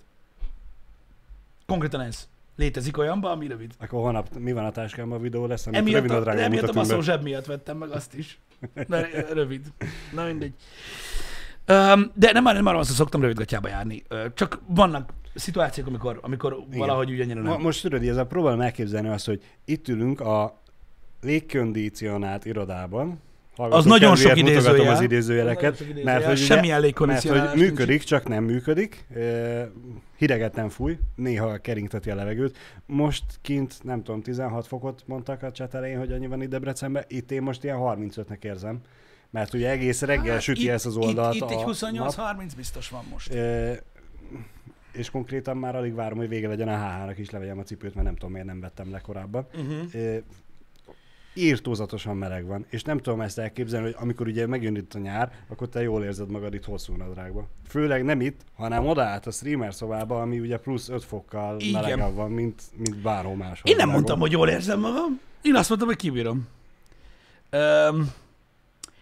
Konkrétan 1.66 2.00
ez. 2.00 2.28
Létezik 2.56 2.98
olyanban, 2.98 3.30
ami 3.30 3.46
rövid. 3.46 3.72
Akkor 3.78 4.00
holnap 4.00 4.38
mi 4.38 4.52
van 4.52 4.64
a 4.64 4.70
táskámban, 4.70 5.18
a 5.18 5.22
videó 5.22 5.46
lesz, 5.46 5.66
amit 5.66 5.78
Emiatt 5.78 5.94
rövid 5.94 6.10
a, 6.10 6.14
nadrágon 6.14 6.42
emiatt 6.42 6.68
a 6.68 6.72
baszó 6.72 7.00
zseb 7.00 7.22
miatt 7.22 7.46
vettem 7.46 7.76
meg 7.76 7.90
azt 7.90 8.14
is. 8.14 8.38
Mert 8.88 9.32
rövid. 9.32 9.66
Na 10.14 10.24
mindegy. 10.24 10.54
Um, 11.68 12.10
de 12.14 12.32
nem 12.32 12.42
már 12.42 12.54
nem 12.54 12.64
van 12.64 12.84
szó, 12.84 12.94
szoktam 12.94 13.20
rövidgatjába 13.20 13.68
járni. 13.68 14.02
Csak 14.34 14.60
vannak 14.66 15.12
szituációk, 15.34 15.86
amikor, 15.86 16.18
amikor 16.22 16.56
valahogy 16.70 17.10
úgy 17.10 17.20
annyira 17.20 17.42
Ma, 17.42 17.50
nem. 17.50 17.60
most 17.60 17.82
tudod, 17.82 18.02
ez 18.02 18.16
a 18.16 18.26
próbálom 18.26 18.60
elképzelni 18.60 19.08
azt, 19.08 19.26
hogy 19.26 19.42
itt 19.64 19.88
ülünk 19.88 20.20
a 20.20 20.60
légkondicionált 21.20 22.44
irodában, 22.44 23.20
hallgatók 23.56 23.84
nagyon 23.86 24.16
sok 24.16 24.36
idézőjel. 24.36 24.92
az 24.92 25.00
idézőjeleket, 25.00 25.80
idézőjel. 25.80 26.04
mert 26.04 26.24
hogy, 26.24 26.34
ugye, 26.34 26.44
Semmi 26.44 26.60
mert 26.66 26.72
elégkondicionálás 26.72 27.48
hogy 27.50 27.58
nincs. 27.58 27.70
működik, 27.70 28.02
csak 28.02 28.28
nem 28.28 28.44
működik. 28.44 29.06
Hideget 30.16 30.54
nem 30.54 30.68
fúj, 30.68 30.98
néha 31.16 31.56
keringteti 31.58 32.10
a 32.10 32.14
levegőt. 32.14 32.56
Most 32.86 33.24
kint, 33.42 33.74
nem 33.82 34.02
tudom, 34.02 34.22
16 34.22 34.66
fokot 34.66 35.02
mondtak 35.06 35.42
a 35.42 35.50
chat 35.50 35.74
elején, 35.74 35.98
hogy 35.98 36.12
annyi 36.12 36.26
van 36.26 36.42
itt 36.42 36.48
Debrecenben, 36.48 37.04
itt 37.08 37.30
én 37.30 37.42
most 37.42 37.64
ilyen 37.64 37.78
35-nek 37.80 38.44
érzem. 38.44 38.80
Mert 39.30 39.54
ugye 39.54 39.70
egész 39.70 40.02
reggel 40.02 40.32
Hát, 40.32 40.40
süti 40.40 40.62
itt- 40.62 40.68
ezt 40.70 40.86
az 40.86 40.96
oldalt 40.96 41.34
Itt, 41.34 41.42
itt 41.42 41.50
egy 41.50 41.56
a 41.56 41.64
28-30 41.64 42.52
biztos 42.56 42.88
van 42.88 43.04
most. 43.10 43.34
Ö, 43.34 43.72
és 44.92 45.10
konkrétan 45.10 45.56
már 45.56 45.76
alig 45.76 45.94
várom, 45.94 46.18
hogy 46.18 46.28
vége 46.28 46.48
legyen 46.48 46.68
a 46.68 46.76
HH-nak 46.76 47.18
is 47.18 47.30
levegyem 47.30 47.58
a 47.58 47.62
cipőt, 47.62 47.94
mert 47.94 48.06
nem 48.06 48.14
tudom, 48.16 48.30
miért 48.32 48.46
nem 48.46 48.60
vettem 48.60 48.90
le 48.90 48.98
korábban. 48.98 49.46
Uh-huh. 49.54 49.76
Ö, 49.94 50.16
írtózatosan 51.34 52.16
meleg 52.16 52.46
van, 52.46 52.66
és 52.68 52.82
nem 52.82 52.98
tudom 52.98 53.20
ezt 53.20 53.38
elképzelni, 53.38 53.86
hogy 53.86 53.96
amikor 53.98 54.26
ugye 54.26 54.46
megjön 54.46 54.76
itt 54.76 54.94
a 54.94 54.98
nyár, 54.98 55.32
akkor 55.48 55.68
te 55.68 55.82
jól 55.82 56.04
érzed 56.04 56.30
magad 56.30 56.54
itt 56.54 56.64
hosszú 56.64 56.94
nadrágba. 56.96 57.46
Főleg 57.68 58.04
nem 58.04 58.20
itt, 58.20 58.40
hanem 58.56 58.86
odaállt 58.86 59.26
a 59.26 59.30
streamer 59.30 59.74
szobába, 59.74 60.20
ami 60.20 60.40
ugye 60.40 60.58
plusz 60.58 60.88
5 60.88 61.04
fokkal 61.04 61.60
Igen. 61.60 61.72
melegebb 61.82 62.14
van, 62.14 62.30
mint, 62.30 62.62
mint 62.76 62.96
bárhol 62.96 63.36
máshol. 63.36 63.54
Én 63.54 63.62
nem 63.62 63.74
világon. 63.74 63.92
mondtam, 63.94 64.18
hogy 64.18 64.32
jól 64.32 64.48
érzem 64.48 64.80
magam. 64.80 65.20
Én 65.42 65.54
azt 65.54 65.68
mondtam, 65.68 65.88
hogy 65.88 65.98
kibírom. 65.98 66.48
Öm, 67.50 68.12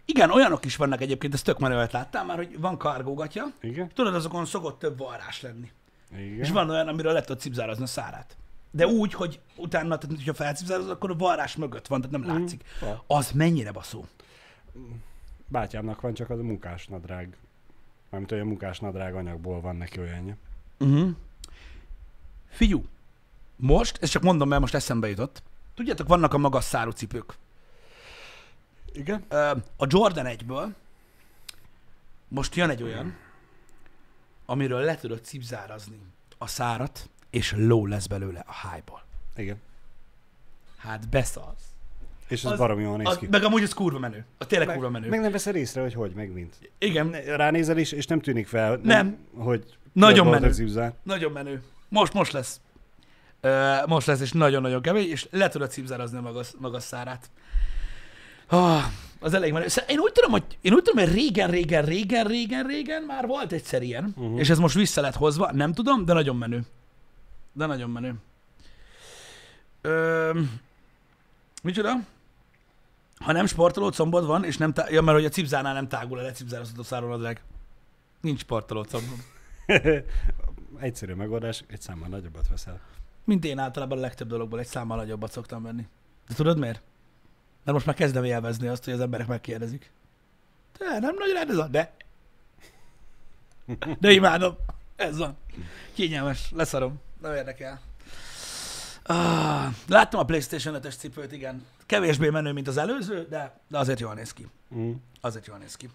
igen, 0.05 0.31
olyanok 0.31 0.65
is 0.65 0.77
vannak 0.77 1.01
egyébként, 1.01 1.35
ezt 1.35 1.45
tök 1.45 1.59
menőet 1.59 1.93
láttál 1.93 2.25
már, 2.25 2.37
hogy 2.37 2.61
van 2.61 2.77
kargógatja. 2.77 3.53
Igen? 3.61 3.91
Tudod, 3.95 4.15
azokon 4.15 4.45
szokott 4.45 4.79
több 4.79 4.99
varrás 4.99 5.43
lenni. 5.43 5.71
Igen. 6.13 6.39
És 6.39 6.51
van 6.51 6.71
olyan, 6.71 6.89
amiről 6.89 7.13
le 7.13 7.21
tudod 7.21 7.41
cipzározni 7.41 7.83
a 7.83 7.87
szárát. 7.87 8.37
De 8.71 8.87
úgy, 8.87 9.13
hogy 9.13 9.41
utána, 9.57 9.99
tehát 9.99 10.17
hogyha 10.17 10.35
felcipzározod, 10.35 10.91
akkor 10.91 11.11
a 11.11 11.17
varrás 11.17 11.57
mögött 11.57 11.87
van, 11.87 12.01
tehát 12.01 12.25
nem 12.25 12.39
látszik. 12.39 12.65
Ja. 12.81 13.05
Az 13.07 13.31
mennyire 13.31 13.73
baszó. 13.73 14.05
Bátyámnak 15.47 16.01
van 16.01 16.15
csak 16.15 16.31
az 16.31 16.39
a 16.39 16.43
munkás 16.43 16.87
nadrág. 16.87 17.37
Mármint 18.11 18.33
olyan 18.33 18.47
munkás 18.47 18.79
nadrág 18.79 19.15
anyagból 19.15 19.61
van 19.61 19.77
neki 19.77 20.01
olyanja. 20.01 20.37
Uh-huh. 20.79 21.11
Figyú, 22.49 22.85
most, 23.57 23.99
ezt 24.03 24.13
csak 24.13 24.23
mondom, 24.23 24.49
mert 24.49 24.61
most 24.61 24.75
eszembe 24.75 25.09
jutott. 25.09 25.43
Tudjátok, 25.75 26.09
vannak 26.09 26.35
a 26.35 26.39
magas 26.39 26.65
szárú 26.65 26.91
cipők. 26.91 27.35
Igen? 28.93 29.25
A 29.77 29.87
Jordan 29.89 30.27
1-ből 30.29 30.73
most 32.29 32.55
jön 32.55 32.71
egy 32.71 32.83
olyan, 32.83 33.17
amiről 34.47 34.81
le 34.81 34.97
tudod 34.97 35.25
cipzárazni 35.25 36.01
a 36.39 36.47
szárat, 36.47 37.09
és 37.31 37.55
ló 37.57 37.87
lesz 37.87 38.07
belőle 38.07 38.45
a 38.47 38.53
hájból. 38.53 39.03
Igen. 39.37 39.57
Hát 40.77 41.09
beszalsz. 41.09 41.63
És 42.29 42.45
az, 42.45 42.51
Az- 42.53 42.59
baromi 42.59 42.83
jól 42.83 42.97
néz 42.97 43.17
ki. 43.17 43.27
meg 43.31 43.45
amúgy 43.45 43.63
az 43.63 43.73
kurva 43.75 43.99
menő. 43.99 44.25
A 44.39 44.47
tényleg 44.47 44.69
kurva 44.69 44.91
menő. 44.91 45.09
Meg 45.09 45.21
nem 45.21 45.33
veszed 45.33 45.55
észre, 45.55 45.81
hogy 45.81 45.95
hogy, 45.95 46.13
meg 46.13 46.33
mint. 46.33 46.55
Igen, 46.79 47.11
Ránézel 47.11 47.79
is, 47.79 47.93
és 47.93 48.07
nem 48.07 48.21
tűnik 48.21 48.47
fel, 48.47 48.71
nem, 48.71 48.81
Nem. 48.83 49.19
hogy 49.35 49.65
Nagyon 49.93 50.27
menő. 50.27 50.47
az 50.47 50.81
nagyon 51.03 51.33
menő. 51.33 51.63
Most, 51.89 52.13
most 52.13 52.33
lesz. 52.33 52.61
Ö, 53.41 53.75
most 53.87 54.07
lesz, 54.07 54.21
és 54.21 54.33
nagyon-nagyon 54.33 54.83
kemény, 54.83 55.09
és 55.09 55.29
le 55.31 55.49
tudod 55.49 55.71
cipzárazni 55.71 56.19
a 56.19 56.21
magas, 56.21 56.51
magas 56.59 56.83
szárát. 56.83 57.31
Ah, 58.47 58.83
az 59.21 59.35
elég 59.35 59.53
menő. 59.53 59.69
Szóval 59.69 59.91
Én 59.91 59.99
úgy 59.99 60.13
tudom, 60.13 60.31
hogy, 60.31 60.45
én 60.61 60.73
úgy 60.73 60.83
tudom, 60.83 61.05
hogy 61.05 61.15
régen, 61.15 61.51
régen, 61.51 61.85
régen, 61.85 62.25
régen, 62.25 62.67
régen 62.67 63.03
már 63.03 63.27
volt 63.27 63.53
egyszer 63.53 63.83
ilyen, 63.83 64.13
uh-huh. 64.17 64.39
és 64.39 64.51
ez 64.51 64.59
most 64.59 64.75
vissza 64.75 65.01
lett 65.01 65.15
hozva, 65.15 65.53
nem 65.53 65.73
tudom, 65.73 66.05
de 66.05 66.13
nagyon 66.13 66.37
menő. 66.37 66.63
De 67.53 67.67
nagyon 67.67 67.91
menő. 67.91 68.15
Ö, 69.81 70.41
micsoda? 71.63 71.93
Ha 73.17 73.33
nem 73.33 73.47
sportoló 73.47 73.91
combod 73.91 74.27
van, 74.27 74.45
és 74.45 74.57
nem, 74.57 74.73
tá- 74.73 74.91
ja, 74.91 75.03
mert 75.03 75.17
hogy 75.17 75.27
a 75.27 75.29
cipzárnál 75.29 75.75
nem 75.75 75.89
tágul 75.89 76.19
a 76.19 76.23
lecipzározható 76.23 76.83
száronadrág. 76.83 77.43
Nincs 78.21 78.41
sportoló 78.41 78.83
combod. 78.83 79.19
Egyszerű 80.79 81.15
megoldás, 81.15 81.65
egy 81.67 81.81
számmal 81.81 82.09
nagyobbat 82.09 82.49
veszel. 82.49 82.81
Mint 83.25 83.45
én 83.45 83.59
általában 83.59 83.99
a 83.99 84.01
legtöbb 84.01 84.29
dologból 84.29 84.59
egy 84.59 84.67
számmal 84.67 84.97
nagyobbat 84.97 85.33
szoktam 85.33 85.63
venni. 85.63 85.87
De 86.29 86.35
tudod 86.35 86.59
miért? 86.59 86.83
Mert 87.65 87.73
most 87.73 87.87
már 87.87 87.95
kezdem 87.95 88.25
élvezni 88.25 88.67
azt, 88.67 88.85
hogy 88.85 88.93
az 88.93 89.01
emberek 89.01 89.27
megkérdezik. 89.27 89.91
Te 90.79 90.99
nem 90.99 91.15
nagy 91.19 91.33
rád 91.33 91.51
ez 91.51 91.57
a... 91.57 91.67
De. 91.67 91.95
De 93.99 94.11
imádom. 94.13 94.57
Ez 94.97 95.19
van. 95.19 95.37
Kényelmes. 95.93 96.51
Leszarom. 96.55 97.01
Nem 97.23 97.35
érdekel. 97.35 97.81
Ah, 99.03 99.67
láttam 99.89 100.21
a 100.21 100.25
PlayStation 100.25 100.81
5-es 100.83 100.97
cipőt, 100.99 101.33
igen. 101.33 101.67
Kevésbé 101.87 102.29
menő, 102.29 102.53
mint 102.53 102.69
az 102.69 102.77
előző, 102.77 103.27
de, 103.31 103.61
de 103.69 103.79
azért 103.79 104.01
jól 104.01 104.15
néz 104.15 104.33
ki. 104.33 104.47
Mm. 104.75 104.93
Azért 105.21 105.47
jól 105.47 105.59
néz 105.59 105.77
ki. 105.77 105.89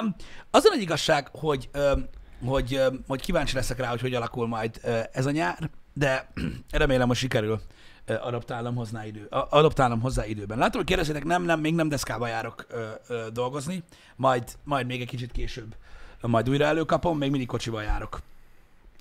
Um, 0.00 0.14
az 0.50 0.64
a 0.64 0.68
nagy 0.68 0.80
igazság, 0.80 1.28
hogy, 1.32 1.70
um, 1.74 2.08
hogy, 2.44 2.76
um, 2.76 3.04
hogy 3.06 3.20
kíváncsi 3.20 3.54
leszek 3.54 3.78
rá, 3.78 3.88
hogy 3.88 4.00
hogy 4.00 4.14
alakul 4.14 4.46
majd 4.46 4.80
uh, 4.84 5.00
ez 5.12 5.26
a 5.26 5.30
nyár, 5.30 5.70
de 5.92 6.32
remélem, 6.70 7.08
hogy 7.08 7.16
sikerül 7.16 7.60
uh, 8.08 8.26
adaptálnom 8.26 8.74
hozzá, 8.74 9.06
idő, 9.06 9.26
a- 9.30 9.46
adaptálnom 9.50 10.00
hozzá 10.00 10.26
időben. 10.26 10.58
Látom, 10.58 10.76
hogy 10.76 10.86
kérdezitek, 10.88 11.24
nem, 11.24 11.42
nem, 11.42 11.60
még 11.60 11.74
nem 11.74 11.88
deszkába 11.88 12.26
járok 12.26 12.66
uh, 12.70 12.80
uh, 13.08 13.26
dolgozni, 13.26 13.82
majd, 14.16 14.44
majd 14.64 14.86
még 14.86 15.00
egy 15.00 15.08
kicsit 15.08 15.32
később 15.32 15.74
uh, 16.22 16.30
majd 16.30 16.48
újra 16.48 16.64
előkapom, 16.64 17.18
még 17.18 17.30
mindig 17.30 17.48
kocsival 17.48 17.82
járok. 17.82 18.20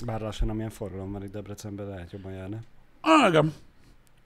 Bár 0.05 0.21
lassan 0.21 0.49
amilyen 0.49 0.69
forgalom 0.69 1.11
van 1.11 1.23
itt 1.23 1.31
Debrecenben, 1.31 1.87
lehet 1.87 2.11
jobban 2.11 2.31
járni. 2.31 2.59
Ah, 3.01 3.29
igen. 3.29 3.53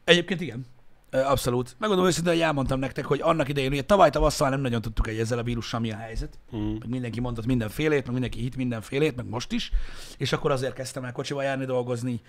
Egyébként 0.04 0.42
igen. 0.42 0.66
Abszolút. 1.12 1.76
Megmondom 1.78 2.08
őszintén, 2.08 2.34
hogy 2.34 2.42
elmondtam 2.42 2.80
nektek, 2.80 3.06
hogy 3.06 3.22
annak 3.22 3.50
idején, 3.50 3.72
ugye 3.72 3.82
tavaly 3.82 4.10
tavasszal 4.10 4.50
nem 4.50 4.60
nagyon 4.60 4.82
tudtuk, 4.82 5.06
hogy 5.06 5.20
ezzel 5.20 5.38
a 5.38 5.44
vírussal 5.44 5.80
mi 5.80 5.92
a 5.92 5.96
helyzet. 5.96 6.40
Mm. 6.56 6.72
meg 6.72 6.90
mindenki 6.90 7.20
mondott 7.20 7.46
mindenfélét, 7.46 8.04
meg 8.04 8.12
mindenki 8.12 8.40
hit 8.40 8.56
mindenfélét, 8.56 9.16
meg 9.16 9.30
most 9.30 9.52
is, 9.52 9.72
és 10.18 10.34
akkor 10.34 10.52
azért 10.52 10.74
kezdtem 10.74 11.04
el 11.04 11.12
kocsival 11.12 11.44
járni 11.44 11.66
dolgozni, 11.66 12.22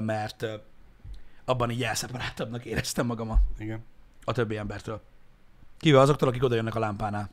mert 0.00 0.46
abban 1.44 1.70
így 1.70 1.82
elszeparáltabbnak 1.82 2.64
éreztem 2.64 3.06
magam 3.06 3.30
a, 3.30 3.38
Igen. 3.58 3.84
a 4.24 4.32
többi 4.32 4.56
embertől. 4.56 5.00
Kivel 5.78 6.00
azoktól, 6.00 6.28
akik 6.28 6.42
oda 6.42 6.54
jönnek 6.54 6.74
a 6.74 6.78
lámpánál. 6.78 7.30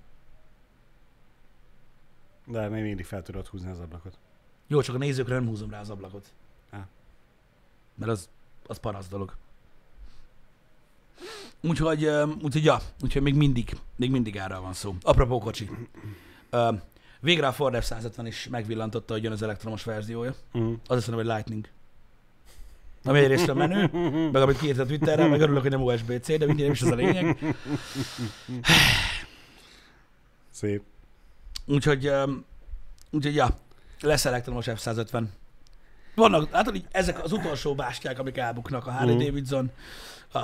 De 2.45 2.67
még 2.67 2.83
mindig 2.83 3.05
fel 3.05 3.21
tudod 3.21 3.47
húzni 3.47 3.69
az 3.69 3.79
ablakot. 3.79 4.17
Jó, 4.67 4.81
csak 4.81 4.95
a 4.95 4.97
nézőkre 4.97 5.33
nem 5.33 5.47
húzom 5.47 5.69
rá 5.69 5.79
az 5.79 5.89
ablakot. 5.89 6.25
Á. 6.69 6.87
Mert 7.95 8.11
az, 8.11 8.29
az 8.67 8.77
parasz 8.77 9.07
dolog. 9.07 9.35
Úgyhogy, 11.61 12.05
úgyhogy, 12.41 12.63
ja, 12.63 12.79
úgyhogy 13.01 13.21
még 13.21 13.35
mindig, 13.35 13.77
még 13.95 14.11
mindig 14.11 14.35
erről 14.35 14.59
van 14.59 14.73
szó. 14.73 14.95
Apropó 15.01 15.39
kocsi. 15.39 15.69
Végre 17.19 17.47
a 17.47 17.51
Ford 17.51 17.75
F-150 17.79 18.23
is 18.25 18.47
megvillantotta, 18.47 19.13
hogy 19.13 19.23
jön 19.23 19.31
az 19.31 19.41
elektromos 19.41 19.83
verziója. 19.83 20.35
Mm. 20.57 20.73
Az 20.87 20.97
azt 20.97 21.07
mondom, 21.07 21.25
hogy 21.25 21.35
Lightning. 21.35 21.67
Ami 23.03 23.19
egyrészt 23.19 23.53
menő, 23.53 23.89
meg 24.31 24.41
amit 24.41 24.57
kiírt 24.57 24.79
a 24.79 24.85
Twitterre, 24.85 25.27
meg 25.27 25.41
örülök, 25.41 25.61
hogy 25.61 25.71
nem 25.71 25.81
USB-C, 25.81 26.27
de 26.27 26.45
mindig 26.45 26.63
nem 26.63 26.71
is 26.71 26.81
az 26.81 26.91
a 26.91 26.95
lényeg. 26.95 27.55
Szép. 30.49 30.83
Úgyhogy, 31.65 32.11
úgyhogy 33.11 33.35
ja, 33.35 33.57
lesz 34.01 34.25
elektromos 34.25 34.65
F-150. 34.69 35.23
Vannak, 36.15 36.51
látod, 36.51 36.73
hogy 36.73 36.85
ezek 36.91 37.23
az 37.23 37.31
utolsó 37.31 37.75
bástyák, 37.75 38.19
amik 38.19 38.37
elbuknak, 38.37 38.87
a 38.87 38.91
Harley 38.91 39.15
Mhm. 39.15 39.23
Davidson, 39.23 39.71
a, 40.31 40.39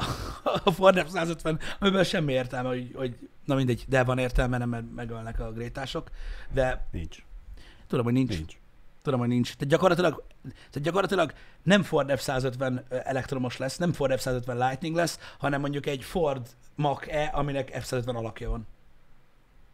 a 0.63 0.71
Ford 0.71 1.05
F-150, 1.07 1.59
amiben 1.79 2.03
semmi 2.03 2.33
értelme, 2.33 2.69
hogy, 2.69 2.91
hogy, 2.95 3.29
na 3.45 3.55
mindegy, 3.55 3.85
de 3.87 4.03
van 4.03 4.17
értelme, 4.17 4.57
nem 4.57 4.69
mert 4.69 4.85
megölnek 4.95 5.39
a 5.39 5.51
grétások, 5.51 6.09
de 6.53 6.87
Nincs. 6.91 7.17
tudom, 7.87 8.03
hogy 8.05 8.13
nincs. 8.13 8.29
Nincs. 8.37 8.59
Tudom, 9.01 9.19
hogy 9.19 9.27
nincs. 9.29 9.53
Tehát 9.53 9.73
gyakorlatilag, 9.73 10.23
tehát 10.43 10.81
gyakorlatilag 10.81 11.33
nem 11.63 11.83
Ford 11.83 12.11
F-150 12.13 12.81
elektromos 13.05 13.57
lesz, 13.57 13.77
nem 13.77 13.93
Ford 13.93 14.19
F-150 14.19 14.67
Lightning 14.67 14.95
lesz, 14.95 15.19
hanem 15.39 15.61
mondjuk 15.61 15.85
egy 15.85 16.03
Ford 16.03 16.47
Mach-E, 16.75 17.29
aminek 17.33 17.71
F-150 17.73 18.15
alakja 18.15 18.49
van. 18.49 18.67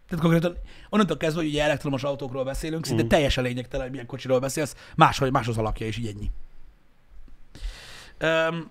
Tehát 0.09 0.23
konkrétan 0.23 0.57
onnantól 0.89 1.17
kezdve, 1.17 1.41
hogy 1.41 1.49
ugye 1.49 1.63
elektromos 1.63 2.03
autókról 2.03 2.43
beszélünk, 2.43 2.85
szinte 2.85 3.01
Mhm. 3.01 3.11
teljesen 3.11 3.43
lényegtelen, 3.43 3.81
hogy 3.81 3.91
milyen 3.91 4.07
kocsiról 4.07 4.39
beszélsz, 4.39 4.75
máshogy 4.95 5.31
más 5.31 5.47
az 5.47 5.57
alakja, 5.57 5.85
és 5.85 5.97
így 5.97 6.07
ennyi. 6.07 6.31
Um, 8.49 8.69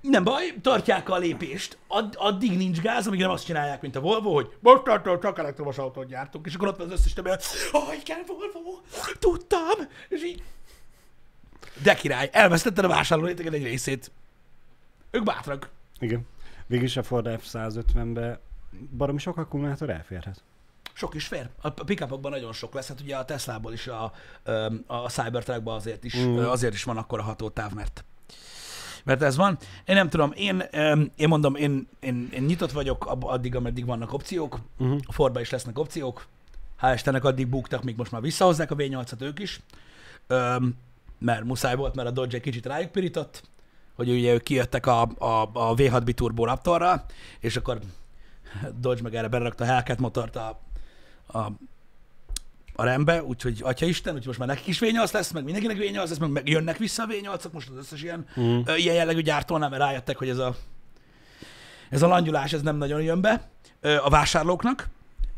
nem 0.00 0.24
baj, 0.24 0.54
tartják 0.62 1.08
a 1.08 1.16
lépést. 1.18 1.78
Ad, 1.86 2.14
addig 2.18 2.56
nincs 2.56 2.80
gáz, 2.80 3.06
amíg 3.06 3.20
nem 3.20 3.30
azt 3.30 3.44
csinálják, 3.44 3.80
mint 3.80 3.96
a 3.96 4.00
Volvo, 4.00 4.32
hogy 4.34 4.56
mostantól 4.60 5.18
csak 5.18 5.38
elektromos 5.38 5.78
autót 5.78 6.06
gyártunk, 6.08 6.46
és 6.46 6.54
akkor 6.54 6.68
ott 6.68 6.76
van 6.76 6.86
az 6.86 6.92
összes 6.92 7.12
többi, 7.12 7.28
hogy 7.28 7.98
igen, 8.00 8.22
Volvo, 8.26 8.78
tudtam, 9.18 9.78
és 10.08 10.22
így. 10.22 10.42
De 11.82 11.94
király, 11.94 12.28
elvesztetted 12.32 12.84
a 12.84 12.88
vásárló 12.88 13.24
réteged 13.24 13.54
egy 13.54 13.62
részét. 13.62 14.10
Ők 15.10 15.22
bátrak. 15.22 15.70
Igen. 15.98 16.26
Végülis 16.70 16.96
a 16.96 17.02
Ford 17.02 17.40
F-150-be 17.40 18.40
baromi 18.96 19.18
sok 19.18 19.36
akkumulátor 19.36 19.90
elférhet. 19.90 20.42
Sok 20.92 21.14
is 21.14 21.26
fér. 21.26 21.48
A 21.60 21.70
pickupokban 21.70 22.30
nagyon 22.30 22.52
sok 22.52 22.74
lesz. 22.74 22.88
Hát 22.88 23.00
ugye 23.00 23.16
a 23.16 23.24
Teslából 23.24 23.72
is, 23.72 23.86
a, 23.86 24.12
a 24.86 25.08
Cybertruckban 25.08 25.74
azért 25.74 26.04
is, 26.04 26.16
Mm. 26.16 26.36
azért 26.36 26.74
is 26.74 26.84
van 26.84 26.96
akkor 26.96 27.18
a 27.18 27.22
hatótáv, 27.22 27.72
mert 27.72 28.04
mert 29.04 29.22
ez 29.22 29.36
van. 29.36 29.58
Én 29.84 29.94
nem 29.94 30.08
tudom, 30.08 30.32
én, 30.34 30.62
én 31.16 31.28
mondom, 31.28 31.54
én, 31.54 31.88
én, 32.00 32.28
én 32.32 32.42
nyitott 32.42 32.72
vagyok 32.72 33.06
addig, 33.20 33.54
ameddig 33.56 33.86
vannak 33.86 34.12
opciók. 34.12 34.58
Uh-huh. 34.78 35.00
A 35.06 35.12
Fordba 35.12 35.40
is 35.40 35.50
lesznek 35.50 35.78
opciók. 35.78 36.26
Hál' 36.82 36.92
Istennek 36.94 37.24
addig 37.24 37.48
buktak, 37.48 37.82
míg 37.82 37.96
most 37.96 38.12
már 38.12 38.20
visszahozzák 38.20 38.70
a 38.70 38.76
V8-at 38.76 39.20
ők 39.22 39.38
is. 39.38 39.60
Öm, 40.26 40.76
mert 41.18 41.44
muszáj 41.44 41.76
volt, 41.76 41.94
mert 41.94 42.08
a 42.08 42.10
Dodge 42.10 42.36
egy 42.36 42.42
kicsit 42.42 42.66
rájuk 42.66 42.90
pirított, 42.90 43.42
hogy 44.06 44.10
ugye 44.10 44.32
ők 44.32 44.42
kijöttek 44.42 44.86
a, 44.86 45.02
a, 45.18 45.42
a 45.52 45.74
V6 45.74 46.00
Biturbo 46.04 46.44
Raptorral, 46.44 47.04
és 47.40 47.56
akkor 47.56 47.78
Dodge 48.80 49.02
meg 49.02 49.14
erre 49.14 49.28
berakta 49.28 49.64
a 49.64 49.66
Hellcat 49.66 49.98
motort 49.98 50.36
a, 50.36 50.60
a, 51.26 51.38
a 52.74 52.84
rembe, 52.84 53.22
úgyhogy 53.22 53.60
atya 53.64 53.86
Isten, 53.86 54.12
úgyhogy 54.12 54.26
most 54.26 54.38
már 54.38 54.48
nekik 54.48 54.66
is 54.66 54.78
V8 54.82 55.12
lesz, 55.12 55.30
meg 55.32 55.44
mindenkinek 55.44 55.76
V8 55.76 55.94
lesz, 56.08 56.18
meg, 56.18 56.30
meg 56.30 56.48
jönnek 56.48 56.76
vissza 56.76 57.02
a 57.02 57.06
V8-ok, 57.06 57.50
most 57.52 57.68
az 57.68 57.76
összes 57.76 58.02
ilyen, 58.02 58.26
ö, 58.64 58.74
ilyen 58.76 58.94
jellegű 58.94 59.20
gyártónál, 59.20 59.68
mert 59.68 59.82
rájöttek, 59.82 60.16
hogy 60.18 60.28
ez 60.28 60.38
a, 60.38 60.54
ez 61.90 62.02
a 62.02 62.06
langyulás, 62.06 62.52
ez 62.52 62.62
nem 62.62 62.76
nagyon 62.76 63.02
jön 63.02 63.20
be 63.20 63.48
ö, 63.80 63.96
a 63.96 64.08
vásárlóknak, 64.08 64.88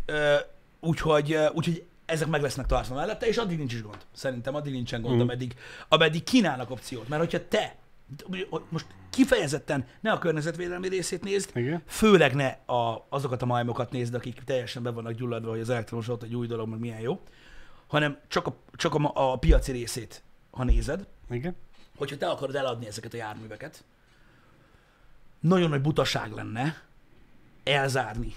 Ö, 0.07 0.35
úgyhogy, 0.81 1.33
ö, 1.33 1.47
úgyhogy 1.53 1.85
ezek 2.07 2.29
meg 2.29 2.43
lesznek 2.43 2.67
tartva 2.67 2.95
mellette, 2.95 3.27
és 3.27 3.37
addig 3.37 3.59
nincs 3.59 3.73
is 3.73 3.83
gond. 3.83 3.97
Szerintem 4.15 4.55
addig 4.55 4.73
nincsen 4.73 5.03
gond, 5.03 5.17
Mm. 5.17 5.21
ameddig, 5.21 5.55
ameddig 5.89 6.23
kínálnak 6.23 6.71
opciót. 6.71 7.09
Mert 7.09 7.23
hogyha 7.23 7.49
te, 7.49 7.77
most 8.69 8.87
kifejezetten 9.11 9.87
ne 10.01 10.13
a 10.13 10.19
környezetvédelmi 10.19 10.89
részét 10.89 11.25
nézd, 11.25 11.51
Igen. 11.55 11.83
főleg 11.87 12.35
ne 12.35 12.47
a, 12.75 13.07
azokat 13.09 13.43
a 13.43 13.47
majmokat 13.47 13.91
nézd, 13.91 14.15
akik 14.15 14.43
teljesen 14.45 14.83
be 14.83 14.91
vannak 14.91 15.13
gyulladva, 15.13 15.51
hogy 15.51 15.61
az 15.61 15.71
elektromos 15.71 16.09
autó 16.09 16.27
egy 16.27 16.35
új 16.35 16.47
dolog, 16.47 16.69
meg 16.69 16.79
milyen 16.79 17.01
jó, 17.01 17.21
hanem 17.87 18.19
csak 18.29 18.47
a, 18.47 18.57
csak 18.73 18.95
a, 18.95 19.33
a 19.33 19.37
piaci 19.37 19.73
részét, 19.73 20.23
ha 20.51 20.65
nézed, 20.65 21.07
Igen. 21.31 21.57
hogyha 21.97 22.17
te 22.17 22.29
akarod 22.29 22.55
eladni 22.55 22.87
ezeket 22.87 23.15
a 23.15 23.17
járműveket, 23.17 23.85
nagyon 25.41 25.71
nagy 25.71 25.81
butaság 25.81 26.33
lenne 26.33 26.83
elzárni 27.65 28.35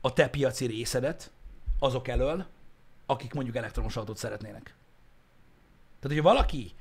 a 0.00 0.12
te 0.12 0.28
piaci 0.28 0.66
részedet 0.66 1.30
azok 1.78 2.08
elől, 2.08 2.46
akik 3.06 3.34
mondjuk 3.34 3.56
elektromos 3.56 3.96
autót 3.96 4.16
szeretnének. 4.16 4.62
Tehát, 6.00 6.16
hogyha 6.16 6.22
valaki, 6.22 6.72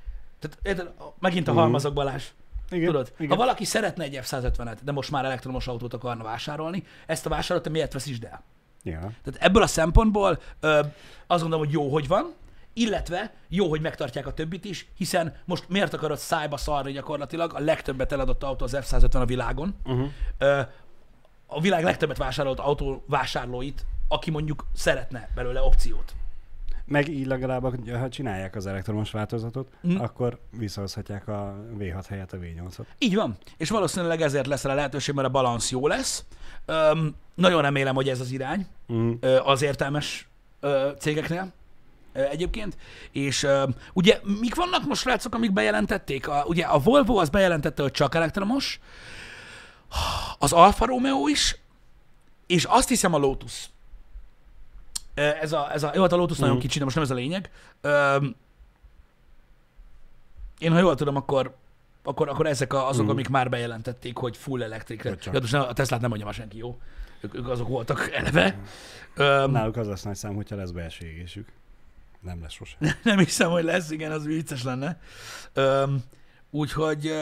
tehát 0.42 0.92
megint 1.20 1.48
a 1.48 1.52
Mhm. 1.52 1.60
halmazok 1.60 1.94
Balázs, 1.94 2.24
Igen. 2.70 2.86
Tudod, 2.86 3.14
Igen. 3.18 3.30
ha 3.30 3.36
valaki 3.36 3.66
szeretne 3.66 4.04
egy 4.04 4.20
F-150-et, 4.22 4.78
de 4.84 4.92
most 4.92 5.12
már 5.12 5.26
elektromos 5.26 5.68
autót 5.68 5.94
akarna 5.94 6.24
vásárolni, 6.24 6.84
ezt 7.06 7.26
a 7.26 7.30
vásárlót 7.30 7.64
te 7.66 7.70
miért 7.72 7.94
veszítsd 7.94 8.24
el? 8.24 8.44
Ja. 8.84 9.00
Tehát 9.00 9.36
ebből 9.40 9.62
a 9.64 9.68
szempontból 9.68 10.40
ö, 10.60 10.80
azt 11.28 11.42
gondolom, 11.42 11.66
hogy 11.66 11.74
jó, 11.74 11.92
hogy 11.92 12.08
van, 12.08 12.34
illetve 12.74 13.34
jó, 13.48 13.70
hogy 13.70 13.82
megtartják 13.82 14.28
a 14.28 14.34
többit 14.34 14.66
is, 14.66 14.88
hiszen 14.98 15.36
most 15.46 15.70
miért 15.70 15.94
akarod 15.94 16.18
szájba 16.18 16.58
szarni 16.58 16.92
gyakorlatilag 16.92 17.54
a 17.54 17.60
legtöbbet 17.60 18.12
eladott 18.12 18.44
autó 18.44 18.66
az 18.66 18.78
F-150 18.82 19.14
a 19.22 19.26
világon, 19.26 19.76
Uh-huh. 19.86 20.08
ö, 20.38 20.62
a 21.48 21.62
világ 21.62 21.84
legtöbbet 21.84 22.18
vásárolt 22.18 22.60
autó 22.60 23.04
vásárlóit, 23.08 23.86
aki 24.08 24.32
mondjuk 24.32 24.66
szeretne 24.74 25.30
belőle 25.36 25.62
opciót. 25.62 26.14
Meg 26.92 27.08
így 27.08 27.26
legalább, 27.26 27.90
ha 28.00 28.10
csinálják 28.10 28.56
az 28.56 28.66
elektromos 28.66 29.12
változatot, 29.12 29.68
Mm. 29.88 29.96
akkor 30.00 30.40
visszahozhatják 30.58 31.28
a 31.28 31.56
V6 31.80 32.04
helyett 32.08 32.34
a 32.34 32.38
V8-ot. 32.38 32.86
Így 32.98 33.16
van, 33.16 33.38
és 33.58 33.70
valószínűleg 33.70 34.22
ezért 34.22 34.48
lesz 34.48 34.64
rá 34.64 34.74
lehetőség, 34.74 35.16
mert 35.16 35.28
a 35.28 35.32
balansz 35.32 35.72
jó 35.72 35.88
lesz. 35.88 36.26
Öm, 36.66 37.16
nagyon 37.34 37.62
remélem, 37.62 37.96
hogy 37.96 38.10
ez 38.10 38.20
az 38.20 38.32
irány. 38.32 38.68
Mm. 38.94 39.12
az 39.44 39.62
értelmes 39.62 40.28
cégeknél 41.00 41.52
egyébként. 42.14 42.78
És 43.12 43.48
ugye 43.94 44.20
mik 44.40 44.56
vannak 44.56 44.86
most, 44.86 45.02
srácok, 45.02 45.36
amik 45.36 45.54
bejelentették? 45.54 46.28
A, 46.28 46.44
ugye 46.48 46.64
a 46.66 46.80
Volvo 46.80 47.18
az 47.20 47.30
bejelentette, 47.30 47.82
hogy 47.82 47.92
csak 47.92 48.16
elektromos, 48.16 48.80
az 50.40 50.52
Alfa 50.52 50.86
Romeo 50.86 51.28
is, 51.28 51.58
és 52.48 52.64
azt 52.64 52.88
hiszem 52.90 53.14
a 53.14 53.18
Lotus. 53.18 53.70
Ez 55.14 55.52
a, 55.54 55.72
ez 55.74 55.84
a, 55.84 55.92
jó, 55.96 56.02
hát 56.02 56.12
a 56.12 56.16
Lotus 56.16 56.38
nagyon 56.38 56.56
Mhm. 56.56 56.64
kicsi, 56.64 56.78
de 56.78 56.84
most 56.84 56.96
nem 56.96 57.04
ez 57.06 57.12
a 57.12 57.14
lényeg. 57.14 57.50
Én, 60.60 60.72
ha 60.72 60.80
jól 60.80 60.96
tudom, 60.96 61.16
akkor 61.16 61.56
akkor, 62.04 62.30
akkor 62.30 62.46
ezek 62.46 62.74
a, 62.74 62.88
azok, 62.88 63.02
Mhm. 63.04 63.12
amik 63.12 63.30
már 63.30 63.50
bejelentették, 63.50 64.18
hogy 64.18 64.38
full 64.38 64.70
csak. 64.80 65.34
Ja, 65.34 65.40
most 65.40 65.52
ne- 65.52 65.60
a 65.60 65.74
Teslát 65.74 66.00
nem 66.00 66.10
mondja 66.10 66.26
már 66.28 66.36
senki, 66.36 66.58
jó? 66.58 66.80
Ők, 67.22 67.36
ők 67.36 67.48
azok 67.48 67.68
voltak 67.68 68.10
eleve. 68.14 68.60
Öm, 69.16 69.52
Náluk 69.52 69.76
az 69.78 69.88
lesz 69.88 70.02
nagy 70.04 70.16
szám, 70.16 70.36
hogyha 70.36 70.56
lesz 70.56 70.70
belső 70.72 71.06
égésük. 71.06 71.48
Nem 72.20 72.42
lesz 72.42 72.52
sose. 72.54 72.76
nem 73.04 73.18
hiszem, 73.18 73.50
hogy 73.50 73.64
lesz, 73.64 73.92
igen, 73.92 74.12
az 74.12 74.26
vicces 74.26 74.64
lenne. 74.64 75.00
Öm, 75.54 76.04
úgyhogy, 76.50 77.14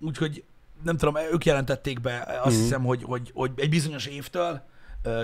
úgyhogy 0.00 0.44
nem 0.82 0.96
tudom, 0.96 1.16
ők 1.32 1.44
jelentették 1.44 2.00
be, 2.00 2.16
azt 2.42 2.54
Mhm. 2.54 2.62
hiszem, 2.64 2.84
hogy, 2.84 3.02
hogy, 3.02 3.30
hogy 3.34 3.50
egy 3.56 3.68
bizonyos 3.70 4.06
évtől 4.06 4.62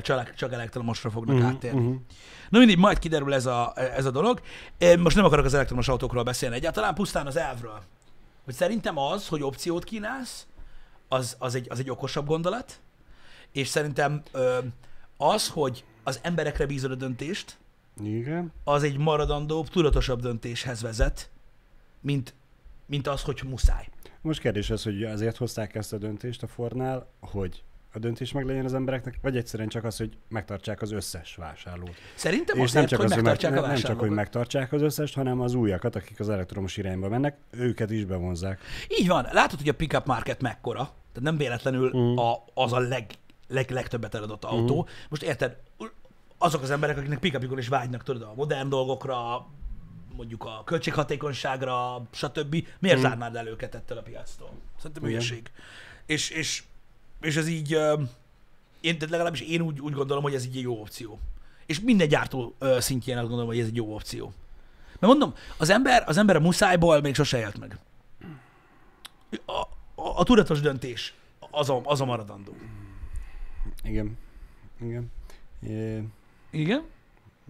csak, 0.02 0.34
csak 0.34 0.52
elektromosra 0.52 1.10
fognak 1.10 1.36
Mhm, 1.36 1.44
áttérni. 1.46 1.80
mhm. 1.80 1.94
Na 2.48 2.58
mindig, 2.58 2.78
majd 2.78 2.98
kiderül 2.98 3.34
ez 3.34 3.46
a, 3.46 3.72
ez 3.76 4.04
a 4.04 4.10
dolog. 4.10 4.40
Én 4.78 4.98
most 4.98 5.16
nem 5.16 5.24
akarok 5.24 5.44
az 5.44 5.54
elektromos 5.54 5.88
autókról 5.88 6.22
beszélni 6.22 6.54
egyáltalán, 6.56 6.94
pusztán 6.94 7.26
az 7.26 7.36
elvről. 7.36 7.80
Hogy 8.44 8.54
szerintem 8.54 8.98
az, 8.98 9.28
hogy 9.28 9.42
opciót 9.42 9.84
kínálsz, 9.84 10.46
az, 11.08 11.36
az, 11.38 11.54
egy, 11.54 11.66
az 11.70 11.78
egy 11.78 11.90
okosabb 11.90 12.26
gondolat, 12.26 12.80
és 13.52 13.68
szerintem 13.68 14.22
ö, 14.32 14.58
az, 15.16 15.48
hogy 15.48 15.84
az 16.02 16.20
emberekre 16.22 16.66
bízod 16.66 16.90
a 16.90 16.94
döntést, 16.94 17.58
Igen. 18.04 18.52
az 18.64 18.82
egy 18.82 18.98
maradandóbb, 18.98 19.68
tudatosabb 19.68 20.20
döntéshez 20.20 20.80
vezet, 20.82 21.30
mint, 22.00 22.34
mint 22.86 23.06
az, 23.06 23.22
hogy 23.22 23.40
muszáj. 23.48 23.88
Most 24.20 24.40
kérdés 24.40 24.70
az, 24.70 24.82
hogy 24.82 25.02
azért 25.04 25.36
hozták 25.36 25.74
ezt 25.74 25.92
a 25.92 25.98
döntést 25.98 26.42
a 26.42 26.46
Fordnál, 26.46 27.06
hogy 27.20 27.62
a 27.92 27.98
döntés 27.98 28.32
meg 28.32 28.44
legyen 28.46 28.64
az 28.64 28.74
embereknek, 28.74 29.18
vagy 29.22 29.36
egyszerűen 29.36 29.68
csak 29.68 29.84
az, 29.84 29.96
hogy 29.96 30.16
megtartsák 30.28 30.82
az 30.82 30.92
összes 30.92 31.34
vásárlót. 31.34 31.94
Szerintem 32.14 32.56
És 32.56 32.62
azért, 32.62 32.74
nem 32.74 32.86
csak, 32.86 32.98
hogy 33.00 33.06
az, 33.08 33.14
hogy 33.14 33.22
meg, 33.22 33.32
megtartják 33.32 33.52
a 33.64 33.66
nem 33.66 33.76
csak, 33.76 33.84
hogy 33.84 33.84
vásárlókat. 33.84 34.16
megtartsák 34.16 34.72
az 34.72 34.82
összest, 34.82 35.14
hanem 35.14 35.40
az 35.40 35.54
újakat, 35.54 35.96
akik 35.96 36.20
az 36.20 36.28
elektromos 36.28 36.76
irányba 36.76 37.08
mennek, 37.08 37.36
őket 37.50 37.90
is 37.90 38.04
bevonzák. 38.04 38.60
Így 39.00 39.08
van. 39.08 39.26
Látod, 39.32 39.58
hogy 39.58 39.68
a 39.68 39.74
pickup 39.74 40.06
market 40.06 40.40
mekkora, 40.42 40.82
tehát 40.82 41.20
nem 41.22 41.36
véletlenül 41.36 41.96
Mm. 41.96 42.16
a, 42.16 42.44
az 42.54 42.72
a 42.72 42.78
leg, 42.78 43.06
leg, 43.48 43.70
legtöbbet 43.70 44.14
eladott 44.14 44.44
autó. 44.44 44.88
Most 45.08 45.22
érted, 45.22 45.56
azok 46.38 46.62
az 46.62 46.70
emberek, 46.70 46.96
akiknek 46.96 47.18
pickupjukon 47.18 47.58
is 47.58 47.68
vágynak, 47.68 48.02
tudod, 48.02 48.22
a 48.22 48.32
modern 48.36 48.68
dolgokra, 48.68 49.46
mondjuk 50.16 50.44
a 50.44 50.62
költséghatékonyságra, 50.64 52.02
stb. 52.10 52.66
Miért 52.78 52.98
Mm. 52.98 53.02
zárnád 53.02 53.36
el 53.36 53.46
őket 53.46 53.74
ettől 53.74 53.98
a 53.98 54.02
piactól? 54.02 54.50
Szerintem 54.76 55.02
hülyeség. 55.02 55.50
És, 56.06 56.30
és, 56.30 56.62
és 57.20 57.36
ez 57.36 57.48
így, 57.48 57.78
én, 58.80 58.98
de 58.98 59.06
legalábbis 59.10 59.40
én 59.40 59.60
úgy, 59.60 59.80
úgy 59.80 59.92
gondolom, 59.92 60.22
hogy 60.22 60.34
ez 60.34 60.44
így 60.44 60.56
egy 60.56 60.62
jó 60.62 60.80
opció. 60.80 61.18
És 61.66 61.80
minden 61.80 62.08
gyártó 62.08 62.54
szintjén 62.78 63.16
azt 63.16 63.26
gondolom, 63.26 63.50
hogy 63.50 63.60
ez 63.60 63.66
egy 63.66 63.76
jó 63.76 63.94
opció. 63.94 64.32
Mert 64.86 65.12
mondom, 65.12 65.34
az 65.56 65.70
ember, 65.70 66.04
az 66.06 66.16
ember 66.16 66.36
a 66.36 66.40
muszájból 66.40 67.00
még 67.00 67.14
sose 67.14 67.38
élt 67.38 67.58
meg. 67.58 67.78
A, 69.44 69.52
a, 70.02 70.18
a 70.18 70.24
tudatos 70.24 70.60
döntés 70.60 71.14
az 71.50 71.70
a, 71.70 71.80
az 71.84 72.00
a 72.00 72.04
maradandó. 72.04 72.54
Igen. 73.82 74.16
Igen. 74.80 75.10
É, 75.62 76.02
Igen? 76.50 76.84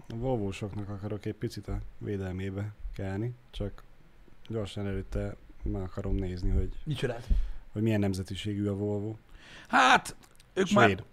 a 0.09 0.15
Volvo-soknak 0.15 0.89
akarok 0.89 1.25
egy 1.25 1.33
picit 1.33 1.67
a 1.67 1.79
védelmébe 1.97 2.73
kelni, 2.93 3.33
csak 3.51 3.83
gyorsan 4.47 4.87
előtte 4.87 5.35
meg 5.63 5.81
akarom 5.81 6.15
nézni, 6.15 6.49
hogy, 6.49 6.69
Micsodát? 6.83 7.27
hogy 7.71 7.81
milyen 7.81 7.99
nemzetiségű 7.99 8.67
a 8.67 8.75
Volvo. 8.75 9.15
Hát, 9.67 10.15
ők 10.53 10.71
már 10.71 10.89
Svéd. 10.89 11.03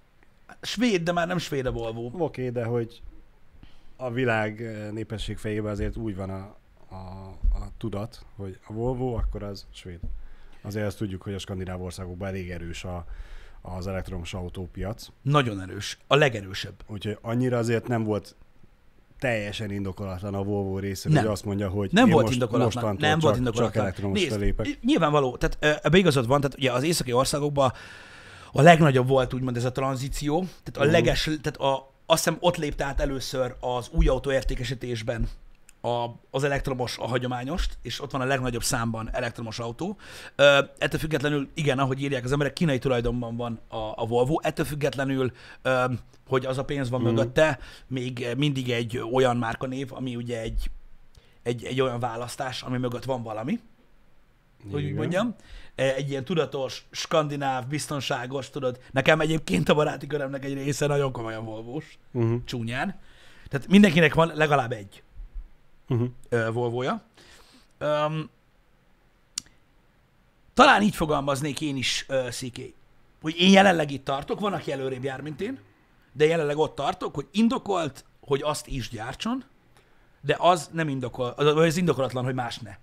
svéd, 0.61 1.03
de 1.03 1.13
már 1.13 1.27
nem 1.27 1.39
svéd 1.39 1.67
a 1.67 1.73
Volvo. 1.73 2.07
Oké, 2.07 2.23
okay, 2.23 2.51
de 2.51 2.65
hogy 2.65 3.03
a 3.97 4.11
világ 4.11 4.63
eh, 4.63 4.91
népesség 4.91 5.37
fejében 5.37 5.73
azért 5.73 5.97
úgy 5.97 6.17
van 6.17 6.31
a, 6.31 6.57
a, 6.95 7.29
a 7.53 7.69
tudat, 7.79 8.25
hogy 8.37 8.59
a 8.67 8.73
Volvo, 8.73 9.15
akkor 9.15 9.43
az 9.43 9.67
svéd. 9.73 10.01
Azért 10.63 10.87
azt 10.87 10.97
tudjuk, 10.99 11.23
hogy 11.23 11.35
a 11.35 11.39
skandináv 11.39 11.83
országokban 11.83 12.29
elég 12.29 12.51
erős 12.51 12.85
a, 12.85 13.05
az 13.61 13.87
elektromos 13.87 14.35
autópiac, 14.35 15.07
Nagyon 15.23 15.61
erős. 15.61 15.99
A 16.07 16.15
legerősebb. 16.15 16.75
úgyhogy 16.87 17.19
annyira 17.21 17.59
azért 17.59 17.87
nem 17.89 18.05
volt 18.05 18.37
teljesen 19.19 19.71
indokolatlan 19.71 20.35
a 20.35 20.43
Volvo 20.43 20.79
részéről, 20.79 21.13
Nem. 21.13 21.23
hogy 21.25 21.33
azt 21.33 21.45
mondja, 21.45 21.69
hogy 21.69 21.89
Nem 21.93 22.09
volt 22.09 22.23
most, 22.23 22.35
indokolatlan. 22.35 22.73
mostantól 22.85 23.09
Nem 23.09 23.19
csak, 23.19 23.23
volt 23.23 23.37
indokolatlan. 23.37 23.73
csak 23.73 23.83
elektromos 23.83 24.21
Nézd, 24.21 24.41
lépek. 24.41 24.79
nyilvánvaló, 24.83 25.37
tehát 25.37 25.57
ö, 25.61 25.87
ebbe 25.87 25.99
igazad 25.99 26.27
van, 26.27 26.41
tehát 26.41 26.57
ugye 26.57 26.73
az 26.73 26.83
északi 26.83 27.13
országokban 27.13 27.73
a 28.53 28.63
legnagyobb 28.63 29.09
volt 29.09 29.35
úgymond 29.35 29.57
ez 29.57 29.65
a 29.65 29.73
tranzíció, 29.73 30.39
tehát 30.39 30.77
a 30.77 30.83
Mhm. 30.83 30.91
leges, 30.93 31.23
tehát 31.25 31.57
a, 31.57 31.91
azt 32.07 32.25
hiszem 32.25 32.37
ott 32.41 32.57
lépte 32.57 32.85
át 32.85 33.01
először 33.01 33.55
az 33.61 33.89
új 33.93 34.09
autó 34.09 34.33
értékesítésben 34.33 35.29
a, 35.81 36.07
az 36.31 36.45
elektromos, 36.45 36.99
a 36.99 37.07
hagyományost, 37.07 37.79
és 37.83 38.01
ott 38.01 38.11
van 38.11 38.21
a 38.21 38.25
legnagyobb 38.25 38.63
számban 38.63 39.09
elektromos 39.13 39.59
autó. 39.59 39.97
Ö, 40.37 40.59
ettől 40.79 41.01
függetlenül, 41.01 41.49
igen, 41.55 41.79
ahogy 41.79 42.03
írják 42.03 42.25
az 42.25 42.33
emberek, 42.33 42.53
kínai 42.53 42.79
tulajdonban 42.79 43.37
van 43.37 43.61
a, 43.69 43.77
a 43.77 44.07
Volvo, 44.07 44.39
ettől 44.43 44.65
függetlenül, 44.67 45.33
ö, 45.63 45.85
hogy 46.29 46.47
az 46.47 46.59
a 46.59 46.65
pénz 46.65 46.91
van 46.91 47.01
Mhm. 47.01 47.09
mögötte, 47.11 47.59
még 47.87 48.27
mindig 48.37 48.71
egy 48.71 48.99
olyan 49.13 49.37
márkanév, 49.37 49.93
ami 49.93 50.17
ugye 50.17 50.41
egy, 50.41 50.71
egy, 51.43 51.65
egy 51.65 51.81
olyan 51.81 52.01
választás, 52.01 52.63
ami 52.63 52.79
mögött 52.79 53.05
van 53.05 53.23
valami. 53.23 53.61
hogy 54.71 54.75
úgy 54.75 54.83
Igen. 54.83 54.95
mondjam. 54.97 55.35
E, 55.79 55.95
Egy 55.95 56.11
ilyen 56.11 56.25
tudatos, 56.25 56.87
skandináv, 56.91 57.67
biztonságos, 57.67 58.51
tudod. 58.51 58.81
Nekem 58.91 59.21
egyébként 59.21 59.69
a 59.69 59.75
baráti 59.75 60.07
körömnek 60.07 60.45
egy 60.45 60.55
része 60.55 60.87
nagyon 60.87 61.13
komolyan 61.13 61.45
volvós, 61.45 61.99
Uh-huh. 62.13 62.45
csúnyán. 62.45 63.01
Tehát 63.49 63.67
mindenkinek 63.67 64.15
van 64.15 64.33
legalább 64.35 64.73
egy 64.73 65.03
Uh-huh. 65.89 66.09
ö, 66.29 66.51
Volvoja. 66.53 67.03
Öm, 67.79 68.31
talán 70.55 70.83
így 70.83 70.95
fogalmaznék 70.97 71.61
én 71.61 71.77
is, 71.77 72.07
uh, 72.09 72.29
CK, 72.29 72.61
hogy 73.23 73.35
én 73.41 73.51
jelenleg 73.51 73.91
itt 73.91 74.05
tartok, 74.05 74.41
van, 74.41 74.53
aki 74.53 74.73
előrébb 74.73 75.05
jár, 75.05 75.21
mint 75.21 75.41
én, 75.41 75.59
de 76.13 76.27
jelenleg 76.27 76.57
ott 76.57 76.75
tartok, 76.75 77.15
hogy 77.15 77.27
indokolt, 77.31 78.05
hogy 78.21 78.43
azt 78.43 78.67
is 78.67 78.89
gyártson, 78.89 79.45
de 80.21 80.37
az 80.39 80.69
nem 80.73 80.89
indokol, 80.89 81.29
az, 81.37 81.47
az 81.57 81.77
indokolatlan, 81.77 82.25
hogy 82.25 82.35
más 82.35 82.59
ne. 82.59 82.77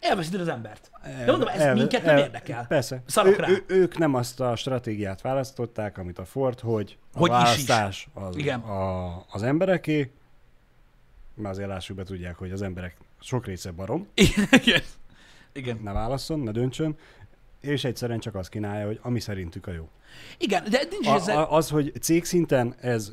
Elveszíted 0.00 0.40
az 0.40 0.48
embert. 0.48 0.90
De 1.02 1.30
mondom, 1.30 1.48
ez 1.48 1.60
El- 1.60 1.74
minket 1.74 2.02
nem 2.04 2.16
el- 2.16 2.22
érdekel. 2.22 2.66
Persze. 2.66 3.02
Szarok 3.06 3.32
Ő, 3.38 3.40
rá. 3.40 3.48
ő, 3.48 3.64
ők 3.66 3.98
nem 3.98 4.14
azt 4.14 4.40
a 4.40 4.56
stratégiát 4.56 5.20
választották, 5.20 5.98
amit 5.98 6.18
a 6.18 6.24
Ford, 6.24 6.60
hogy 6.60 6.98
a 7.12 7.18
Hogy 7.18 7.30
is 7.30 7.36
is. 7.36 7.42
választás 7.66 8.08
az, 8.14 8.36
Igen. 8.36 8.60
A, 8.60 9.16
az 9.30 9.42
embereké, 9.42 10.10
mert 11.34 11.54
azért 11.54 11.68
lássuk 11.68 11.96
be 11.96 12.02
tudják, 12.04 12.36
hogy 12.36 12.50
az 12.52 12.62
emberek 12.62 12.96
sok 13.20 13.46
része 13.46 13.70
barom, 13.70 14.08
Igen. 14.50 14.82
Igen. 15.52 15.80
ne 15.82 15.92
válasszon, 15.92 16.40
ne 16.40 16.50
döntsön, 16.50 16.96
és 17.60 17.84
egyszerűen 17.84 18.18
csak 18.20 18.34
azt 18.34 18.48
kínálja, 18.48 18.86
hogy 18.86 18.98
ami 19.02 19.20
szerintük 19.20 19.66
a 19.66 19.72
jó. 19.72 19.88
Igen, 20.38 20.64
de 20.70 20.82
nincs 20.90 21.06
A, 21.06 21.14
ezzel... 21.14 21.42
az, 21.44 21.68
hogy 21.70 21.92
cégszinten 22.00 22.74
ez 22.80 23.12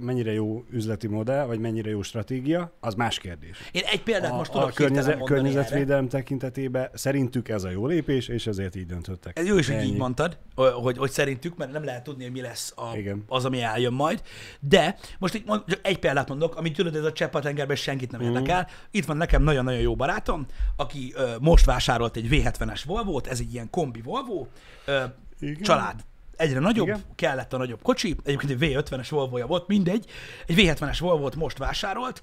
mennyire 0.00 0.32
jó 0.32 0.64
üzleti 0.70 1.06
modell, 1.06 1.44
vagy 1.46 1.58
mennyire 1.58 1.90
jó 1.90 2.02
stratégia, 2.02 2.72
az 2.80 2.94
más 2.94 3.18
kérdés. 3.18 3.58
Én 3.72 3.82
egy 3.84 4.02
példát 4.02 4.30
A, 4.32 4.34
most 4.36 4.50
a 4.50 4.52
tudok 4.52 4.68
hirtelen 4.68 4.88
környezet, 4.94 5.18
mondani 5.18 5.38
erre. 5.40 5.50
környezetvédelem 5.50 6.08
tekintetében 6.08 6.90
szerintük 6.94 7.48
ez 7.48 7.64
a 7.64 7.70
jó 7.70 7.86
lépés, 7.86 8.28
és 8.28 8.46
ezért 8.46 8.76
így 8.76 8.86
döntöttek. 8.86 9.38
Ez 9.38 9.46
jó 9.46 9.58
is, 9.58 9.68
hogy 9.68 9.84
így 9.84 9.96
mondtad, 9.96 10.38
hogy, 10.54 10.98
hogy 10.98 11.10
szerintük, 11.10 11.56
mert 11.56 11.72
nem 11.72 11.84
lehet 11.84 12.02
tudni, 12.04 12.22
hogy 12.22 12.32
mi 12.32 12.40
lesz 12.40 12.72
a, 12.76 12.96
Igen. 12.96 13.24
az, 13.28 13.44
ami 13.44 13.60
eljön 13.62 13.92
majd. 13.92 14.22
De 14.60 14.96
most 15.18 15.34
itt 15.34 15.46
mond, 15.46 15.62
egy 15.82 15.98
példát 15.98 16.28
mondok, 16.28 16.56
amit 16.56 16.76
tudod, 16.76 16.96
ez 16.96 17.04
a 17.04 17.12
csepp 17.12 17.34
a 17.34 17.40
tengerben 17.40 17.76
senkit 17.76 18.10
nem 18.10 18.20
Mhm. 18.20 18.30
érdekel. 18.30 18.68
Itt 18.90 19.04
van 19.04 19.16
nekem 19.16 19.42
nagyon-nagyon 19.42 19.80
jó 19.80 19.96
barátom, 19.96 20.46
aki 20.76 21.12
ö, 21.16 21.30
most 21.40 21.64
vásárolt 21.64 22.16
egy 22.16 22.28
V70-es 22.30 22.82
Volvo-t, 22.86 23.26
ez 23.26 23.40
egy 23.40 23.52
ilyen 23.52 23.70
kombi 23.70 24.00
Volvo, 24.00 24.46
ö, 24.86 25.02
Igen. 25.40 25.62
család. 25.62 26.00
Egyre 26.42 26.58
nagyobb, 26.58 26.86
Igen. 26.86 27.02
Kellett 27.14 27.52
a 27.52 27.56
nagyobb 27.56 27.82
kocsi, 27.82 28.16
egyébként 28.24 28.62
egy 28.62 28.72
V50-es 28.72 29.06
Volvo-ja 29.10 29.46
volt, 29.46 29.66
mindegy. 29.66 30.06
Egy 30.46 30.54
V70-es 30.58 30.96
Volvo-t 31.00 31.36
most 31.36 31.58
vásárolt, 31.58 32.22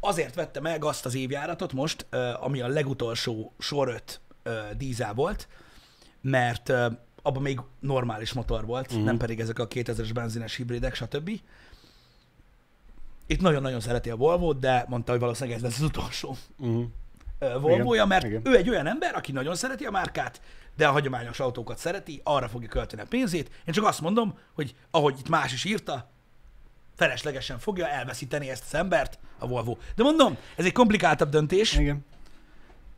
azért 0.00 0.34
vette 0.34 0.60
meg 0.60 0.84
azt 0.84 1.06
az 1.06 1.14
évjáratot 1.14 1.72
most, 1.72 2.06
ami 2.40 2.60
a 2.60 2.68
legutolsó 2.68 3.52
sor 3.58 3.88
5 3.88 4.20
ö, 4.42 4.60
dízel 4.76 5.14
volt, 5.14 5.48
mert 6.20 6.72
abban 7.22 7.42
még 7.42 7.60
normális 7.80 8.32
motor 8.32 8.66
volt, 8.66 8.86
uh-huh. 8.86 9.04
nem 9.04 9.16
pedig 9.16 9.40
ezek 9.40 9.58
a 9.58 9.68
2000-es 9.68 10.10
benzines 10.14 10.56
hibridek, 10.56 10.94
stb. 10.94 11.30
Itt 13.26 13.40
nagyon-nagyon 13.40 13.80
szereti 13.80 14.10
a 14.10 14.16
volvo 14.16 14.52
de 14.52 14.84
mondta, 14.88 15.10
hogy 15.10 15.20
valószínűleg 15.20 15.56
ez 15.56 15.62
lesz 15.62 15.78
az 15.78 15.84
utolsó 15.84 16.36
Uh-huh. 16.58 16.84
Volvo-ja, 17.60 18.04
mert 18.04 18.24
igen. 18.24 18.40
ő 18.44 18.56
egy 18.56 18.68
olyan 18.68 18.86
ember, 18.86 19.14
aki 19.14 19.32
nagyon 19.32 19.54
szereti 19.54 19.84
a 19.84 19.90
márkát, 19.90 20.40
de 20.76 20.88
a 20.88 20.92
hagyományos 20.92 21.40
autókat 21.40 21.78
szereti, 21.78 22.20
arra 22.24 22.48
fogja 22.48 22.68
költeni 22.68 23.02
a 23.02 23.06
pénzét. 23.08 23.50
Én 23.64 23.74
csak 23.74 23.84
azt 23.84 24.00
mondom, 24.00 24.38
hogy 24.52 24.74
ahogy 24.90 25.18
itt 25.18 25.28
más 25.28 25.52
is 25.52 25.64
írta, 25.64 26.10
feleslegesen 26.96 27.58
fogja 27.58 27.88
elveszíteni 27.88 28.50
ezt 28.50 28.64
az 28.66 28.74
embert 28.74 29.18
a 29.38 29.46
Volvo. 29.46 29.76
De 29.94 30.02
mondom, 30.02 30.36
ez 30.56 30.64
egy 30.64 30.72
komplikáltabb 30.72 31.28
döntés, 31.28 31.76
Igen. 31.76 32.04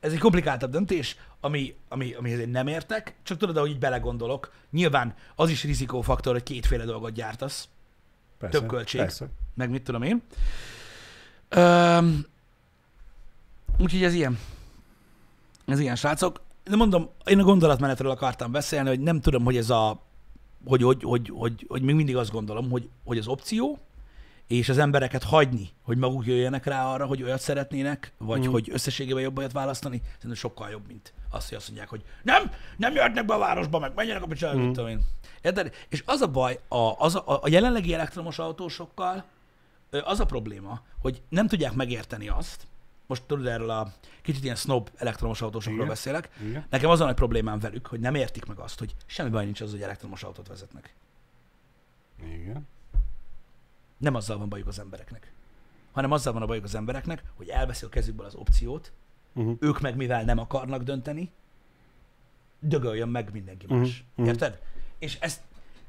ez 0.00 0.12
egy 0.12 0.18
komplikáltabb 0.18 0.70
döntés, 0.70 1.16
ami, 1.40 1.74
ami, 1.88 2.14
amihez 2.14 2.38
én 2.38 2.48
nem 2.48 2.66
értek, 2.66 3.14
csak 3.22 3.38
tudod, 3.38 3.56
ahogy 3.56 3.70
így 3.70 3.78
belegondolok, 3.78 4.52
nyilván 4.70 5.14
az 5.34 5.50
is 5.50 5.64
rizikófaktor, 5.64 6.32
hogy 6.32 6.42
kétféle 6.42 6.84
dolgot 6.84 7.12
gyártasz, 7.12 7.68
Persze, 8.42 8.58
Több 8.58 8.68
költség. 8.68 9.00
Persze. 9.00 9.26
meg 9.54 9.70
mit 9.70 9.82
tudom 9.82 10.02
én. 10.02 10.22
Öm, 11.48 12.26
úgyhogy 13.78 14.02
ez 14.02 14.14
ilyen. 14.14 14.38
Ez 15.66 15.80
ilyen, 15.80 15.96
srácok. 15.96 16.40
De 16.64 16.76
mondom, 16.76 17.08
én 17.24 17.38
a 17.38 17.42
gondolatmenetről 17.42 18.10
akartam 18.10 18.52
beszélni, 18.52 18.88
hogy 18.88 19.00
nem 19.00 19.20
tudom, 19.20 19.44
hogy 19.44 19.56
ez 19.56 19.70
a, 19.70 20.02
hogy, 20.64 20.82
hogy, 20.82 21.02
hogy, 21.02 21.30
hogy, 21.34 21.66
hogy 21.68 21.82
még 21.82 21.94
mindig 21.94 22.16
azt 22.16 22.30
gondolom, 22.30 22.70
hogy, 22.70 22.88
hogy 23.04 23.18
az 23.18 23.26
opció, 23.26 23.78
és 24.46 24.68
az 24.68 24.78
embereket 24.78 25.22
hagyni, 25.22 25.70
hogy 25.82 25.96
maguk 25.96 26.26
jöjjenek 26.26 26.66
rá 26.66 26.86
arra, 26.86 27.06
hogy 27.06 27.22
olyat 27.22 27.40
szeretnének, 27.40 28.12
vagy 28.18 28.46
Mm. 28.46 28.50
hogy 28.50 28.70
összességében 28.72 29.22
jobb 29.22 29.38
olyat 29.38 29.52
választani, 29.52 30.02
szerintem 30.04 30.34
sokkal 30.34 30.70
jobb, 30.70 30.86
mint 30.86 31.12
azt, 31.30 31.48
hogy 31.48 31.56
azt 31.56 31.66
mondják, 31.66 31.88
hogy 31.88 32.02
nem, 32.22 32.50
nem 32.76 32.94
jöhetnek 32.94 33.24
be 33.24 33.34
a 33.34 33.38
városba, 33.38 33.78
meg 33.78 33.92
menjenek 33.94 34.22
a 34.22 34.26
picsába, 34.26 34.58
mm. 34.58 34.72
tudom 34.72 34.88
én. 34.88 35.00
Érted? 35.42 35.74
És 35.88 36.02
az 36.06 36.20
a 36.20 36.28
baj, 36.28 36.60
a, 36.68 36.94
az 36.98 37.14
a, 37.14 37.22
a 37.42 37.48
jelenlegi 37.48 37.94
elektromos 37.94 38.38
autósokkal 38.38 39.24
az 40.04 40.20
a 40.20 40.24
probléma, 40.24 40.80
hogy 40.98 41.22
nem 41.28 41.46
tudják 41.46 41.72
megérteni 41.72 42.28
azt, 42.28 42.66
most 43.12 43.26
tudod 43.26 43.46
erről 43.46 43.70
a 43.70 43.92
kicsit 44.22 44.44
ilyen 44.44 44.56
snob 44.56 44.90
elektromos 44.96 45.42
autósokról 45.42 45.76
Igen. 45.76 45.88
beszélek, 45.88 46.30
Igen. 46.48 46.66
nekem 46.70 46.90
az 46.90 47.00
a 47.00 47.04
nagy 47.04 47.14
problémám 47.14 47.58
velük, 47.58 47.86
hogy 47.86 48.00
nem 48.00 48.14
értik 48.14 48.44
meg 48.44 48.58
azt, 48.58 48.78
hogy 48.78 48.94
semmi 49.06 49.30
baj 49.30 49.44
nincs 49.44 49.60
az, 49.60 49.70
hogy 49.70 49.82
elektromos 49.82 50.22
autót 50.22 50.48
vezetnek. 50.48 50.94
Igen. 52.24 52.68
Nem 53.98 54.14
azzal 54.14 54.38
van 54.38 54.48
bajuk 54.48 54.66
az 54.66 54.78
embereknek, 54.78 55.32
hanem 55.92 56.12
azzal 56.12 56.32
van 56.32 56.42
a 56.42 56.46
bajuk 56.46 56.64
az 56.64 56.74
embereknek, 56.74 57.22
hogy 57.34 57.48
elveszi 57.48 57.84
a 57.84 57.88
kezükből 57.88 58.26
az 58.26 58.34
opciót, 58.34 58.92
Uh-huh. 59.34 59.56
ők 59.60 59.80
meg 59.80 59.96
mivel 59.96 60.24
nem 60.24 60.38
akarnak 60.38 60.82
dönteni, 60.82 61.30
dögöljön 62.60 63.08
meg 63.08 63.32
mindenki 63.32 63.66
más. 63.68 64.04
mhm. 64.14 64.26
Érted? 64.26 64.58
És 64.98 65.18
ezt, 65.20 65.40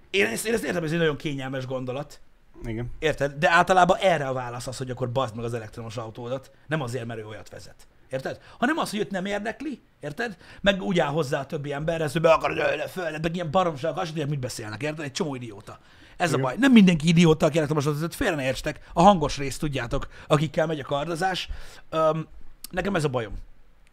én, 0.10 0.26
ezt, 0.26 0.46
én 0.46 0.54
ezt 0.54 0.64
értem, 0.64 0.84
ez 0.84 0.92
egy 0.92 0.98
nagyon 0.98 1.18
kényelmes 1.18 1.66
gondolat, 1.66 2.20
Igen. 2.66 2.92
Érted? 3.00 3.34
De 3.34 3.50
általában 3.50 3.98
erre 3.98 4.28
a 4.28 4.34
válasz 4.34 4.68
az, 4.68 4.78
hogy 4.78 4.90
akkor 4.90 5.12
bazd 5.12 5.36
meg 5.36 5.46
az 5.46 5.54
elektromos 5.54 5.98
autódat, 5.98 6.52
nem 6.68 6.82
azért, 6.82 7.06
mert 7.06 7.20
ő 7.20 7.26
olyat 7.26 7.50
vezet. 7.50 7.88
Érted? 8.10 8.40
Hanem 8.58 8.78
az, 8.78 8.90
hogy 8.90 9.00
őt 9.00 9.12
nem 9.12 9.26
érdekli, 9.26 9.82
érted? 10.00 10.38
Meg 10.62 10.82
úgy 10.82 11.00
áll 11.00 11.12
hozzá 11.12 11.40
a 11.40 11.46
többi 11.46 11.74
emberhez, 11.74 12.12
hogy 12.12 12.22
be 12.22 12.32
akarod 12.32 12.58
ölni 12.58 12.84
föl, 12.88 13.18
meg 13.22 13.36
ilyen 13.36 13.52
baromság, 13.52 13.98
azt 13.98 14.08
tudják, 14.08 14.28
mit 14.28 14.40
beszélnek, 14.40 14.84
érted? 14.84 15.06
Egy 15.06 15.12
csomó 15.12 15.36
idióta. 15.36 15.80
Ez 16.18 16.30
Igen. 16.30 16.40
a 16.40 16.44
baj. 16.44 16.56
Nem 16.58 16.72
mindenki 16.72 17.08
idióta, 17.08 17.46
aki 17.46 17.58
elektromos 17.58 17.86
autót 17.86 18.16
félre 18.16 18.36
ne 18.36 18.44
értsetek. 18.44 18.80
A 18.94 19.02
hangos 19.02 19.38
részt 19.38 19.60
tudjátok, 19.60 20.08
akikkel 20.28 20.66
megy 20.66 20.80
a 20.80 20.84
kardozás. 20.84 21.50
Öm, 21.90 22.28
nekem 22.72 22.96
ez 22.96 23.04
a 23.04 23.10
bajom, 23.10 23.34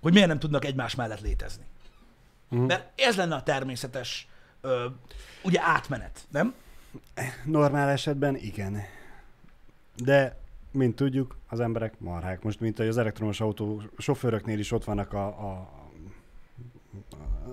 hogy 0.01 0.13
miért 0.13 0.29
nem 0.29 0.39
tudnak 0.39 0.65
egymás 0.65 0.95
mellett 0.95 1.21
létezni. 1.21 1.65
Mhm. 2.49 2.63
Mert 2.63 3.01
ez 3.01 3.17
lenne 3.17 3.35
a 3.35 3.43
természetes, 3.43 4.29
ö, 4.61 4.87
ugye 5.43 5.61
átmenet, 5.63 6.21
nem? 6.31 6.55
Normál 7.45 7.89
esetben 7.89 8.37
igen. 8.37 8.77
De, 10.05 10.37
mint 10.71 10.97
tudjuk, 10.97 11.37
az 11.49 11.61
emberek 11.61 12.01
marhák. 12.01 12.43
Most, 12.43 12.61
mint 12.61 12.77
hogy 12.77 12.87
az 12.87 12.99
elektromos 12.99 13.41
autó 13.41 13.83
sofőröknél 13.99 14.59
is 14.59 14.73
ott 14.73 14.85
vannak 14.85 15.13
a, 15.13 15.27
a, 15.27 15.71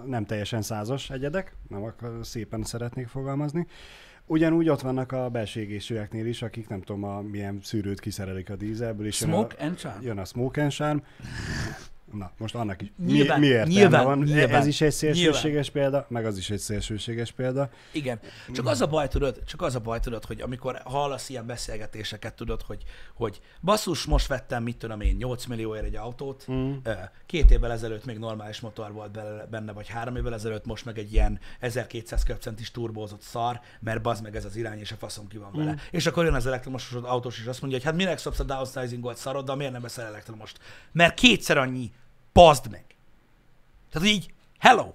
nem 0.06 0.26
teljesen 0.26 0.62
százas 0.62 1.10
egyedek, 1.10 1.56
nem 1.70 1.84
akar, 1.84 2.20
szépen 2.26 2.64
szeretnék 2.64 3.08
fogalmazni. 3.08 3.68
Ugyanúgy 4.26 4.70
ott 4.70 4.82
vannak 4.82 5.12
a 5.12 5.30
belső 5.30 5.60
égésűeknél 5.60 6.26
is, 6.26 6.42
akik 6.42 6.68
nem 6.68 6.82
tudom, 6.82 7.04
a, 7.04 7.22
milyen 7.22 7.60
szűrőt 7.64 8.00
kiszerelik 8.00 8.50
a 8.50 8.56
dízelből. 8.56 9.06
És 9.06 9.22
jön 9.22 9.30
a- 9.30 9.34
Smoke 9.34 9.56
and 9.66 9.78
charm. 9.78 10.02
jön 10.02 10.18
a 10.18 10.26
smoke 10.26 10.62
and 10.62 10.72
charm. 10.72 10.98
Na, 12.12 12.32
most 12.38 12.56
annak 12.56 12.82
is. 12.82 12.92
Nyilván, 13.06 13.40
mi, 13.40 13.46
mi 13.46 13.52
értelme 13.52 13.74
nyilván, 13.74 14.06
van? 14.06 14.20
nyilván, 14.20 14.60
Ez 14.60 14.66
is 14.66 14.82
egy 14.82 14.92
szélsőséges 14.92 15.70
példa, 15.70 16.06
meg 16.10 16.26
az 16.26 16.38
is 16.38 16.50
egy 16.50 16.60
szélsőséges 16.60 17.32
példa. 17.32 17.70
Igen. 17.92 18.20
Csak 18.54 18.68
az 18.68 18.82
a 18.82 18.88
baj, 18.88 19.08
tudod, 19.08 19.44
csak 19.46 19.62
az 19.62 19.76
a 19.76 19.80
baj, 19.80 20.00
tudod, 20.00 20.26
hogy 20.26 20.42
amikor 20.42 20.82
hallasz 20.86 21.30
ilyen 21.30 21.46
beszélgetéseket, 21.46 22.34
tudod, 22.34 22.62
hogy, 22.62 22.84
hogy 23.14 23.42
basszus, 23.62 24.06
most 24.06 24.28
vettem, 24.28 24.64
mit 24.64 24.78
tudom 24.78 25.02
én, 25.02 25.16
8 25.16 25.46
millióért 25.46 25.86
egy 25.86 25.96
autót, 25.96 26.46
Mm. 26.52 26.74
Két 27.26 27.52
évvel 27.52 27.72
ezelőtt 27.72 28.06
még 28.06 28.18
normális 28.18 28.60
motor 28.60 28.92
volt 28.92 29.20
benne, 29.50 29.72
vagy 29.72 29.88
három 29.88 30.16
évvel 30.16 30.34
ezelőtt, 30.34 30.66
most 30.66 30.86
meg 30.86 30.98
egy 30.98 31.14
ilyen 31.14 31.40
1200 31.60 32.24
köbcentis 32.24 32.72
turbózott 32.72 33.22
szar, 33.22 33.60
mert 33.80 34.02
bazd 34.02 34.24
meg 34.24 34.36
ez 34.36 34.46
az 34.46 34.56
irány, 34.56 34.80
és 34.80 34.92
a 34.92 34.96
faszom 34.96 35.28
ki 35.28 35.38
van 35.38 35.52
vele. 35.54 35.72
Mm. 35.72 35.76
És 35.92 36.06
akkor 36.06 36.24
jön 36.24 36.34
az 36.34 36.46
elektromos 36.46 36.92
autós, 36.92 37.40
és 37.40 37.46
azt 37.46 37.62
mondja, 37.62 37.80
hogy 37.80 37.88
hát 37.88 37.98
minek 37.98 38.18
szopsz 38.18 38.40
a 38.40 38.44
downsizingolt 38.44 39.18
szarod, 39.18 39.46
de 39.46 39.56
miért 39.56 39.72
nem 39.72 39.82
veszel 39.82 40.06
elektromost? 40.06 40.60
Mert 40.92 41.14
kétszer 41.14 41.58
annyi, 41.58 41.92
bazd 42.38 42.70
meg. 42.72 42.84
Tehát 43.92 44.08
így, 44.08 44.34
hello, 44.60 44.94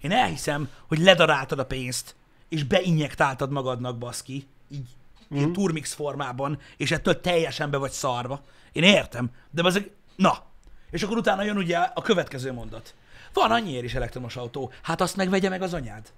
én 0.00 0.12
elhiszem, 0.12 0.68
hogy 0.88 0.98
ledaráltad 0.98 1.58
a 1.58 1.66
pénzt, 1.66 2.14
és 2.48 2.64
beinjektáltad 2.64 3.50
magadnak, 3.50 3.98
baszki, 3.98 4.46
így 4.68 4.88
mm. 5.34 5.36
ilyen 5.36 5.52
turmix 5.52 5.92
formában, 5.92 6.58
és 6.76 6.90
ettől 6.90 7.20
teljesen 7.20 7.70
be 7.70 7.76
vagy 7.76 7.90
szarva. 7.90 8.40
Én 8.72 8.82
értem, 8.82 9.30
de 9.50 9.62
ezek, 9.64 9.90
na. 10.16 10.44
És 10.90 11.02
akkor 11.02 11.16
utána 11.16 11.42
jön 11.42 11.56
ugye 11.56 11.78
a 11.78 12.02
következő 12.02 12.52
mondat. 12.52 12.94
Van 13.32 13.50
annyiért 13.50 13.84
is 13.84 13.94
elektromos 13.94 14.36
autó, 14.36 14.72
hát 14.82 15.00
azt 15.00 15.16
megvegye 15.16 15.48
meg 15.48 15.62
az 15.62 15.74
anyád. 15.74 16.12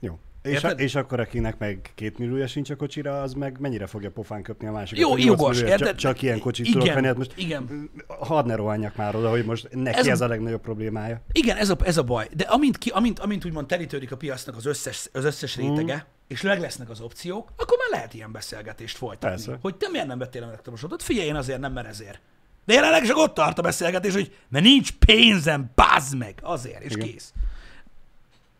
Jó. 0.00 0.18
És, 0.46 0.64
a, 0.64 0.70
és 0.70 0.94
akkor 0.94 1.20
akinek 1.20 1.58
meg 1.58 1.90
két 1.94 2.18
milliója 2.18 2.46
sincs 2.46 2.70
a 2.70 2.76
kocsira, 2.76 3.22
az 3.22 3.32
meg 3.32 3.60
mennyire 3.60 3.86
fogja 3.86 4.10
pofán 4.10 4.42
köpni 4.42 4.66
a 4.66 4.72
másikat? 4.72 5.00
Jó, 5.02 5.16
jogos, 5.16 5.60
érted? 5.60 5.78
Csak, 5.86 5.96
csak 5.96 6.22
ilyen 6.22 6.38
kocsit 6.38 6.66
Igen, 6.66 6.78
tudok 6.78 6.94
venni, 6.94 7.06
hát 7.06 7.16
most 7.16 7.32
igen. 7.36 7.90
hadd 8.06 8.46
ne 8.46 8.54
rohanjak 8.54 8.96
már 8.96 9.16
oda, 9.16 9.30
hogy 9.30 9.44
most 9.44 9.68
neki 9.70 9.98
Ez 9.98 10.06
ez, 10.06 10.20
a- 10.20 10.26
legnagyobb 10.26 10.60
problémája. 10.60 11.20
Igen, 11.32 11.56
ez 11.56 11.70
a, 11.70 11.76
ez 11.84 11.96
a 11.96 12.02
baj. 12.02 12.28
De 12.36 12.44
amint, 12.44 12.78
ki, 12.78 12.90
amint, 12.90 13.18
amint 13.18 13.44
úgymond 13.44 13.66
terítődik 13.66 14.12
a 14.12 14.16
piacnak 14.16 14.56
az 14.56 14.66
összes, 14.66 15.08
az 15.12 15.24
összes 15.24 15.56
rétege, 15.56 15.94
Mhm. 15.94 16.04
és 16.28 16.40
meg 16.42 16.60
lesznek 16.60 16.90
az 16.90 17.00
opciók, 17.00 17.52
akkor 17.56 17.78
már 17.78 17.98
lehet 17.98 18.14
ilyen 18.14 18.32
beszélgetést 18.32 18.96
folytatni. 18.96 19.28
Persze. 19.28 19.58
Hogy 19.62 19.74
te 19.76 19.88
miért 19.88 20.06
nem 20.06 20.18
vettél 20.18 20.42
elektromos 20.42 20.82
autót? 20.82 21.02
Figyelj, 21.02 21.26
én 21.26 21.34
azért 21.36 21.60
nem, 21.60 21.72
mert 21.72 21.86
ezért. 21.88 22.20
De 22.64 22.74
jelenleg 22.74 23.04
csak 23.04 23.16
ott 23.16 23.34
tart 23.34 23.58
a 23.58 23.62
beszélgetés, 23.62 24.12
hogy 24.14 24.34
mert 24.48 24.64
nincs 24.64 24.92
pénzem, 24.92 25.70
bazd 25.74 26.16
meg, 26.16 26.38
azért, 26.42 26.82
és 26.82 26.92
Igen. 26.94 27.06
kész. 27.08 27.32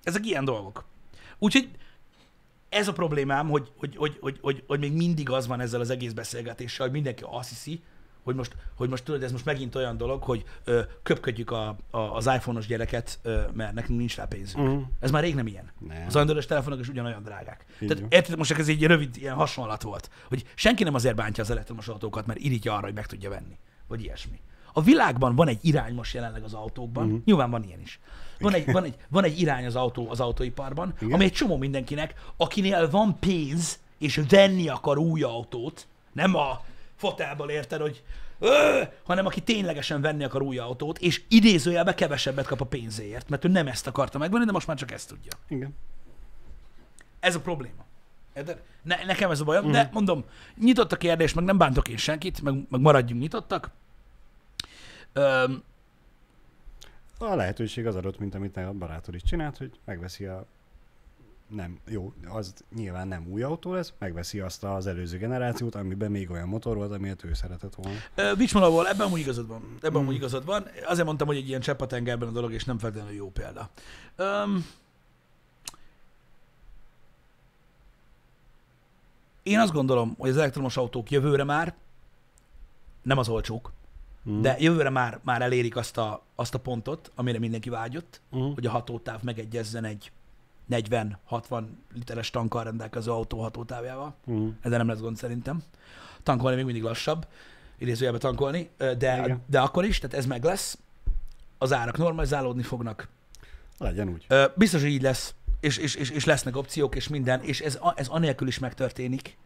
Ezek 0.03 0.26
ilyen 0.26 0.45
dolgok. 0.45 0.84
Úgyhogy 1.39 1.70
ez 2.68 2.89
a 2.89 2.93
problémám, 2.93 3.49
hogy, 3.49 3.70
hogy, 3.76 3.97
hogy, 3.97 4.16
hogy, 4.20 4.39
hogy, 4.41 4.64
hogy 4.66 4.78
még 4.78 4.93
mindig 4.93 5.30
az 5.30 5.47
van 5.47 5.61
ezzel 5.61 5.80
az 5.80 5.91
egész 5.91 6.12
beszélgetéssel, 6.12 6.84
hogy 6.84 6.95
mindenki 6.95 7.22
azt 7.30 7.49
hiszi, 7.49 7.82
hogy 8.22 8.34
most, 8.34 8.57
hogy 8.74 8.89
most 8.89 9.05
tudod, 9.05 9.22
ez 9.22 9.32
most 9.32 9.45
megint 9.45 9.74
olyan 9.74 9.97
dolog, 9.97 10.22
hogy 10.22 10.45
ö, 10.64 10.80
köpködjük 11.03 11.51
a, 11.51 11.76
a, 11.91 11.99
az 11.99 12.26
iPhone-os 12.26 12.66
gyereket, 12.66 13.18
ö, 13.22 13.43
mert 13.53 13.72
nekünk 13.74 13.99
nincs 13.99 14.16
rá 14.16 14.24
pénzünk. 14.24 14.68
Mhm. 14.68 14.80
Ez 15.01 15.11
már 15.11 15.22
rég 15.22 15.34
nem 15.34 15.47
ilyen. 15.47 15.70
Nem. 15.78 16.05
Az 16.07 16.16
androidos 16.16 16.47
telefonok 16.47 16.80
is 16.80 16.89
ugyanolyan 16.89 17.22
drágák. 17.22 17.64
Így 17.80 17.89
Tehát 17.89 18.12
érted, 18.12 18.37
most 18.37 18.51
ez 18.59 18.68
egy 18.68 18.82
rövid 18.87 19.16
ilyen 19.16 19.34
hasonlat 19.34 19.82
volt, 19.82 20.11
hogy 20.28 20.45
senki 20.55 20.84
nem 20.84 20.95
azért 20.95 21.14
bántja 21.16 21.43
az 21.43 21.51
elektromos 21.51 21.89
autókat, 21.89 22.26
mert 22.26 22.39
irítja 22.39 22.74
arra, 22.74 22.84
hogy 22.84 22.95
meg 22.95 23.07
tudja 23.07 23.30
venni, 23.30 23.59
vagy 23.87 24.03
ilyesmi. 24.03 24.41
A 24.72 24.82
világban 24.82 25.34
van 25.34 25.49
egy 25.49 25.59
irány 25.62 25.95
most 25.95 26.14
jelenleg 26.14 26.43
az 26.43 26.55
autókban, 26.55 27.07
Mhm. 27.07 27.16
nyilván 27.24 27.51
van 27.51 27.62
ilyen 27.64 27.80
is. 27.80 28.01
Van 28.39 28.55
egy, 28.55 28.72
van, 28.72 28.84
egy, 28.84 28.95
van 29.09 29.24
egy 29.24 29.41
irány 29.41 29.66
az, 29.66 29.76
autó, 29.76 30.11
az 30.11 30.20
autóiparban, 30.20 30.95
Igen. 31.01 31.14
ami 31.14 31.24
egy 31.24 31.32
csomó 31.32 31.57
mindenkinek, 31.57 32.14
akinél 32.37 32.91
van 32.91 33.16
pénz, 33.20 33.78
és 33.99 34.20
venni 34.28 34.68
akar 34.68 34.99
új 34.99 35.22
autót, 35.22 35.87
nem 36.12 36.34
a 36.34 36.64
fotelból 36.97 37.51
érted, 37.51 37.80
hogy 37.80 38.03
ö, 38.39 38.82
hanem 39.05 39.26
aki 39.26 39.41
ténylegesen 39.41 40.01
venni 40.01 40.24
akar 40.24 40.43
új 40.43 40.59
autót, 40.59 40.99
és 40.99 41.22
idézőjelben 41.28 41.95
kevesebbet 41.95 42.47
kap 42.47 42.61
a 42.61 42.64
pénzéért, 42.64 43.28
mert 43.28 43.45
ő 43.45 43.49
nem 43.49 43.66
ezt 43.66 43.87
akarta 43.87 44.18
megvenni, 44.18 44.45
de 44.45 44.53
most 44.53 44.66
már 44.66 44.76
csak 44.76 44.91
ezt 44.93 45.09
tudja. 45.09 45.32
Igen. 45.49 45.74
Ez 47.20 47.34
a 47.34 47.41
probléma. 47.41 47.84
Érted? 48.34 48.62
Ne, 48.82 49.05
nekem 49.05 49.30
ez 49.30 49.41
a 49.41 49.45
bajom, 49.45 49.64
Mhm. 49.64 49.72
de 49.72 49.89
mondom, 49.93 50.24
nyitott 50.61 50.93
a 50.93 50.97
kérdés, 50.97 51.32
meg 51.34 51.45
nem 51.45 51.59
bántok 51.59 51.89
én 51.89 51.97
senkit, 51.97 52.43
meg, 52.43 52.55
meg 52.70 52.80
maradjunk 52.80 53.20
nyitottak. 53.22 53.70
Öm, 55.12 55.62
A 57.19 57.35
lehetőség 57.35 57.87
az 57.87 57.97
adott, 57.97 58.19
mint 58.19 58.35
amit 58.35 58.57
a 58.57 58.73
barátod 58.73 59.14
is 59.14 59.23
csinált, 59.23 59.57
hogy 59.57 59.71
megveszi 59.85 60.25
a 60.25 60.47
nem, 61.49 61.79
jó, 61.89 62.12
az 62.29 62.55
nyilván 62.75 63.09
nem 63.09 63.27
új 63.31 63.43
autó 63.43 63.73
lesz, 63.73 63.93
megveszi 63.99 64.41
azt 64.41 64.64
az 64.64 64.87
előző 64.87 65.19
generációt, 65.19 65.75
amiben 65.75 66.11
még 66.11 66.31
olyan 66.31 66.49
motor 66.49 66.77
volt, 66.77 66.93
amilyet 66.93 67.25
ő 67.25 67.35
szeretett 67.35 67.75
volna. 67.75 67.99
Ö, 68.14 68.35
Bicsmalaból, 68.35 68.89
ebben 68.89 69.07
amúgy 69.07 69.21
igazad 69.21 69.47
van. 69.47 69.62
Ebben 69.77 70.01
Mm. 70.01 70.05
amúgy 70.05 70.14
igazad 70.14 70.45
van. 70.45 70.67
Azért 70.87 71.07
mondtam, 71.07 71.27
hogy 71.27 71.37
egy 71.37 71.49
ilyen 71.49 71.61
csepp 71.61 71.81
a 71.81 71.87
tengerben 71.87 72.29
a 72.29 72.33
dolog, 72.33 72.53
és 72.53 72.64
nem 72.64 72.79
feltétlenül 72.79 73.14
jó 73.14 73.31
példa. 73.31 73.69
Um, 74.19 74.67
én 79.43 79.59
azt 79.59 79.73
gondolom, 79.73 80.14
hogy 80.19 80.31
az 80.31 80.37
elektromos 80.37 80.77
autók 80.77 81.11
jövőre 81.11 81.45
már, 81.45 81.75
nem 83.03 83.19
az 83.19 83.29
olcsók, 83.29 83.73
Mm. 84.31 84.41
de 84.41 84.57
jövőre 84.59 84.91
már, 84.91 85.20
már 85.22 85.43
elérik 85.43 85.77
azt 85.77 85.99
a, 85.99 86.22
azt 86.35 86.55
a 86.55 86.59
pontot, 86.59 87.12
amire 87.14 87.39
mindenki 87.39 87.68
vágyott, 87.70 88.20
Mm. 88.37 88.53
hogy 88.55 88.66
a 88.66 88.70
hatótáv 88.70 89.22
megegyezzen 89.22 89.85
egy 89.85 90.12
40-60 90.70 91.62
literes 91.95 92.31
tankkal 92.31 92.64
rendelkező 92.64 93.11
autó 93.11 93.41
hatótávjával. 93.41 94.14
Mm. 94.31 94.49
Ezzel 94.61 94.79
nem 94.79 94.89
lesz 94.89 95.01
gond 95.01 95.16
szerintem. 95.16 95.62
Tankolni 96.22 96.57
még 96.57 96.64
mindig 96.64 96.83
lassabb, 96.83 97.27
idézőjelben 97.79 98.20
tankolni, 98.20 98.70
de, 98.77 98.95
Igen. 99.24 99.43
de 99.47 99.61
akkor 99.61 99.85
is, 99.85 99.99
tehát 99.99 100.16
ez 100.16 100.27
meg 100.27 100.45
lesz. 100.45 100.79
Az 101.59 101.72
árak 101.72 101.99
normalizálódni 101.99 102.62
fognak. 102.62 103.09
Legyen 103.79 104.09
úgy. 104.09 104.27
Biztos, 104.55 104.83
hogy 104.83 104.91
így 104.91 105.03
lesz, 105.03 105.35
és, 105.61 105.77
és, 105.77 105.95
és, 105.95 106.11
és 106.11 106.24
lesznek 106.24 106.57
opciók, 106.57 106.95
és 106.95 107.09
minden, 107.09 107.43
és 107.43 107.61
ez, 107.61 107.79
ez 107.95 108.09
anélkül 108.09 108.49
is 108.49 108.59
megtörténik, 108.59 109.37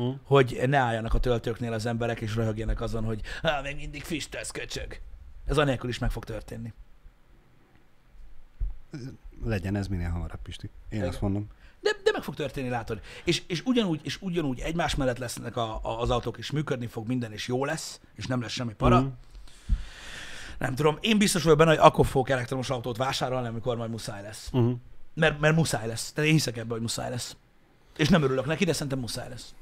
Mm. 0.00 0.10
hogy 0.22 0.60
ne 0.66 0.78
álljanak 0.78 1.14
a 1.14 1.18
töltőknél 1.18 1.72
az 1.72 1.86
emberek, 1.86 2.20
és 2.20 2.34
röhögjenek 2.34 2.80
azon, 2.80 3.04
hogy 3.04 3.20
Há, 3.42 3.60
még 3.60 3.76
mindig 3.76 4.02
füstölsz, 4.02 4.50
köcsög. 4.50 5.00
Ez 5.46 5.58
anélkül 5.58 5.88
is 5.90 5.98
meg 5.98 6.10
fog 6.10 6.24
történni. 6.24 6.72
Legyen 9.44 9.76
ez 9.76 9.86
minél 9.86 10.08
hamarabb, 10.08 10.42
Pisti. 10.42 10.70
Én 10.88 10.98
Igen. 10.98 11.08
azt 11.08 11.20
mondom. 11.20 11.48
De, 11.80 11.90
de 12.04 12.10
meg 12.12 12.22
fog 12.22 12.34
történni, 12.34 12.68
látod. 12.68 13.00
És, 13.24 13.42
és, 13.46 13.62
ugyanúgy, 13.64 14.00
és 14.02 14.22
ugyanúgy 14.22 14.60
egymás 14.60 14.94
mellett 14.94 15.18
lesznek 15.18 15.56
a, 15.56 15.80
a, 15.82 16.00
az 16.00 16.10
autók, 16.10 16.38
és 16.38 16.50
működni 16.50 16.86
fog 16.86 17.06
minden, 17.06 17.32
és 17.32 17.48
jó 17.48 17.64
lesz, 17.64 18.00
és 18.14 18.26
nem 18.26 18.40
lesz 18.40 18.52
semmi 18.52 18.74
para. 18.74 19.00
Mm. 19.00 19.06
Nem 20.58 20.74
tudom, 20.74 20.98
én 21.00 21.18
biztos 21.18 21.42
vagyok 21.42 21.58
benne, 21.58 21.70
hogy 21.70 21.78
akkor 21.78 22.06
fogok 22.06 22.28
elektromos 22.28 22.70
autót 22.70 22.96
vásárolni, 22.96 23.48
amikor 23.48 23.76
majd 23.76 23.90
muszáj 23.90 24.22
lesz. 24.22 24.50
Mm. 24.56 24.72
Mert, 25.14 25.40
mert 25.40 25.56
muszáj 25.56 25.86
lesz. 25.86 26.12
Tehát 26.12 26.28
én 26.30 26.36
hiszek 26.36 26.56
ebben, 26.56 26.70
hogy 26.70 26.80
muszáj 26.80 27.10
lesz. 27.10 27.36
És 27.96 28.08
nem 28.08 28.22
örülök 28.22 28.46
neki, 28.46 28.64
de 28.64 28.72
szerintem 28.72 28.98
muszáj 28.98 29.28
lesz. 29.28 29.54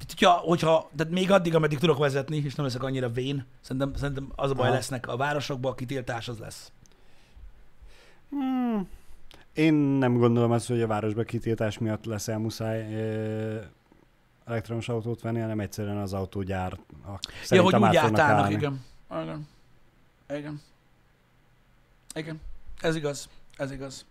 Tehát, 0.00 0.18
hogyha, 0.18 0.32
hogyha, 0.32 0.90
tehát 0.96 1.12
még 1.12 1.30
addig, 1.30 1.54
ameddig 1.54 1.78
tudok 1.78 1.98
vezetni, 1.98 2.36
és 2.36 2.54
nem 2.54 2.66
leszek 2.66 2.82
annyira 2.82 3.10
vén, 3.10 3.46
szerintem, 3.60 3.94
szerintem 3.94 4.32
az 4.36 4.50
a 4.50 4.54
baj 4.54 4.66
Aha. 4.66 4.74
lesznek 4.74 5.08
a 5.08 5.16
városokban, 5.16 5.72
a 5.72 5.74
kitiltás 5.74 6.28
az 6.28 6.38
lesz. 6.38 6.72
Mm. 8.34 8.80
Én 9.52 9.74
nem 9.74 10.16
gondolom 10.16 10.50
azt, 10.50 10.68
hogy 10.68 10.82
a 10.82 10.86
városba 10.86 11.22
kitiltás 11.22 11.78
miatt 11.78 12.04
lesz 12.04 12.28
el 12.28 12.38
muszáj 12.38 12.94
ö, 12.94 13.60
elektromos 14.44 14.88
autót 14.88 15.20
venni, 15.20 15.40
hanem 15.40 15.60
egyszerűen 15.60 15.96
az 15.96 16.12
autógyár 16.12 16.78
Ja, 17.48 17.62
hogy 17.62 17.74
úgy 17.74 17.96
átállnak, 17.96 18.50
igen. 18.50 18.84
Igen. 19.10 19.48
Igen. 20.28 20.60
Igen. 22.14 22.40
Ez 22.80 22.96
igaz. 22.96 23.28
Ez 23.56 23.70
igaz. 23.70 24.06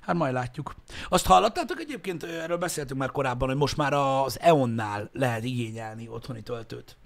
Hát 0.00 0.16
majd 0.16 0.32
látjuk. 0.32 0.74
Azt 1.08 1.26
hallottátok 1.26 1.80
egyébként, 1.80 2.22
erről 2.22 2.56
beszéltünk 2.56 3.00
már 3.00 3.10
korábban, 3.10 3.48
hogy 3.48 3.56
most 3.56 3.76
már 3.76 3.92
az 3.92 4.40
EON-nál 4.40 5.10
lehet 5.12 5.44
igényelni 5.44 6.08
otthoni 6.08 6.42
töltőt. 6.42 6.96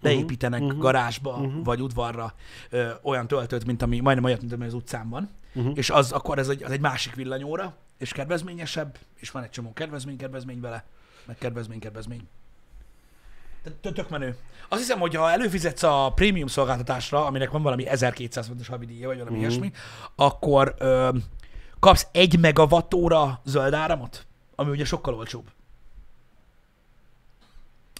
Beépítenek 0.00 0.60
Mhm, 0.60 0.70
mhm, 0.70 0.78
garázsba 0.80 1.36
mhm. 1.36 1.62
vagy 1.62 1.80
udvarra 1.80 2.34
ö, 2.70 2.90
olyan 3.02 3.26
töltőt, 3.26 3.64
mint 3.64 3.82
ami, 3.82 4.00
majdnem 4.00 4.24
olyat, 4.24 4.40
mint 4.40 4.52
ami 4.52 4.64
az 4.64 4.74
utcán 4.74 5.08
van. 5.08 5.30
Uh-huh. 5.54 5.72
És 5.76 5.90
az 5.90 6.12
akkor 6.12 6.38
ez 6.38 6.48
egy, 6.48 6.62
az 6.62 6.70
egy 6.70 6.80
másik 6.80 7.14
villanyóra, 7.14 7.76
és 7.98 8.12
kedvezményesebb, 8.12 8.98
és 9.14 9.30
van 9.30 9.42
egy 9.42 9.50
csomó 9.50 9.72
kedvezmény, 9.72 10.16
kedvezmény 10.16 10.60
vele, 10.60 10.84
meg 11.26 11.38
kedvezmény, 11.38 11.78
kedvezmény. 11.78 12.28
Tök- 13.80 14.10
menő. 14.10 14.36
Azt 14.68 14.80
hiszem, 14.80 14.98
hogy 14.98 15.14
ha 15.14 15.30
előfizetsz 15.30 15.82
a 15.82 16.12
prémium 16.14 16.46
szolgáltatásra, 16.46 17.26
aminek 17.26 17.50
van 17.50 17.62
valami 17.62 17.86
1200 17.86 18.46
fontos 18.46 18.68
havidíja, 18.68 19.06
vagy 19.06 19.18
valami 19.18 19.36
uh-huh. 19.36 19.52
ilyesmi, 19.52 19.72
akkor 20.14 20.74
ö, 20.78 21.08
kapsz 21.78 22.06
egy 22.12 22.38
megawattóra 22.38 23.40
zöld 23.44 23.74
áramot, 23.74 24.26
ami 24.54 24.70
ugye 24.70 24.84
sokkal 24.84 25.14
olcsóbb. 25.14 25.50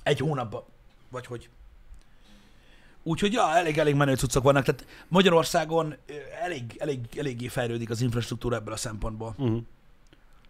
Egy 0.03 0.18
hónapban. 0.18 0.62
Vagy 1.09 1.26
hogy. 1.26 1.49
Úgyhogy 3.03 3.33
ja, 3.33 3.57
elég, 3.57 3.79
elég 3.79 3.95
menő 3.95 4.14
cuccok 4.14 4.43
vannak. 4.43 4.64
Tehát 4.64 4.87
Magyarországon 5.09 5.97
elég, 6.43 6.76
elég, 6.79 7.01
eléggé 7.16 7.49
fejlődik 7.49 7.91
az 7.91 8.01
infrastruktúra 8.01 8.57
ebből 8.57 8.72
a 8.72 8.76
szempontból. 8.76 9.35
Uh-huh. 9.37 9.62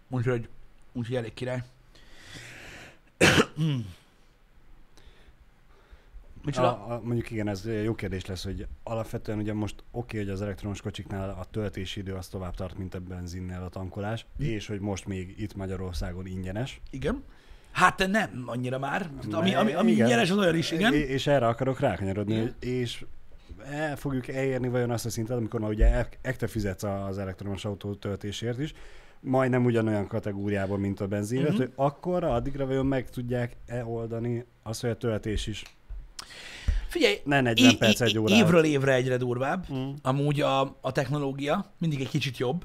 Úgyhogy, 0.08 0.48
úgyhogy 0.92 1.16
elég 1.16 1.34
király. 1.34 1.62
Micsoda? 6.48 6.86
A, 6.86 6.92
a, 6.94 7.00
mondjuk 7.04 7.30
igen, 7.30 7.48
ez 7.48 7.68
jó 7.84 7.94
kérdés 7.94 8.26
lesz, 8.26 8.44
hogy 8.44 8.66
alapvetően 8.82 9.38
ugye 9.38 9.52
most 9.52 9.74
oké, 9.90 10.18
hogy 10.18 10.28
az 10.28 10.42
elektromos 10.42 10.80
kocsiknál 10.80 11.30
a 11.30 11.44
töltési 11.50 12.00
idő 12.00 12.14
az 12.14 12.28
tovább 12.28 12.54
tart, 12.54 12.78
mint 12.78 12.94
a 12.94 12.98
benzinnel 13.00 13.62
a 13.64 13.68
tankolás, 13.68 14.26
Hm. 14.36 14.42
és 14.42 14.66
hogy 14.66 14.80
most 14.80 15.06
még 15.06 15.34
itt 15.38 15.54
Magyarországon 15.54 16.26
ingyenes. 16.26 16.80
Igen. 16.90 17.22
Hát 17.72 18.06
nem 18.06 18.42
annyira 18.46 18.78
már. 18.78 19.10
Ami, 19.32 19.54
ami, 19.54 19.72
ami 19.72 19.90
igen. 19.90 20.06
ingyenes, 20.06 20.30
az 20.30 20.36
olyan 20.36 20.56
is, 20.56 20.70
igen. 20.70 20.94
É- 20.94 21.08
És 21.08 21.26
erre 21.26 21.46
akarok 21.46 21.80
rákanyarodni, 21.80 22.34
Igen. 22.34 22.54
és 22.60 23.04
el 23.70 23.96
fogjuk 23.96 24.28
elérni 24.28 24.68
vajon 24.68 24.90
azt 24.90 25.06
a 25.06 25.10
szintet, 25.10 25.36
amikor 25.36 25.60
már 25.60 25.70
ugye 25.70 25.86
el- 25.86 26.08
ekte 26.22 26.46
fizetsz 26.46 26.82
az 26.82 27.18
elektromos 27.18 27.64
autó 27.64 27.94
töltésért 27.94 28.58
is, 28.58 28.72
majdnem 29.20 29.64
ugyanolyan 29.64 30.06
kategóriában, 30.06 30.80
mint 30.80 31.00
a 31.00 31.06
benzinre, 31.06 31.42
Mhm. 31.44 31.52
uh-huh. 31.52 31.66
hogy 31.76 31.86
akkor 31.86 32.24
addigra 32.24 32.66
vajon 32.66 32.86
meg 32.86 33.10
tudják-e 33.10 33.84
oldani 33.84 34.44
azt, 34.62 34.80
hogy 34.80 34.90
a 34.90 34.96
töltés 34.96 35.46
is 35.46 35.62
Figyelj, 36.98 37.20
ne 37.24 37.40
40 37.40 37.70
é- 37.70 37.78
perc 37.78 38.00
egy 38.00 38.18
órára. 38.18 38.44
évről 38.44 38.64
évre 38.64 38.92
egyre 38.92 39.16
durvább. 39.16 39.66
Mm. 39.72 39.90
Amúgy 40.02 40.40
a, 40.40 40.60
a 40.80 40.92
technológia 40.92 41.64
mindig 41.78 42.00
egy 42.00 42.08
kicsit 42.08 42.36
jobb. 42.38 42.64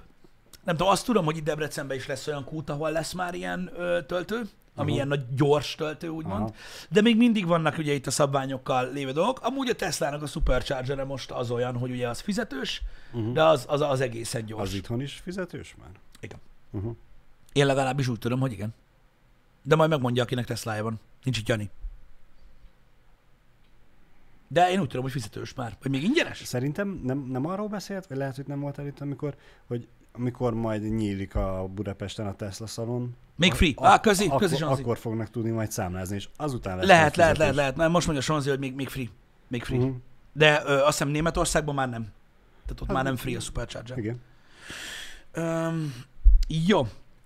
Nem 0.63 0.75
tudom, 0.77 0.91
azt 0.91 1.05
tudom, 1.05 1.25
hogy 1.25 1.37
itt 1.37 1.43
Debrecenben 1.43 1.97
is 1.97 2.07
lesz 2.07 2.27
olyan 2.27 2.43
kút, 2.43 2.69
ahol 2.69 2.91
lesz 2.91 3.13
már 3.13 3.33
ilyen 3.33 3.71
ö, 3.77 3.99
töltő, 4.07 4.37
ami 4.75 4.87
Aha. 4.87 4.89
ilyen 4.89 5.07
nagy 5.07 5.25
gyors 5.35 5.75
töltő, 5.75 6.07
úgymond. 6.07 6.41
Aha. 6.41 6.53
De 6.89 7.01
még 7.01 7.17
mindig 7.17 7.45
vannak 7.47 7.77
ugye 7.77 7.93
itt 7.93 8.07
a 8.07 8.11
szabványokkal 8.11 8.91
lévő 8.93 9.11
dolgok. 9.11 9.39
Amúgy 9.41 9.69
a 9.69 9.73
Teslának 9.75 10.21
a 10.21 10.27
Supercharger 10.27 11.03
most 11.03 11.31
az 11.31 11.51
olyan, 11.51 11.77
hogy 11.77 11.91
ugye 11.91 12.07
az 12.07 12.19
fizetős, 12.19 12.81
Uh-huh. 13.15 13.33
de 13.33 13.43
az, 13.43 13.65
az, 13.67 13.81
az 13.81 14.01
egészen 14.01 14.45
gyors. 14.45 14.61
Az 14.69 14.73
itthon 14.73 15.01
is 15.01 15.13
fizetős 15.23 15.75
már? 15.79 15.89
Igen. 16.19 16.37
Uh-huh. 16.71 16.95
Én 17.53 17.65
legalábbis 17.65 18.07
úgy 18.07 18.19
tudom, 18.19 18.39
hogy 18.39 18.51
igen. 18.51 18.73
De 19.63 19.75
majd 19.75 19.89
megmondja, 19.89 20.23
akinek 20.23 20.45
Teslája 20.45 20.83
van. 20.83 20.99
Nincs 21.23 21.37
itt 21.37 21.47
Jani. 21.47 21.69
De 24.53 24.71
én 24.71 24.79
úgy 24.79 24.87
tudom, 24.87 25.01
hogy 25.03 25.11
fizetős 25.11 25.53
már. 25.53 25.75
Vagy 25.81 25.91
még 25.91 26.03
ingyenes? 26.03 26.41
Szerintem 26.45 27.01
nem, 27.03 27.17
nem 27.19 27.45
arról 27.45 27.67
beszélt, 27.67 28.07
vagy 28.07 28.17
lehet, 28.17 28.35
hogy 28.35 28.45
nem 28.47 28.59
volt 28.59 28.77
itt, 28.77 28.99
amikor, 28.99 29.35
hogy 29.67 29.87
amikor 30.11 30.53
majd 30.53 30.95
nyílik 30.95 31.35
a 31.35 31.67
Budapesten 31.73 32.27
a 32.27 32.35
Tesla 32.35 32.67
szalon, 32.67 33.15
Még 33.35 33.53
free. 33.53 33.71
a- 33.75 33.87
Á, 33.87 33.99
közi, 33.99 34.25
akkor, 34.25 34.39
közi 34.39 34.55
Zsonzi. 34.55 34.81
akkor 34.81 34.97
fognak 34.97 35.29
tudni 35.29 35.49
majd 35.49 35.71
számlázni, 35.71 36.15
és 36.15 36.27
azután 36.37 36.77
lesz 36.77 36.85
Lehet, 36.87 37.15
lehet, 37.15 37.37
lehet, 37.37 37.55
lehet. 37.55 37.75
Mert 37.75 37.91
most 37.91 38.05
mondja 38.05 38.23
Sonzi, 38.23 38.49
hogy 38.49 38.59
még, 38.59 38.75
még 38.75 38.87
free. 38.89 39.07
Még 39.47 39.63
free. 39.63 39.77
Uh-huh. 39.79 39.95
De 40.33 40.61
ö, 40.65 40.73
azt 40.73 40.85
hiszem 40.97 41.07
Németországban 41.07 41.75
már 41.75 41.89
nem. 41.89 42.01
Tehát 42.65 42.81
ott 42.81 42.87
Hát, 42.87 42.95
már 42.95 43.03
nem 43.03 43.15
free 43.15 43.37
a 43.37 43.39
Supercharger. 43.39 43.97
Igen. 43.97 44.21
Um, 45.35 45.93
jó. 46.47 46.81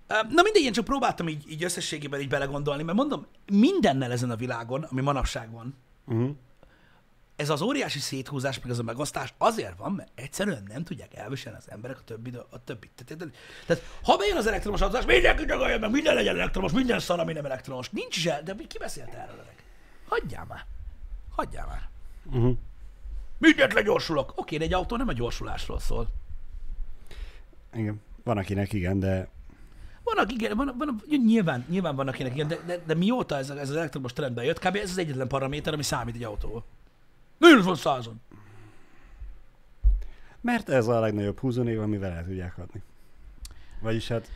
Na 0.08 0.42
mindegy, 0.42 0.62
én 0.62 0.72
csak 0.72 0.84
próbáltam 0.84 1.28
így, 1.28 1.44
így 1.50 1.64
összességében 1.64 2.20
így 2.20 2.28
belegondolni, 2.28 2.82
mert 2.82 2.96
mondom, 2.98 3.26
mindennel 3.52 4.12
ezen 4.12 4.30
a 4.30 4.36
világon, 4.36 4.82
ami 4.82 5.00
manapság 5.00 5.50
van, 5.52 5.74
Uh-huh. 6.06 6.30
Ez 7.38 7.50
az 7.50 7.60
óriási 7.60 7.98
széthúzás, 7.98 8.60
meg 8.60 8.70
ez 8.70 8.78
a 8.78 8.82
megosztás 8.82 9.34
azért 9.38 9.76
van, 9.76 9.92
mert 9.92 10.10
egyszerűen 10.14 10.62
nem 10.68 10.84
tudják 10.84 11.14
elviselni 11.14 11.58
az 11.58 11.70
emberek 11.70 11.98
a 11.98 12.02
többi, 12.04 12.32
a 12.50 12.64
többit. 12.64 12.90
Tehát, 13.06 13.32
tehát, 13.66 13.82
ha 14.02 14.16
bejön 14.16 14.36
az 14.36 14.46
elektromos 14.46 14.80
autózás, 14.80 15.04
mindenki 15.04 15.44
nyugodjon 15.44 15.80
meg, 15.80 15.90
minden 15.90 16.14
legyen 16.14 16.34
elektromos, 16.34 16.72
minden 16.72 17.00
szar, 17.00 17.20
ami 17.20 17.32
nem 17.32 17.44
elektromos. 17.44 17.90
Nincs 17.90 18.16
is 18.16 18.26
el, 18.26 18.42
de 18.42 18.54
ki 18.68 18.78
beszélt 18.78 19.14
erről 19.14 19.34
öreg? 19.34 19.62
Hagyjál 20.08 20.44
már. 20.48 20.66
Hagyjál 21.36 21.66
már. 21.66 21.88
Uh-huh. 22.24 22.56
Mindent 23.38 23.72
legyorsulok. 23.72 24.32
Oké, 24.36 24.56
de 24.56 24.64
egy 24.64 24.72
autó 24.72 24.96
nem 24.96 25.08
a 25.08 25.12
gyorsulásról 25.12 25.78
szól. 25.78 26.08
Igen. 27.74 28.00
Van 28.24 28.38
akinek 28.38 28.72
igen, 28.72 28.98
de 28.98 29.28
Vannak, 30.04 30.32
igen, 30.32 30.56
van, 30.56 30.74
van, 30.78 31.02
nyilván, 31.24 31.64
nyilván 31.68 31.96
vannak 31.96 32.14
akinek 32.14 32.34
igen, 32.34 32.48
de, 32.48 32.58
de, 32.66 32.78
de 32.86 32.94
mióta 32.94 33.36
ez, 33.36 33.50
ez 33.50 33.70
az 33.70 33.76
elektromos 33.76 34.12
trend 34.12 34.34
bejött, 34.34 34.58
kb. 34.58 34.76
ez 34.76 34.90
az 34.90 34.98
egyetlen 34.98 35.28
paraméter, 35.28 35.72
ami 35.72 35.82
számít 35.82 36.14
egy 36.14 36.22
autóval. 36.24 36.64
Van 37.38 37.74
százon. 37.76 38.20
mert 40.40 40.68
ez 40.68 40.86
a 40.86 41.00
legnagyobb 41.00 41.38
húzónév, 41.38 41.80
amivel 41.80 42.10
el 42.12 42.24
tudják 42.24 42.58
adni. 42.58 42.82
Vagyis 43.80 44.08
hát 44.08 44.30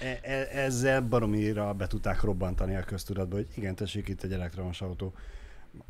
e- 0.00 0.18
e- 0.22 0.48
ezzel 0.52 1.00
baromira 1.00 1.74
be 1.74 1.86
tudták 1.86 2.20
robbantani 2.20 2.76
a 2.76 2.82
köztudatba, 2.84 3.36
hogy 3.36 3.48
igen, 3.56 3.74
tessék 3.74 4.08
itt 4.08 4.22
egy 4.22 4.32
elektromos 4.32 4.80
autó. 4.80 5.12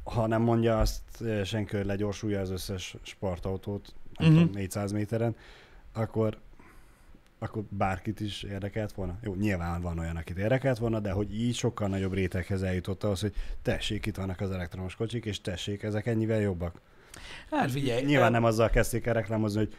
Ha 0.04 0.26
nem 0.26 0.42
mondja 0.42 0.78
azt 0.80 1.20
eh, 1.20 1.44
senki, 1.44 1.76
hogy 1.76 1.86
legyorsulja 1.86 2.40
az 2.40 2.50
összes 2.50 2.96
sportautót, 3.02 3.94
nem 4.18 4.30
Mhm. 4.30 4.38
tudom, 4.38 4.54
400 4.54 4.92
méteren, 4.92 5.36
akkor 5.92 6.38
akkor 7.43 7.62
bárkit 7.68 8.20
is 8.20 8.43
érdekelt 8.43 8.93
volna. 8.93 9.18
Jó, 9.22 9.34
nyilván 9.34 9.80
van 9.80 9.99
olyan, 9.99 10.16
akit 10.16 10.38
érdekelt 10.38 10.78
volna, 10.78 11.01
de 11.01 11.11
hogy 11.11 11.41
így 11.41 11.55
sokkal 11.55 11.88
nagyobb 11.88 12.12
réteghez 12.12 12.62
eljutott 12.62 13.05
az, 13.05 13.20
hogy 13.20 13.34
tessék, 13.62 14.07
itt 14.07 14.16
vannak 14.16 14.41
az 14.41 14.51
elektromos 14.51 14.95
kocsik, 14.95 15.24
és 15.24 15.41
tessék, 15.41 15.82
ezek 15.82 16.07
ennyivel 16.07 16.41
jobbak. 16.41 16.80
Hát 17.51 17.70
figyelj, 17.70 18.05
Nyilván 18.05 18.28
ö, 18.28 18.32
nem 18.32 18.45
azzal 18.45 18.70
kezdték 18.70 19.07
el 19.07 19.14
reklámozni, 19.14 19.59
hogy 19.59 19.74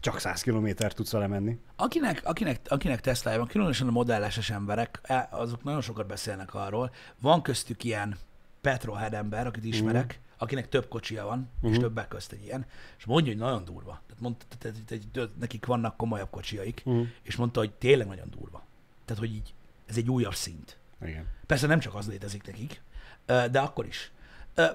csak 0.00 0.18
100 0.18 0.42
kilométert 0.42 0.96
tudsz 0.96 1.12
vele 1.12 1.26
menni. 1.26 1.58
Akinek, 1.76 2.20
akinek, 2.24 2.60
akinek 2.68 3.00
Tesla 3.00 3.36
van, 3.36 3.46
különösen 3.46 3.88
a 3.88 3.90
modelles 3.90 4.50
emberek, 4.50 5.00
e, 5.02 5.28
azok 5.30 5.64
nagyon 5.64 5.80
sokat 5.80 6.06
beszélnek 6.06 6.54
arról. 6.54 6.90
Van 7.20 7.42
köztük 7.42 7.84
ilyen 7.84 8.16
petrolhead 8.60 9.14
ember, 9.14 9.46
akit 9.46 9.64
ismerek. 9.64 10.20
Akinek 10.42 10.68
több 10.68 10.88
kocsia 10.88 11.24
van, 11.24 11.48
és 11.62 11.78
többek 11.78 12.08
közt 12.08 12.32
egy 12.32 12.44
ilyen, 12.44 12.66
és 12.98 13.04
mondja, 13.04 13.32
hogy 13.32 13.40
nagyon 13.40 13.64
durva. 13.64 14.00
Tehát 14.06 14.22
mondta, 14.22 14.44
tehát, 14.58 14.76
tehát, 14.86 15.02
tehát, 15.12 15.30
nekik 15.40 15.66
vannak 15.66 15.96
komolyabb 15.96 16.30
kocsiaik, 16.30 16.82
Mhm. 16.84 17.00
és 17.22 17.36
mondta, 17.36 17.60
hogy 17.60 17.70
tényleg 17.72 18.06
nagyon 18.06 18.30
durva. 18.38 18.62
Tehát, 19.04 19.22
hogy 19.22 19.34
így, 19.34 19.54
ez 19.86 19.96
egy 19.96 20.10
újabb 20.10 20.34
szint. 20.34 20.76
Igen. 21.04 21.26
Persze 21.46 21.66
nem 21.66 21.78
csak 21.78 21.94
az 21.94 22.08
létezik 22.08 22.46
nekik, 22.46 22.82
de 23.26 23.60
akkor 23.60 23.86
is. 23.86 24.10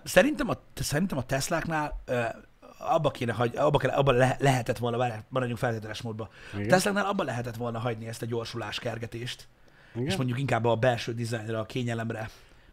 Szerintem 0.03 0.49
a, 0.49 0.53
szerintem 0.76 1.18
a 1.18 1.26
Tesláknál 1.26 2.03
abba 2.80 3.11
kéne 3.11 3.34
hagy, 3.34 3.55
abba, 3.55 3.78
kéne, 3.78 3.93
abba 3.93 4.11
le, 4.11 4.36
lehetett 4.39 4.78
volna, 4.78 5.24
maradjunk 5.30 5.59
feltételes 5.59 6.01
módba. 6.01 6.30
A 6.53 6.55
Igen. 6.55 6.68
Tesláknál 6.68 7.05
abba 7.05 7.24
lehetett 7.24 7.55
volna 7.55 7.80
hagyni 7.80 8.07
ezt 8.07 8.22
a 8.22 8.26
gyorsulás 8.26 8.80
kergetést, 8.80 9.47
Igen? 9.95 10.07
és 10.07 10.15
mondjuk 10.15 10.39
inkább 10.39 10.65
a 10.65 10.76
belső 10.76 11.13
dizájnra, 11.13 11.59
a 11.59 11.65
kényelemre. 11.65 12.30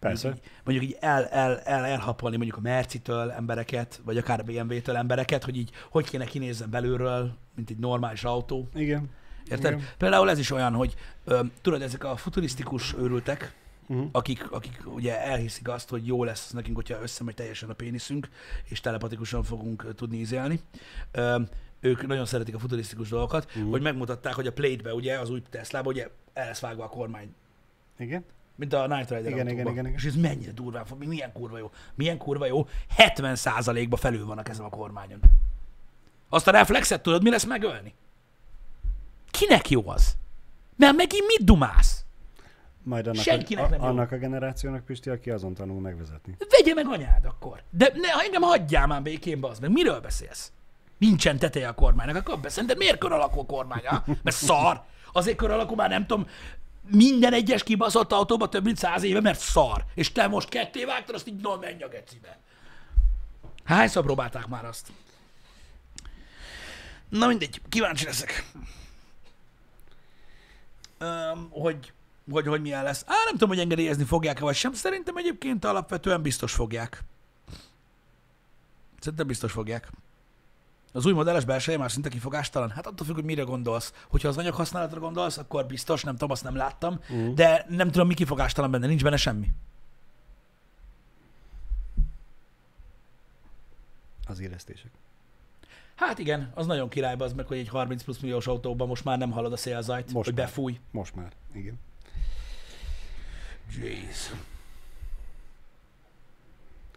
Persze. 0.09 0.28
Mondjuk 0.28 0.46
így, 0.46 0.61
mondjuk 0.64 0.84
így 0.90 0.96
el, 1.00 1.26
el, 1.26 1.59
el, 1.59 1.84
elhapolni 1.84 2.36
mondjuk 2.36 2.59
a 2.59 2.61
Mercitől 2.61 3.30
embereket, 3.30 4.00
vagy 4.05 4.16
akár 4.16 4.40
a 4.40 4.42
BMW-től 4.42 4.96
embereket, 4.96 5.44
hogy 5.44 5.57
így 5.57 5.70
hogy 5.90 6.09
kéne 6.09 6.24
kinézzen 6.24 6.70
belülről, 6.70 7.36
mint 7.55 7.70
egy 7.70 7.78
normális 7.78 8.24
autó. 8.24 8.68
Igen. 8.74 9.11
Érted? 9.50 9.72
Igen. 9.72 9.86
Például 9.98 10.30
ez 10.30 10.38
is 10.38 10.50
olyan, 10.50 10.74
hogy 10.74 10.94
ö, 11.24 11.40
tudod, 11.62 11.82
ezek 11.82 12.05
a 12.05 12.16
futurisztikus 12.16 12.94
őrültek, 12.98 13.62
Uh-huh. 13.86 14.09
akik, 14.12 14.50
akik 14.50 14.82
ugye 14.84 15.24
elhiszik 15.24 15.68
azt, 15.68 15.88
hogy 15.88 16.07
jó 16.07 16.24
lesz 16.24 16.50
nekünk, 16.50 16.76
hogyha 16.76 17.02
összemegy 17.02 17.34
teljesen 17.34 17.70
a 17.70 17.72
péniszünk, 17.72 18.28
és 18.64 18.80
telepatikusan 18.80 19.42
fogunk 19.42 19.94
tudni 19.94 20.16
ízélni. 20.16 20.61
Ö, 21.12 21.40
ők 21.80 22.07
nagyon 22.07 22.26
szeretik 22.26 22.55
a 22.55 22.59
futurisztikus 22.59 23.09
dolgokat, 23.09 23.44
uh-huh. 23.44 23.70
hogy 23.70 23.82
megmutatták, 23.82 24.34
hogy 24.34 24.46
a 24.46 24.52
Plate-be, 24.52 24.94
ugye, 24.94 25.18
az 25.18 25.30
új 25.30 25.42
tesla 25.50 25.82
ugye 25.82 26.09
el 26.32 26.46
lesz 26.46 26.61
vágva 26.61 26.84
a 26.84 26.88
kormány. 26.88 27.34
Igen. 27.98 28.24
Mint 28.57 28.72
a 28.72 28.86
Night 28.86 29.11
Rider 29.11 29.26
Igen, 29.26 29.32
autóba. 29.46 29.50
igen, 29.52 29.72
igen, 29.72 29.84
igen. 29.86 29.98
És 29.98 30.05
ez 30.05 30.14
mennyire 30.16 30.50
durván 30.52 30.84
fog, 30.84 31.05
milyen 31.05 31.32
kurva 31.32 31.59
jó. 31.59 31.70
Milyen 31.94 32.18
kurva 32.18 32.46
jó. 32.46 32.66
70%-ba 32.96 33.96
felül 33.96 34.26
vannak 34.26 34.48
ezen 34.48 34.64
a 34.64 34.68
kormányon. 34.68 35.20
Azt 36.28 36.48
a 36.48 36.50
reflexet 36.50 37.02
tudod, 37.02 37.22
mi 37.22 37.30
lesz 37.30 37.44
megölni? 37.44 37.94
Kinek 39.30 39.70
jó 39.70 39.88
az? 39.88 40.16
Mert 40.76 40.96
megint 40.96 41.26
mit 41.26 41.44
dumálsz? 41.46 42.05
Majd 42.82 43.07
annak, 43.07 43.22
Senkinek 43.22 43.64
a, 43.64 43.68
nem 43.68 43.80
jó. 43.80 43.86
annak 43.86 44.12
a 44.12 44.16
generációnak, 44.16 44.84
Pisti, 44.84 45.11
aki 45.11 45.30
azon 45.30 45.55
tanul 45.55 45.80
megvezetni. 45.80 46.36
Vegye 46.50 46.74
meg 46.74 46.86
anyád 46.88 47.24
akkor. 47.24 47.62
De 47.70 47.92
ne, 47.94 48.09
ha 48.09 48.22
engem 48.22 48.42
hagyjál 48.42 48.86
már 48.86 49.02
békén, 49.02 49.40
bazd 49.40 49.61
meg. 49.61 49.70
Miről 49.70 50.00
beszélsz? 50.00 50.52
Nincsen 50.98 51.38
teteje 51.38 51.68
a 51.68 51.74
kormánynak, 51.74 52.16
akkor 52.16 52.38
beszélj. 52.40 52.66
De 52.66 52.74
miért 52.74 52.98
kör 52.98 53.12
alakú 53.12 53.40
a 53.40 53.44
kormány? 53.46 53.86
Ha? 53.86 54.05
Mert 54.22 54.36
szar. 54.36 54.82
Azért 55.12 55.36
kör 55.36 55.50
alakú 55.50 55.74
már 55.74 55.88
nem 55.90 56.07
tudom, 56.07 56.26
minden 56.87 57.32
egyes 57.32 57.62
kibaszott 57.62 58.12
autóba 58.12 58.49
több 58.49 58.64
mint 58.64 58.76
száz 58.76 59.03
éve, 59.03 59.20
mert 59.20 59.41
szar. 59.41 59.85
És 59.95 60.12
te 60.12 60.26
most 60.26 60.49
ketté 60.49 60.85
vágtad, 60.85 61.14
azt 61.14 61.28
így, 61.28 61.41
no, 61.41 61.57
menj 61.57 61.82
a 61.82 61.89
gecibe. 61.89 62.39
Hányszor 63.64 64.05
próbálták 64.05 64.47
már 64.47 64.64
azt? 64.64 64.89
Na 67.09 67.26
mindegy, 67.26 67.61
kíváncsi 67.68 68.05
leszek. 68.05 68.51
Öm, 70.99 71.49
hogy, 71.51 71.93
hogy, 72.30 72.47
hogy 72.47 72.61
milyen 72.61 72.82
lesz. 72.82 73.05
Á, 73.07 73.14
nem 73.24 73.32
tudom, 73.32 73.49
hogy 73.49 73.59
engedélyezni 73.59 74.05
fogják-e 74.05 74.41
vagy 74.41 74.55
sem. 74.55 74.72
Szerintem 74.72 75.16
egyébként 75.16 75.64
alapvetően 75.64 76.22
biztos 76.22 76.53
fogják. 76.53 77.03
Szerintem 79.01 79.26
biztos 79.26 79.53
fogják. 79.53 79.91
Az 80.97 81.07
új 81.07 81.12
modelles 81.12 81.45
belseje 81.45 81.78
már 81.78 81.90
szinte 81.90 82.09
kifogástalan? 82.09 82.70
Hát 82.70 82.86
attól 82.86 83.07
függ, 83.07 83.14
hogy 83.14 83.24
mire 83.24 83.42
gondolsz. 83.42 83.92
Hogyha 84.09 84.28
az 84.28 84.38
anyaghasználatra 84.38 85.01
gondolsz, 85.01 85.38
akkor 85.38 85.66
biztos, 85.66 86.03
nem 86.03 86.12
tudom, 86.12 86.30
azt 86.30 86.42
nem 86.45 86.57
láttam, 86.57 87.01
Mhm. 87.09 87.34
de 87.34 87.66
nem 87.68 87.90
tudom, 87.90 88.07
mi 88.07 88.14
kifogástalan 88.14 88.70
benne, 88.70 88.86
nincs 88.86 89.03
benne 89.03 89.16
semmi. 89.16 89.49
Az 94.26 94.40
élesztések. 94.40 94.90
Hát 95.95 96.18
igen, 96.18 96.51
az 96.55 96.66
nagyon 96.66 96.88
király 96.88 97.14
az 97.18 97.32
meg, 97.32 97.47
hogy 97.47 97.57
egy 97.59 97.68
30 97.68 98.03
plusz 98.03 98.18
milliós 98.18 98.47
autóban 98.47 98.88
most 98.88 99.05
már 99.05 99.18
nem 99.18 99.30
hallod 99.30 99.53
a 99.53 99.57
szélzajt, 99.57 100.12
Most 100.12 100.28
hogy 100.28 100.36
már. 100.38 100.47
befúj. 100.47 100.80
Most 100.90 101.14
már. 101.14 101.32
Igen. 101.53 101.78
Jeez. 103.80 104.34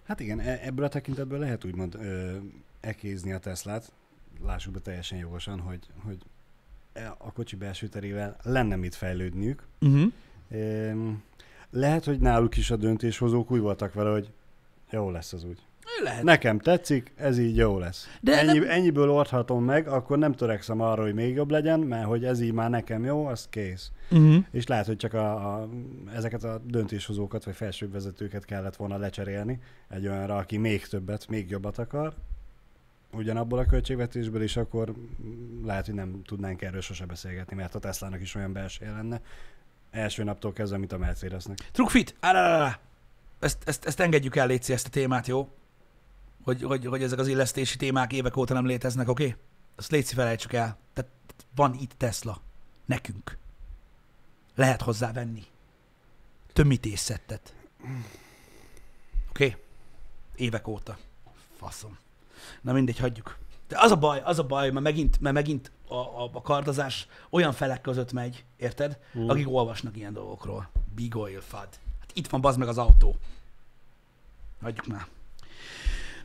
Hát 0.07 0.19
igen, 0.19 0.39
e- 0.39 0.59
ebből 0.63 0.85
a 0.85 0.89
tekintetből 0.89 1.39
lehet 1.39 1.65
úgymond 1.65 1.95
ö, 1.95 2.37
ekézni 2.80 3.32
a 3.32 3.38
Teslát. 3.39 3.91
Lássuk 4.43 4.73
be 4.73 4.80
teljesen 4.80 5.17
jogosan, 5.17 5.59
hogy, 5.59 5.80
hogy 6.03 6.17
e- 6.93 7.15
a 7.17 7.32
kocsi 7.32 7.55
belső 7.55 7.88
terével 7.88 8.38
lenne 8.43 8.75
mit 8.75 8.95
fejlődniük. 8.95 9.63
Uh-huh. 9.82 10.11
Lehet, 11.69 12.05
hogy 12.05 12.19
náluk 12.19 12.57
is 12.57 12.71
a 12.71 12.75
döntéshozók 12.75 13.51
úgy 13.51 13.59
voltak 13.59 13.93
vele, 13.93 14.11
hogy 14.11 14.32
jó 14.91 15.11
lesz 15.11 15.34
az 15.34 15.43
úgy. 15.43 15.59
Lehet. 16.03 16.23
Nekem 16.23 16.59
tetszik, 16.59 17.11
ez 17.15 17.39
így 17.39 17.55
jó 17.55 17.80
lesz. 17.80 18.07
De 18.21 18.39
Ennyi, 18.39 18.59
nem- 18.59 18.69
Ennyiből 18.69 19.09
oldhatom 19.09 19.63
meg, 19.63 19.88
akkor 19.88 20.17
nem 20.17 20.34
törekszem 20.34 20.82
arra, 20.82 21.01
hogy 21.01 21.13
még 21.13 21.36
jobb 21.36 21.51
legyen, 21.51 21.80
mert 21.80 22.05
hogy 22.05 22.25
ez 22.25 22.41
így 22.41 22.53
már 22.53 22.69
nekem 22.69 23.03
jó, 23.05 23.25
az 23.25 23.47
kész. 23.49 23.91
Uh-huh. 24.11 24.45
És 24.51 24.67
lehet, 24.67 24.86
hogy 24.86 24.97
csak 24.97 25.13
a, 25.13 25.53
a, 25.55 25.69
ezeket 26.13 26.43
a 26.43 26.61
döntéshozókat 26.65 27.43
vagy 27.43 27.55
felsőbb 27.55 27.91
vezetőket 27.91 28.45
kellett 28.45 28.75
volna 28.75 28.97
lecserélni 28.97 29.59
egy 29.89 30.07
olyanra, 30.07 30.36
aki 30.38 30.57
még 30.57 30.88
többet, 30.88 31.28
még 31.28 31.49
jobbat 31.49 31.78
akar, 31.78 32.13
ugyanabból 33.11 33.59
a 33.59 33.65
költségvetésből, 33.65 34.41
és 34.41 34.57
akkor 34.57 34.93
lehet, 35.63 35.85
hogy 35.85 35.95
nem 35.95 36.21
tudnánk 36.23 36.61
erről 36.61 36.81
sose 36.81 37.05
beszélgetni, 37.05 37.55
mert 37.55 37.75
a 37.75 37.79
Teslának 37.79 38.21
is 38.21 38.35
olyan 38.35 38.53
belseje 38.53 38.91
lenne. 38.91 39.21
Első 39.91 40.23
naptól 40.23 40.53
kezdve, 40.53 40.77
mint 40.77 40.91
a 40.91 40.97
Mercedesnek. 40.97 41.57
Truckfit, 41.71 42.15
állá, 42.19 42.79
ezt, 43.39 43.57
ezt, 43.65 43.85
ezt 43.85 43.99
engedjük 43.99 44.35
el, 44.35 44.47
Léci, 44.47 44.73
ezt 44.73 44.87
a 44.87 44.89
témát, 44.89 45.27
jó? 45.27 45.49
Hogy, 46.43 46.63
hogy, 46.63 46.85
hogy 46.85 47.03
ezek 47.03 47.19
az 47.19 47.27
illesztési 47.27 47.77
témák 47.77 48.13
évek 48.13 48.37
óta 48.37 48.53
nem 48.53 48.65
léteznek, 48.65 49.09
oké? 49.09 49.23
Okay? 49.25 49.35
Azt 49.75 49.91
Léci 49.91 50.13
felejtsük 50.13 50.53
el. 50.53 50.77
Tehát 50.93 51.11
van 51.55 51.73
itt 51.73 51.93
Tesla. 51.97 52.41
Nekünk. 52.85 53.37
lehet 54.55 54.81
hozzá 54.81 55.11
venni 55.11 55.43
tömítésszettet. 56.57 57.53
Oké? 59.29 59.45
Okay? 59.45 59.55
Évek 60.35 60.67
óta. 60.67 60.97
Faszom. 61.57 61.97
Na 62.61 62.73
mindegy, 62.73 62.99
hagyjuk. 62.99 63.38
De 63.67 63.75
az 63.79 63.91
a 63.91 63.95
baj, 63.95 64.21
az 64.23 64.39
a 64.39 64.43
baj, 64.43 64.69
mert 64.69 64.83
megint, 64.83 65.19
mert 65.19 65.35
megint 65.35 65.71
a, 65.88 65.95
a, 65.95 66.29
a 66.33 66.41
kardozás 66.41 67.07
olyan 67.29 67.53
felek 67.53 67.81
között 67.81 68.11
megy, 68.11 68.43
érted? 68.57 68.97
Mm. 69.17 69.29
Akik 69.29 69.49
olvasnak 69.49 69.97
ilyen 69.97 70.13
dolgokról. 70.13 70.69
Big 70.95 71.15
oil 71.15 71.41
fad. 71.41 71.67
Hát 71.99 72.11
itt 72.13 72.27
van 72.27 72.41
bazd 72.41 72.59
meg 72.59 72.67
az 72.67 72.77
autó. 72.77 73.15
Hagyjuk 74.61 74.88
már. 74.88 75.07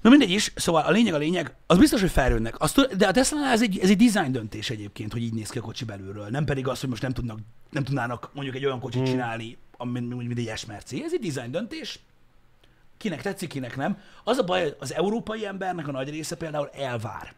Na 0.02 0.10
mindegy 0.10 0.30
is, 0.30 0.52
szóval 0.56 0.82
a 0.82 0.90
lényeg 0.90 1.14
a 1.14 1.18
lényeg, 1.18 1.54
az 1.66 1.78
biztos, 1.78 2.00
hogy 2.00 2.10
felrőnnek. 2.10 2.60
Azt, 2.60 2.96
de 2.96 3.06
a 3.06 3.12
tesla 3.12 3.46
ez 3.46 3.62
egy, 3.62 3.78
ez 3.78 3.90
egy 3.90 3.96
design 3.96 4.32
döntés 4.32 4.70
egyébként, 4.70 5.12
hogy 5.12 5.22
így 5.22 5.32
néz 5.32 5.50
ki 5.50 5.58
a 5.58 5.62
kocsi 5.62 5.84
belülről. 5.84 6.28
Nem 6.28 6.44
pedig 6.44 6.68
az, 6.68 6.80
hogy 6.80 6.88
most 6.88 7.02
nem, 7.02 7.12
tudnak, 7.12 7.38
nem 7.70 7.84
tudnának 7.84 8.30
mondjuk 8.32 8.56
egy 8.56 8.64
olyan 8.64 8.80
kocsit 8.80 9.00
mm. 9.00 9.04
csinálni, 9.04 9.58
mint, 9.78 10.16
mint 10.16 10.38
egy 10.38 10.52
S-Merci. 10.56 11.02
Ez 11.02 11.12
egy 11.12 11.32
design 11.32 11.50
döntés, 11.50 11.98
kinek 13.03 13.22
tetszik, 13.22 13.48
kinek 13.48 13.76
nem. 13.76 13.98
Az 14.24 14.38
a 14.38 14.44
baj, 14.44 14.74
az 14.78 14.94
európai 14.94 15.46
embernek 15.46 15.88
a 15.88 15.90
nagy 15.90 16.11
része 16.11 16.36
például 16.36 16.68
elvár. 16.68 17.34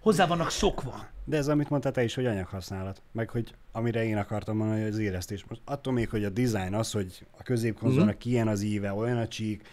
Hozzá 0.00 0.26
vannak 0.26 0.50
szokva. 0.50 1.06
De 1.24 1.36
ez, 1.36 1.48
amit 1.48 1.68
mondtál 1.68 1.92
te 1.92 2.04
is, 2.04 2.14
hogy 2.14 2.26
anyaghasználat. 2.26 3.02
Meg, 3.12 3.30
hogy 3.30 3.54
amire 3.72 4.04
én 4.04 4.16
akartam 4.16 4.56
mondani, 4.56 4.80
hogy 4.80 4.90
az 4.90 4.98
éreztés. 4.98 5.44
Most 5.48 5.60
attól 5.64 5.92
még, 5.92 6.08
hogy 6.08 6.24
a 6.24 6.28
design 6.28 6.74
az, 6.74 6.92
hogy 6.92 7.26
a 7.38 7.42
középkonzolnak 7.42 8.14
mm. 8.14 8.30
ilyen 8.30 8.48
az 8.48 8.62
íve, 8.62 8.92
olyan 8.92 9.16
a 9.16 9.28
csík, 9.28 9.68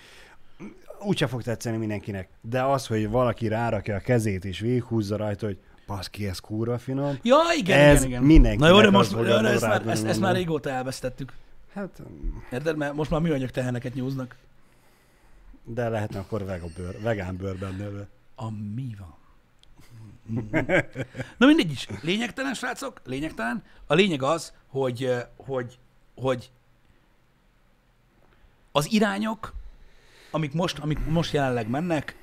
úgyse 1.00 1.28
fog 1.28 1.44
tetszeni 1.44 1.78
mindenkinek. 1.78 2.30
De 2.42 2.64
az, 2.64 2.88
hogy 2.88 3.10
valaki 3.10 3.48
rárakja 3.48 3.96
a 3.96 4.00
kezét 4.00 4.46
és 4.46 4.60
végighúzza 4.60 5.18
rajta, 5.18 5.46
hogy 5.46 5.58
ki, 6.10 6.28
ez 6.28 6.40
kúra 6.40 6.78
finom. 6.78 7.18
Ja, 7.22 7.38
igen, 7.58 7.80
ez 7.80 7.98
igen, 7.98 8.10
igen. 8.10 8.24
mindenki. 8.24 8.58
Na 8.58 8.68
jó, 8.68 8.82
de 8.82 8.90
most 8.90 9.16
de 9.16 9.50
ezt, 9.50 9.62
már, 9.62 9.88
ezt, 9.88 10.06
ezt, 10.06 10.20
már 10.20 10.36
régóta 10.36 10.70
elvesztettük. 10.70 11.34
Hát... 11.74 12.02
Érted? 12.52 12.78
Mert 12.78 12.94
most 12.94 13.10
már 13.10 13.22
műanyag 13.22 13.50
teheneket 13.50 13.94
nyúznak. 13.94 14.36
De 15.70 15.90
lehetne 15.90 16.20
akkor 16.20 16.46
vegán 16.46 16.72
bőr, 16.76 17.02
vegán 17.02 17.38
bőr 17.38 17.58
benne. 17.58 18.08
A 18.36 18.50
mi 18.52 18.96
van? 19.00 19.16
Na 21.38 21.46
mindegy 21.46 21.72
is. 21.72 21.88
Lényegtelen, 22.02 22.54
srácok, 22.54 23.02
lényegtelen. 23.06 23.64
A 23.86 23.94
lényeg 23.94 24.24
az, 24.24 24.54
hogy, 24.68 25.14
hogy, 25.36 25.80
hogy 26.16 26.52
az 28.72 28.92
irányok, 28.92 29.54
amik 30.32 30.54
most, 30.54 30.80
amik 30.80 31.06
most 31.06 31.34
jelenleg 31.34 31.70
mennek, 31.70 32.18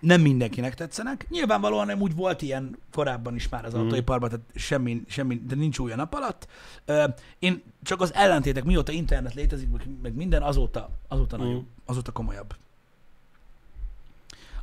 nem 0.00 0.20
mindenkinek 0.20 0.74
tetszenek. 0.74 1.26
Nyilvánvalóan 1.30 1.86
nem 1.86 2.00
úgy 2.00 2.14
volt 2.14 2.42
ilyen 2.42 2.78
korábban 2.92 3.34
is 3.34 3.48
már 3.48 3.64
az 3.64 3.74
mm. 3.74 3.78
autóiparban, 3.78 4.28
tehát 4.28 4.44
semmi, 4.54 5.02
semmi, 5.06 5.42
de 5.46 5.54
nincs 5.54 5.78
új 5.78 5.92
a 5.92 5.96
nap 5.96 6.14
alatt. 6.14 6.48
Én 7.38 7.62
csak 7.82 8.00
az 8.00 8.14
ellentétek, 8.14 8.64
mióta 8.64 8.92
internet 8.92 9.34
létezik, 9.34 9.68
meg 10.02 10.14
minden, 10.14 10.42
azóta, 10.42 10.90
azóta, 11.08 11.36
mm. 11.36 11.40
nagyobb, 11.40 11.66
azóta 11.84 12.12
komolyabb. 12.12 12.54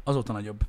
Azóta 0.09 0.33
nagyobb. 0.33 0.65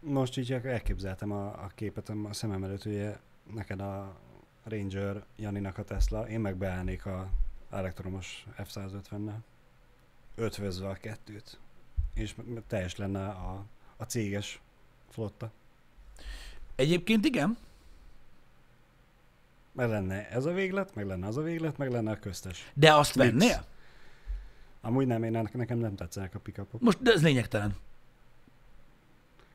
Most 0.00 0.36
így 0.36 0.52
elképzeltem 0.52 1.32
a, 1.32 1.46
a 1.46 1.70
képet 1.74 2.08
a 2.08 2.32
szemem 2.32 2.64
előtt, 2.64 2.82
hogy 2.82 3.12
neked 3.54 3.80
a 3.80 4.16
Ranger 4.64 5.24
Janinak 5.36 5.78
a 5.78 5.84
Tesla, 5.84 6.28
én 6.28 6.40
meg 6.40 6.56
beállnék 6.56 7.06
a 7.06 7.28
elektromos 7.70 8.46
F-150-nel, 8.56 9.36
ötvözve 10.34 10.88
a 10.88 10.92
kettőt, 10.92 11.58
és 12.14 12.34
teljes 12.66 12.96
lenne 12.96 13.28
a, 13.28 13.64
a 13.96 14.04
céges 14.04 14.60
flotta. 15.08 15.50
Egyébként 16.74 17.24
igen. 17.24 17.56
Meg 19.72 19.88
lenne 19.88 20.28
ez 20.28 20.44
a 20.44 20.52
véglet, 20.52 20.94
meg 20.94 21.06
lenne 21.06 21.26
az 21.26 21.36
a 21.36 21.42
véglet, 21.42 21.78
meg 21.78 21.90
lenne 21.90 22.10
a 22.10 22.18
köztes. 22.18 22.70
De 22.74 22.94
azt 22.94 23.14
Mix. 23.14 23.30
vennél? 23.30 23.64
Amúgy 24.86 25.06
nem, 25.06 25.22
én 25.22 25.48
nekem 25.52 25.78
nem 25.78 25.94
tetszenek 25.94 26.34
a 26.34 26.38
pickupok. 26.38 26.80
Most, 26.80 27.02
de 27.02 27.12
ez 27.12 27.22
lényegtelen. 27.22 27.76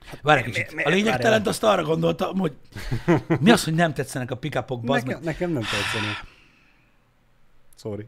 Hát, 0.05 0.21
Várj 0.21 0.39
egy 0.39 0.45
kicsit. 0.45 0.86
A 0.86 0.89
lényegtelent 0.89 1.47
azt 1.47 1.63
arra 1.63 1.84
gondoltam, 1.84 2.38
hogy 2.38 2.57
mi 3.39 3.51
az, 3.51 3.63
hogy 3.63 3.73
nem 3.73 3.93
tetszenek 3.93 4.32
a 4.32 4.38
pickupok, 4.38 4.82
bazd 4.82 5.05
nekem, 5.05 5.21
nekem 5.23 5.51
nem 5.51 5.61
tetszenek. 5.61 6.23
Sorry. 7.75 8.07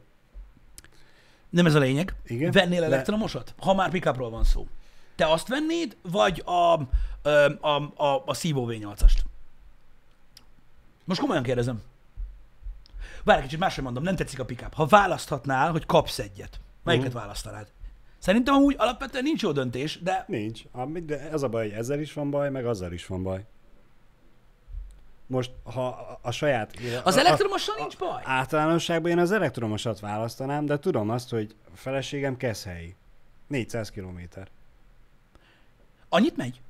Nem 1.49 1.65
ez 1.65 1.75
a 1.75 1.79
lényeg. 1.79 2.15
Igen? 2.25 2.51
Vennél 2.51 2.83
elektromosat? 2.83 3.53
Ha 3.57 3.73
már 3.73 3.89
pickupról 3.89 4.29
van 4.29 4.43
szó. 4.43 4.67
Te 5.15 5.31
azt 5.31 5.47
vennéd, 5.47 5.97
vagy 6.01 6.41
a, 6.45 6.79
a, 7.29 7.75
a, 7.95 8.23
a, 8.25 8.33
szívó 8.33 8.67
V8-ast? 8.69 9.17
Most 11.03 11.19
komolyan 11.19 11.43
kérdezem. 11.43 11.81
Várj 13.23 13.37
egy 13.37 13.45
kicsit, 13.45 13.59
másra 13.59 13.83
mondom, 13.83 14.03
nem 14.03 14.15
tetszik 14.15 14.39
a 14.39 14.45
pickup. 14.45 14.73
Ha 14.73 14.85
választhatnál, 14.85 15.71
hogy 15.71 15.85
kapsz 15.85 16.19
egyet, 16.19 16.59
melyiket 16.83 17.07
uh-huh. 17.07 17.21
választanád? 17.21 17.67
Szerintem 18.19 18.55
úgy 18.55 18.75
alapvetően 18.77 19.23
nincs 19.23 19.41
jó 19.41 19.51
döntés, 19.51 19.99
de... 20.01 20.25
Nincs. 20.27 20.61
De 21.05 21.29
ez 21.29 21.41
a 21.41 21.47
baj, 21.47 21.63
hogy 21.63 21.77
ezzel 21.77 21.99
is 21.99 22.13
van 22.13 22.29
baj, 22.29 22.49
meg 22.49 22.65
azzal 22.65 22.91
is 22.91 23.05
van 23.05 23.23
baj. 23.23 23.45
Most, 25.27 25.51
ha 25.63 26.17
a 26.21 26.31
saját... 26.31 26.73
Az 27.03 27.17
elektromossal 27.17 27.75
nincs 27.77 27.97
baj? 27.97 28.21
Általánosságban 28.25 29.11
én 29.11 29.19
az 29.19 29.31
elektromosat 29.31 29.99
választanám, 29.99 30.65
de 30.65 30.79
tudom 30.79 31.09
azt, 31.09 31.29
hogy 31.29 31.55
a 31.73 31.75
feleségem 31.75 32.37
keszhelyi. 32.37 32.95
400 33.47 33.89
kilométer. 33.89 34.47
Annyit 36.09 36.37
megy? 36.37 36.61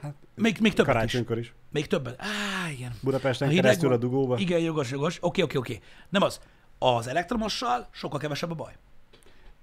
Hát, 0.00 0.14
még, 0.34 0.56
még 0.60 0.74
többet 0.74 0.94
karácsonykor 0.94 1.38
is. 1.38 1.46
is. 1.46 1.54
Még 1.70 1.86
többet? 1.86 2.16
Á, 2.18 2.70
igen. 2.70 2.92
Budapesten 3.02 3.48
a 3.48 3.52
keresztül 3.52 3.88
van. 3.88 3.98
a 3.98 4.00
dugóba. 4.00 4.38
Igen, 4.38 4.60
jogos, 4.60 4.90
jogos. 4.90 5.18
Oké, 5.20 5.42
oké, 5.42 5.56
oké. 5.56 5.80
Nem 6.08 6.22
az. 6.22 6.40
Az 6.78 7.06
elektromossal 7.06 7.88
sokkal 7.90 8.18
kevesebb 8.18 8.50
a 8.50 8.54
baj. 8.54 8.72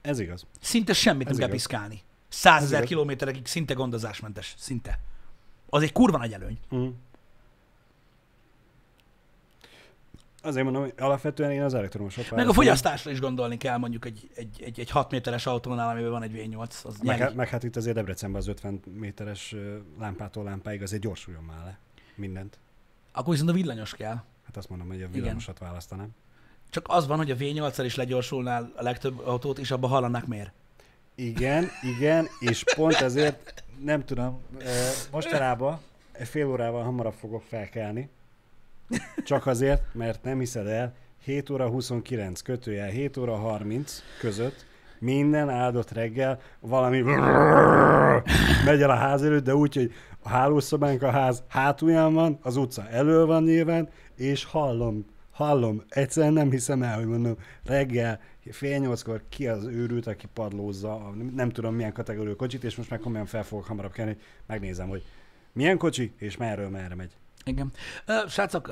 Ez 0.05 0.19
igaz. 0.19 0.45
Szinte 0.61 0.93
semmit 0.93 1.27
Ez 1.27 1.31
nem 1.31 1.41
kell 1.41 1.55
piszkálni. 1.55 2.01
Százezer 2.27 2.83
kilométerekig 2.83 3.45
szinte 3.45 3.73
gondozásmentes. 3.73 4.55
Szinte. 4.57 4.99
Az 5.69 5.83
egy 5.83 5.91
kurva 5.91 6.17
nagy 6.17 6.33
előny. 6.33 6.59
Mm. 6.75 6.87
Azért 10.41 10.63
mondom, 10.63 10.81
hogy 10.81 10.93
alapvetően 10.97 11.51
én 11.51 11.63
az 11.63 11.73
elektromosat 11.73 12.31
Meg 12.31 12.47
a 12.47 12.53
fogyasztásra 12.53 13.11
is 13.11 13.19
gondolni 13.19 13.57
kell 13.57 13.77
mondjuk 13.77 14.05
egy, 14.05 14.29
egy, 14.35 14.61
egy, 14.63 14.79
egy 14.79 14.89
6 14.89 15.11
méteres 15.11 15.45
autónál, 15.45 15.89
amiben 15.89 16.11
van 16.11 16.23
egy 16.23 16.31
V8. 16.33 16.85
Az 16.85 16.99
meg, 17.03 17.19
hát, 17.19 17.35
meg 17.35 17.47
hát 17.47 17.63
itt 17.63 17.75
azért 17.75 17.95
Debrecenben 17.95 18.41
az 18.41 18.47
50 18.47 18.81
méteres 18.93 19.55
lámpától 19.99 20.43
lámpáig 20.43 20.81
azért 20.81 21.01
gyorsuljon 21.01 21.43
már 21.43 21.63
le 21.63 21.79
mindent. 22.15 22.59
Akkor 23.11 23.31
viszont 23.31 23.49
a 23.49 23.53
villanyos 23.53 23.95
kell. 23.95 24.23
Hát 24.45 24.57
azt 24.57 24.69
mondom, 24.69 24.87
hogy 24.87 25.01
a 25.01 25.07
villamosat 25.07 25.55
Igen. 25.55 25.67
választanám. 25.67 26.09
Csak 26.75 26.85
az 26.89 27.07
van, 27.07 27.17
hogy 27.17 27.31
a 27.31 27.35
V8-al 27.35 27.81
is 27.85 27.95
legyorsulnál 27.95 28.71
a 28.75 28.83
legtöbb 28.83 29.19
autót, 29.25 29.59
és 29.59 29.71
abban 29.71 29.89
hallanák 29.89 30.25
miért. 30.25 30.51
Igen, 31.15 31.69
igen, 31.97 32.27
és 32.39 32.63
pont 32.75 32.93
ezért 32.93 33.63
nem 33.83 34.05
tudom, 34.05 34.41
mostanában 35.11 35.79
fél 36.11 36.47
órával 36.47 36.83
hamarabb 36.83 37.13
fogok 37.13 37.43
felkelni, 37.43 38.09
csak 39.25 39.45
azért, 39.45 39.81
mert 39.93 40.23
nem 40.23 40.39
hiszed 40.39 40.67
el, 40.67 40.93
7 41.23 41.49
óra 41.49 41.67
29 41.67 42.41
kötőjel 42.41 42.89
7 42.89 43.17
óra 43.17 43.35
30 43.35 44.01
között 44.19 44.65
minden 44.99 45.49
áldott 45.49 45.91
reggel 45.91 46.39
valami 46.59 47.01
megy 48.65 48.81
el 48.81 48.89
a 48.89 48.95
ház 48.95 49.23
előtt, 49.23 49.43
de 49.43 49.55
úgy, 49.55 49.75
hogy 49.75 49.93
a 50.23 50.29
hálószobánk 50.29 51.01
a 51.01 51.11
ház 51.11 51.43
hátulján 51.47 52.13
van, 52.13 52.39
az 52.41 52.55
utca 52.55 52.87
elől 52.89 53.25
van 53.25 53.43
nyilván, 53.43 53.89
és 54.15 54.43
hallom, 54.43 55.05
hallom, 55.35 55.83
egyszerűen 55.89 56.33
nem 56.33 56.51
hiszem 56.51 56.83
el, 56.83 56.95
hogy 56.95 57.05
mondom, 57.05 57.37
reggel 57.63 58.19
fél 58.51 58.77
nyolckor 58.77 59.23
ki 59.29 59.47
az 59.47 59.65
őrült, 59.65 60.07
aki 60.07 60.27
padlózza, 60.33 61.13
nem 61.33 61.49
tudom 61.49 61.75
milyen 61.75 61.93
kategóriú 61.93 62.35
kocsit, 62.35 62.63
és 62.63 62.75
most 62.75 62.89
már 62.89 62.99
komolyan 62.99 63.25
fel 63.25 63.43
fogok 63.43 63.65
hamarabb 63.65 63.91
kelni, 63.91 64.17
megnézem, 64.45 64.87
hogy 64.87 65.03
milyen 65.53 65.77
kocsi, 65.77 66.13
és 66.17 66.37
merről 66.37 66.69
merre 66.69 66.95
megy. 66.95 67.11
Igen. 67.45 67.71
Srácok, 68.27 68.71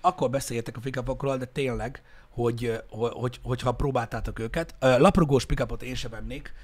akkor 0.00 0.30
beszéljetek 0.30 0.76
a 0.76 0.80
pickupokról, 0.80 1.36
de 1.36 1.44
tényleg, 1.44 2.02
hogy, 2.30 2.82
hogy, 2.90 3.40
hogyha 3.42 3.72
próbáltátok 3.72 4.38
őket. 4.38 4.74
Laprogós 4.80 5.44
pickupot 5.44 5.82
én 5.82 5.94
sem 5.94 6.10
vennék, 6.10 6.54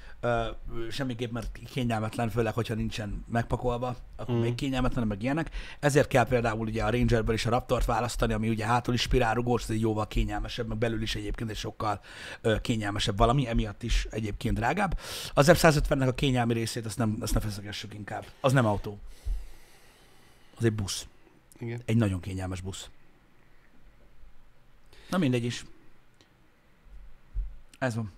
semmiképp, 0.91 1.31
mert 1.31 1.59
kényelmetlen, 1.73 2.29
főleg, 2.29 2.53
hogyha 2.53 2.73
nincsen 2.73 3.25
megpakolva, 3.31 3.95
akkor 4.15 4.35
mm. 4.35 4.39
még 4.39 4.55
kényelmetlen, 4.55 5.07
meg 5.07 5.23
ilyenek. 5.23 5.49
Ezért 5.79 6.07
kell 6.07 6.23
például 6.23 6.67
ugye 6.67 6.83
a 6.83 6.89
Rangerből 6.89 7.35
is 7.35 7.45
a 7.45 7.49
Raptort 7.49 7.85
választani, 7.85 8.33
ami 8.33 8.49
ugye 8.49 8.65
hátul 8.65 8.93
is 8.93 9.01
spirálrugós, 9.01 9.69
ez 9.69 9.75
jóval 9.75 10.07
kényelmesebb, 10.07 10.67
meg 10.67 10.77
belül 10.77 11.01
is 11.01 11.15
egyébként 11.15 11.49
egy 11.49 11.57
sokkal 11.57 11.99
kényelmesebb 12.61 13.17
valami, 13.17 13.47
emiatt 13.47 13.83
is 13.83 14.07
egyébként 14.09 14.55
drágább. 14.55 14.99
Az 15.33 15.51
F-150-nek 15.53 16.07
a 16.07 16.13
kényelmi 16.13 16.53
részét, 16.53 16.85
azt, 16.85 16.97
nem, 16.97 17.17
azt 17.19 17.33
ne 17.33 17.39
feszegessük 17.39 17.93
inkább. 17.93 18.25
Az 18.39 18.53
nem 18.53 18.65
autó. 18.65 18.99
Az 20.57 20.63
egy 20.63 20.73
busz. 20.73 21.07
Igen. 21.59 21.81
Egy 21.85 21.97
nagyon 21.97 22.19
kényelmes 22.19 22.61
busz. 22.61 22.89
Na 25.09 25.17
mindegy 25.17 25.43
is. 25.43 25.65
Ez 27.79 27.95
van. 27.95 28.11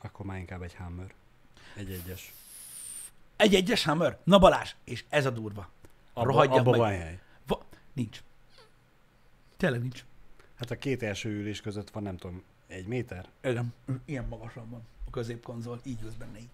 Akkor 0.00 0.26
már 0.26 0.38
inkább 0.38 0.62
egy 0.62 0.74
Hammer. 0.74 1.14
Egy 1.76 1.90
egyes. 1.90 2.32
Egy 3.36 3.54
egyes 3.54 3.84
Hammer? 3.84 4.18
Na 4.24 4.38
Balázs, 4.38 4.74
és 4.84 5.04
ez 5.08 5.26
a 5.26 5.30
durva. 5.30 5.68
Abba, 6.12 6.26
Rohadjak 6.26 6.58
abba 6.58 6.70
meg. 6.70 6.80
van 6.80 6.88
hely. 6.90 7.18
Va- 7.46 7.64
nincs. 7.92 8.22
Tényleg 9.56 9.80
nincs. 9.80 10.04
Hát 10.58 10.70
a 10.70 10.78
két 10.78 11.02
első 11.02 11.30
ülés 11.30 11.60
között 11.60 11.90
van, 11.90 12.02
nem 12.02 12.16
tudom, 12.16 12.42
egy 12.66 12.86
méter? 12.86 13.28
Igen. 13.42 13.74
Ilyen 14.04 14.24
magasan 14.24 14.70
van 14.70 14.82
a 15.06 15.10
középkonzol, 15.10 15.80
így 15.84 16.02
ülsz 16.02 16.14
benne 16.14 16.38
így. 16.38 16.48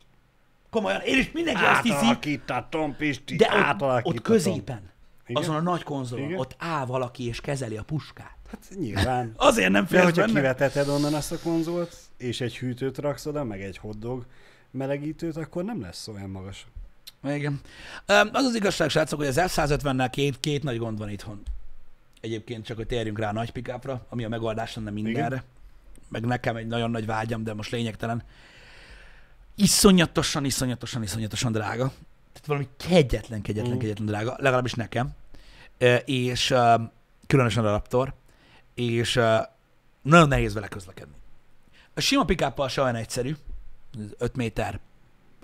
Komolyan, 0.71 1.01
én 1.01 1.19
is 1.19 1.31
mindenki 1.33 1.65
azt 1.65 1.83
hiszi, 1.83 1.95
Átalakítatom, 1.95 2.97
Pisti, 2.97 3.37
de 3.37 3.77
ott, 3.81 4.05
ott 4.05 4.21
középen, 4.23 4.91
Igen? 5.27 5.43
azon 5.43 5.55
a 5.57 5.61
nagy 5.61 5.83
konzolon, 5.83 6.25
Igen? 6.25 6.39
ott 6.39 6.55
áll 6.59 6.87
valaki 6.87 7.27
és 7.27 7.41
kezeli 7.41 7.77
a 7.77 7.83
puskát. 7.83 8.37
Hát 8.51 8.69
nyilván. 8.79 9.33
Azért 9.37 9.71
nem 9.71 9.83
De 9.83 9.89
félsz 9.89 10.05
hogyha 10.05 10.21
benne. 10.21 10.33
kiveteted 10.41 10.89
onnan 10.89 11.15
azt 11.15 11.33
a 11.33 11.39
konzolt, 11.39 11.97
és 12.17 12.41
egy 12.41 12.57
hűtőt 12.59 12.99
raksz 12.99 13.27
oda, 13.27 13.45
meg 13.45 13.63
egy 13.63 13.79
hotdog 13.79 14.27
melegítőt, 14.71 15.37
akkor 15.37 15.65
nem 15.65 15.81
lesz 15.81 16.09
olyan 16.09 16.31
magas. 16.31 16.67
Igen. 17.25 17.61
Az 18.07 18.45
az 18.45 18.55
igazság, 18.55 18.89
srácok, 18.89 19.19
hogy 19.19 19.29
az 19.29 19.41
F-150-nel 19.47 20.09
két, 20.11 20.41
két 20.41 20.63
nagy 20.63 20.79
gond 20.79 20.99
van 20.99 21.09
itthon. 21.11 21.43
Egyébként 22.21 22.65
csak, 22.65 22.77
hogy 22.77 22.87
térjünk 22.87 23.19
rá 23.19 23.29
a 23.29 23.33
nagy 23.33 23.51
pikápra, 23.51 24.07
ami 24.09 24.25
a 24.25 24.29
megoldás 24.29 24.75
lenne 24.75 24.91
mindenre. 24.91 25.27
Igen. 25.27 25.43
Meg 26.09 26.25
nekem 26.25 26.57
egy 26.57 26.67
nagyon 26.67 26.91
nagy 26.91 27.07
vágyam, 27.07 27.45
de 27.45 27.55
most 27.55 27.71
lényegtelen. 27.71 28.23
Iszonyatosan, 29.55 30.45
iszonyatosan, 30.45 31.03
iszonyatosan 31.03 31.53
drága. 31.53 31.93
Tehát 32.33 32.47
valami 32.47 32.69
kegyetlen, 32.77 33.43
kegyetlen, 33.43 33.75
Mm. 33.75 33.79
kegyetlen 33.79 34.07
drága, 34.07 34.37
legalábbis 34.39 34.75
nekem. 34.75 35.11
És 36.05 36.55
különösen 37.27 37.65
a 37.65 37.71
Raptor. 37.71 38.15
És 38.75 39.21
nagyon 40.03 40.29
nehéz 40.29 40.55
vele 40.55 40.69
közlekedni. 40.69 41.15
A 41.95 42.01
sima 42.01 42.25
pikáppal 42.25 42.69
se 42.69 42.83
olyan 42.83 42.95
egyszerű. 42.95 43.37
5 44.19 44.37
méter, 44.37 44.81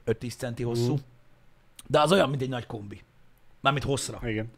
5-10 0.06 0.36
centi 0.36 0.62
hosszú. 0.62 0.92
Mm. 0.92 0.96
De 1.86 2.00
az 2.00 2.12
olyan, 2.12 2.28
mint 2.28 2.42
egy 2.42 2.48
nagy 2.48 2.66
kombi. 2.66 3.02
Mármint 3.60 3.84
hosszra. 3.84 4.20
Igen. 4.28 4.50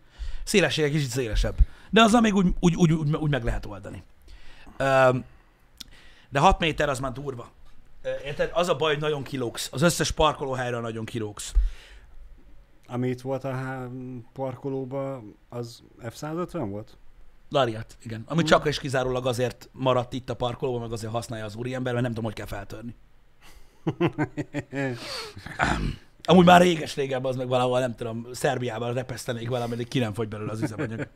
Szélessége 0.44 0.90
kicsit 0.90 1.08
szélesebb. 1.08 1.56
De 1.90 2.02
azzal 2.02 2.20
még 2.20 2.34
úgy, 2.34 2.46
úgy, 2.60 2.74
úgy, 2.74 2.92
úgy, 2.92 3.14
úgy 3.14 3.30
meg 3.30 3.44
lehet 3.44 3.66
oldani. 3.66 4.02
De 6.28 6.38
6 6.38 6.58
méter 6.58 6.88
az 6.88 6.98
már 6.98 7.12
durva. 7.12 7.50
Érted? 8.24 8.50
Az 8.52 8.68
a 8.68 8.76
baj, 8.76 8.92
hogy 8.92 9.02
nagyon 9.02 9.22
kilógsz. 9.22 9.68
Az 9.72 9.82
összes 9.82 10.10
parkolóhelyről 10.10 10.80
nagyon 10.80 11.04
kilógsz. 11.04 11.52
Ami 12.92 13.08
itt 13.08 13.20
volt 13.20 13.44
a 13.44 13.50
há- 13.50 13.90
parkolóba, 14.32 15.22
az 15.48 15.82
F-150 16.02 16.66
volt? 16.70 16.96
Lariat, 17.48 17.96
igen. 18.02 18.24
Ami 18.26 18.42
csak 18.42 18.66
és 18.66 18.78
kizárólag 18.78 19.26
azért 19.26 19.68
maradt 19.72 20.12
itt 20.12 20.30
a 20.30 20.34
parkolóban, 20.34 20.80
meg 20.80 20.92
azért 20.92 21.12
használja 21.12 21.44
az 21.44 21.56
úriember, 21.56 21.92
mert 21.92 22.04
nem 22.04 22.14
tudom, 22.14 22.30
hogy 22.30 22.34
kell 22.34 22.46
feltörni. 22.46 22.94
Amúgy 26.24 26.44
már 26.44 26.60
réges 26.60 26.96
régebb 26.96 27.24
az 27.24 27.36
meg 27.36 27.48
valahol, 27.48 27.80
nem 27.80 27.94
tudom, 27.94 28.26
Szerbiában 28.32 28.94
repesztenék 28.94 29.50
ameddig 29.50 29.88
ki 29.88 29.98
nem 29.98 30.12
fogy 30.12 30.28
belőle 30.28 30.50
az 30.50 30.62
üzemanyag. 30.62 31.08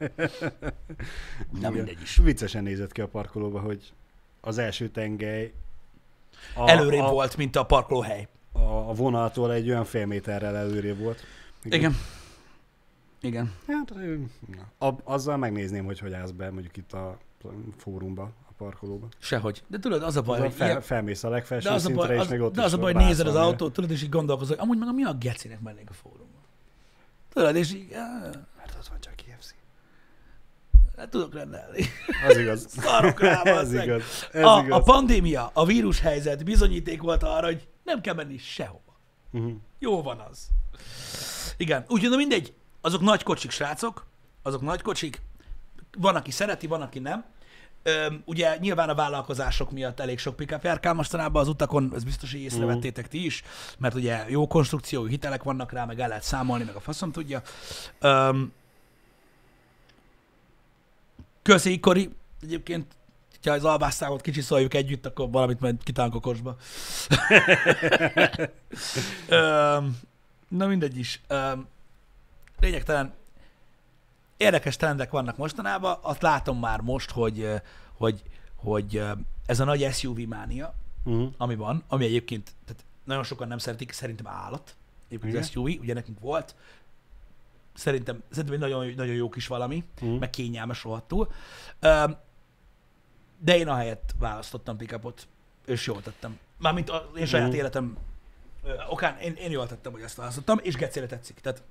Igen. 1.57 1.73
mindegy 1.73 2.03
is. 2.03 2.17
Viccesen 2.17 2.63
nézett 2.63 2.93
ki 2.93 3.01
a 3.01 3.09
parkolóba, 3.09 3.61
hogy 3.61 3.93
az 4.41 4.59
első 4.59 4.89
tengely 4.89 5.53
a, 6.55 6.71
Előrébb 6.71 7.03
a, 7.03 7.11
volt, 7.11 7.37
mint 7.37 7.57
a 7.57 7.65
parkolóhely. 7.65 8.29
A, 8.53 8.59
a 8.59 8.93
vonaltól 8.93 9.53
egy 9.53 9.69
olyan 9.69 9.85
fél 9.85 10.07
méterrel 10.07 10.57
előrébb 10.57 10.99
volt. 10.99 11.25
Igen. 11.65 11.97
Igen. 13.21 13.53
Hát, 13.67 13.91
ö, 13.97 14.17
na, 14.79 14.89
a, 14.89 14.95
azzal 15.05 15.37
megnézném, 15.37 15.85
hogy 15.85 15.99
hogy 15.99 16.13
állsz 16.13 16.31
be 16.31 16.51
mondjuk 16.51 16.77
itt 16.77 16.93
a 16.93 17.19
fórumba, 17.77 18.23
a 18.23 18.53
parkolóba. 18.57 19.07
Sehogy. 19.19 19.63
De 19.67 19.79
tudod, 19.79 20.03
az 20.03 20.17
a 20.17 20.23
baj, 20.23 20.39
Baj, 20.39 20.47
hogy 20.49 20.57
fel, 20.57 20.69
ilyen, 20.69 20.81
felmész 20.81 21.25
a 21.25 21.29
legfelső 21.29 21.69
de 21.69 21.75
az 21.75 21.85
a 21.85 21.87
szintre, 21.87 22.07
baj, 22.07 22.17
és 22.17 22.21
az, 22.23 22.29
még 22.29 22.41
ott 22.41 22.55
de 22.55 22.63
az 22.63 22.73
a 22.73 22.79
baj, 22.79 22.93
hogy 22.93 23.05
nézed 23.05 23.27
az 23.27 23.35
autót, 23.35 23.73
tudod, 23.73 23.91
és 23.91 24.03
így 24.03 24.09
gondolkozol, 24.09 24.57
hogy 24.57 24.65
amúgy 24.65 24.79
meg 24.79 24.95
mi 24.95 25.05
a 25.05 25.15
gecinek 25.15 25.61
mennék 25.61 25.91
a 25.91 25.93
fórumba. 25.93 26.39
Tudod, 27.33 27.57
és 27.57 27.73
így, 27.75 27.89
Mert 28.57 28.75
ott 28.79 28.87
van 28.89 29.01
csak 29.01 29.15
KFC. 29.17 29.55
hát 30.97 31.09
tudok 31.09 31.35
rendelni. 31.35 31.85
Az 32.29 32.37
igaz. 32.39 32.67
Szarok 32.81 33.21
rá, 33.21 33.43
Ez 33.43 33.73
igaz. 33.73 34.03
Ez 34.33 34.43
A, 34.45 34.57
a 34.59 34.65
igaz. 34.65 34.85
pandémia, 34.85 35.51
a 35.55 35.65
vírushelyzet 35.65 36.45
bizonyíték 36.45 37.03
volt 37.03 37.23
arra, 37.23 37.47
hogy 37.47 37.69
nem 37.85 38.01
kell 38.01 38.15
menni 38.15 38.39
sehova. 38.39 38.84
Uh-huh. 39.35 39.53
Jó 39.79 40.03
van 40.03 40.19
az. 40.31 40.49
Igen, 41.57 41.85
úgyhogy 41.89 42.11
na 42.11 42.17
mindegy, 42.17 42.55
azok 42.81 43.01
nagy 43.01 43.23
kocsik, 43.23 43.51
srácok, 43.51 44.07
azok 44.43 44.61
nagy 44.61 44.83
kocsik, 44.83 45.21
van, 45.99 46.17
aki 46.17 46.31
szereti, 46.31 46.67
van, 46.67 46.83
aki 46.83 46.99
nem. 46.99 47.25
Öm, 47.83 48.23
ugye 48.25 48.57
nyilván 48.59 48.89
a 48.89 48.95
vállalkozások 48.95 49.71
miatt 49.71 50.01
elég 50.01 50.19
sok 50.19 50.37
pick 50.37 50.59
járkál 50.63 50.95
mostanában 50.95 51.43
az 51.43 51.49
utakon, 51.49 51.93
ez 51.95 52.05
biztos, 52.05 52.33
hogy 52.33 52.41
észrevettétek 52.41 53.09
ti 53.09 53.25
is, 53.25 53.43
mert 53.79 53.95
ugye 53.95 54.25
jó 54.29 54.47
konstrukciói 54.47 55.09
hitelek 55.09 55.43
vannak 55.43 55.73
rá, 55.73 55.85
meg 55.85 56.01
el 56.01 56.09
lehet 56.09 56.23
számolni, 56.23 56.65
meg 56.65 56.75
a 56.75 56.81
faszom 56.81 57.13
tudja. 57.13 57.43
Öm, 58.01 58.53
Kori. 61.81 62.11
Egyébként, 62.43 62.97
ha 63.45 63.51
az 63.53 63.65
alvásztágot 63.65 64.21
kicsiszoljuk 64.21 64.75
együtt, 64.75 65.07
akkor 65.07 65.31
valamit 65.31 65.61
majd 65.61 65.83
kitálunk 65.83 66.15
a 66.15 66.21
kocsba. 66.21 66.57
Öm, 69.29 69.99
na 70.49 70.67
mindegy 70.67 70.99
is. 70.99 71.21
Lényegtelen 72.61 73.13
érdekes 74.37 74.77
trendek 74.77 75.11
vannak 75.11 75.37
mostanában. 75.37 75.99
Azt 76.03 76.23
látom 76.23 76.59
már 76.59 76.81
most, 76.81 77.11
hogy, 77.11 77.51
hogy, 77.97 78.23
hogy 78.57 79.03
ez 79.47 79.61
a 79.61 79.65
nagy 79.65 79.93
SUV 79.93 80.19
mánia, 80.19 80.75
Uh-huh. 81.07 81.33
ami 81.37 81.55
van, 81.55 81.83
ami 81.89 82.05
egyébként 82.05 82.51
tehát 82.67 82.85
nagyon 83.05 83.23
sokan 83.25 83.49
nem 83.49 83.59
szeretik, 83.59 83.93
szerintem 83.93 84.27
állat. 84.27 84.77
Egyébként 85.07 85.37
az 85.37 85.39
Igen. 85.39 85.51
SUV, 85.53 85.81
ugye 85.83 85.95
nekünk 85.95 86.21
volt. 86.21 86.55
Szerintem, 87.75 88.23
szerintem 88.31 88.55
egy 88.55 88.61
nagyon, 88.71 88.93
nagyon 88.97 89.15
jó 89.15 89.29
kis 89.29 89.47
valami, 89.47 89.85
Mhm. 90.01 90.11
meg 90.11 90.31
kényelmes 90.31 90.83
rohadtul. 90.83 91.33
De 93.45 93.57
én 93.57 93.69
ahelyett 93.69 94.15
választottam 94.19 94.77
pickupot, 94.77 95.27
és 95.67 95.87
jól 95.87 96.03
tettem. 96.03 96.39
Mármint 96.59 96.91
az 96.91 97.01
én 97.19 97.27
saját 97.27 97.49
Mhm. 97.49 97.57
életem 97.57 97.97
okán, 98.91 99.19
én, 99.19 99.35
én 99.35 99.51
jól 99.51 99.67
tettem, 99.67 99.93
hogy 99.93 100.03
ezt 100.03 100.17
választottam, 100.17 100.59
és 100.63 100.75
gecére 100.77 101.07
tetszik. 101.07 101.39
Tehát 101.41 101.63